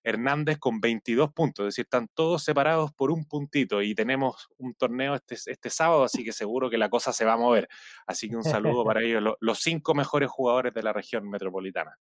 Hernández 0.05 0.59
con 0.59 0.81
22 0.81 1.33
puntos. 1.33 1.65
Es 1.65 1.73
decir, 1.75 1.85
están 1.85 2.07
todos 2.15 2.45
separados 2.45 2.93
por 2.93 3.11
un 3.11 3.25
puntito. 3.25 3.83
Y 3.83 3.95
tenemos 3.95 4.49
un 4.59 4.75
torneo 4.75 5.15
este, 5.17 5.35
este 5.35 5.71
sábado, 5.71 6.05
así 6.05 6.23
que 6.25 6.31
seguro 6.33 6.71
que 6.71 6.79
la 6.79 6.89
cosa 6.89 7.13
se 7.13 7.25
va 7.25 7.33
a 7.33 7.37
mover. 7.39 7.67
Así 8.07 8.29
que 8.29 8.37
un 8.37 8.45
saludo 8.45 8.85
para 8.85 9.03
ellos, 9.03 9.23
lo- 9.23 9.37
los 9.41 9.59
cinco 9.61 9.95
mejores 9.95 10.31
jugadores 10.31 10.73
de 10.75 10.83
la 10.83 10.93
región 10.93 11.29
metropolitana. 11.29 11.99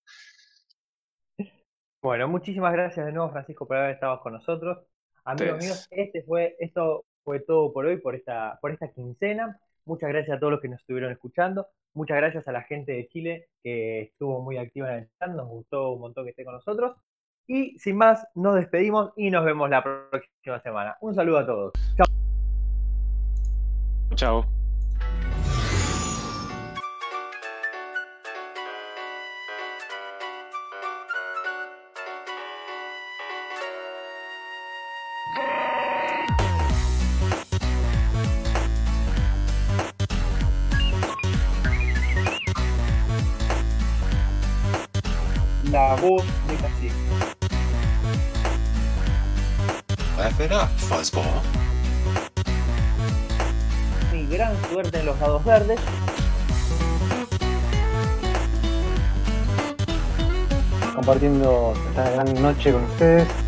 Bueno, 2.03 2.27
muchísimas 2.29 2.73
gracias 2.73 3.07
de 3.07 3.13
nuevo, 3.13 3.31
Francisco, 3.31 3.67
por 3.67 3.77
haber 3.77 3.93
estado 3.95 4.21
con 4.21 4.33
nosotros. 4.33 4.79
Amigos 5.25 5.59
míos, 5.59 5.87
este 5.91 6.25
fue, 6.25 6.57
esto 6.59 7.05
fue 7.23 7.39
todo 7.41 7.73
por 7.73 7.87
hoy, 7.87 7.99
por 7.99 8.17
esta, 8.17 8.59
por 8.61 8.73
esta 8.73 8.91
quincena. 8.93 9.61
Muchas 9.85 10.09
gracias 10.09 10.37
a 10.37 10.41
todos 10.41 10.53
los 10.53 10.61
que 10.61 10.69
nos 10.69 10.81
estuvieron 10.81 11.13
escuchando. 11.13 11.69
Muchas 11.95 12.17
gracias 12.17 12.49
a 12.49 12.53
la 12.53 12.63
gente 12.63 12.91
de 12.93 13.07
Chile 13.09 13.49
que 13.63 14.03
estuvo 14.03 14.41
muy 14.43 14.57
activa 14.57 14.93
en 14.93 15.05
el 15.05 15.11
chat. 15.19 15.31
Nos 15.31 15.47
gustó 15.49 15.93
un 15.93 16.01
montón 16.01 16.25
que 16.25 16.31
esté 16.31 16.45
con 16.45 16.55
nosotros. 16.55 16.97
Y 17.47 17.79
sin 17.79 17.97
más, 17.97 18.27
nos 18.35 18.55
despedimos 18.55 19.13
y 19.17 19.31
nos 19.31 19.45
vemos 19.45 19.69
la 19.69 19.83
próxima 19.83 20.61
semana. 20.63 20.97
Un 21.01 21.15
saludo 21.15 21.39
a 21.39 21.47
todos. 21.47 21.73
Chao. 21.97 22.07
Chao. 24.15 24.62
It 50.43 50.53
up, 50.53 50.69
fuzzball. 50.77 51.25
Mi 54.13 54.27
gran 54.27 54.55
suerte 54.71 54.99
en 54.99 55.07
los 55.07 55.19
dados 55.19 55.45
verdes. 55.45 55.81
compartiendo 60.95 61.75
esta 61.89 62.11
gran 62.11 62.43
noche 62.43 62.73
con 62.73 62.85
ustedes. 62.85 63.42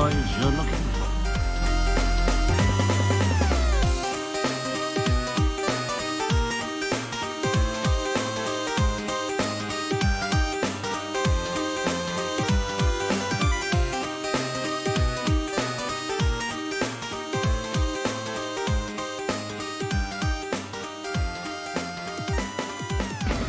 The 0.00 0.30
you're 0.38 0.50
looking 0.52 0.84
for. 0.96 1.06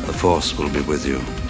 The 0.06 0.12
Force 0.12 0.58
will 0.58 0.68
be 0.68 0.82
with 0.82 1.06
you. 1.06 1.41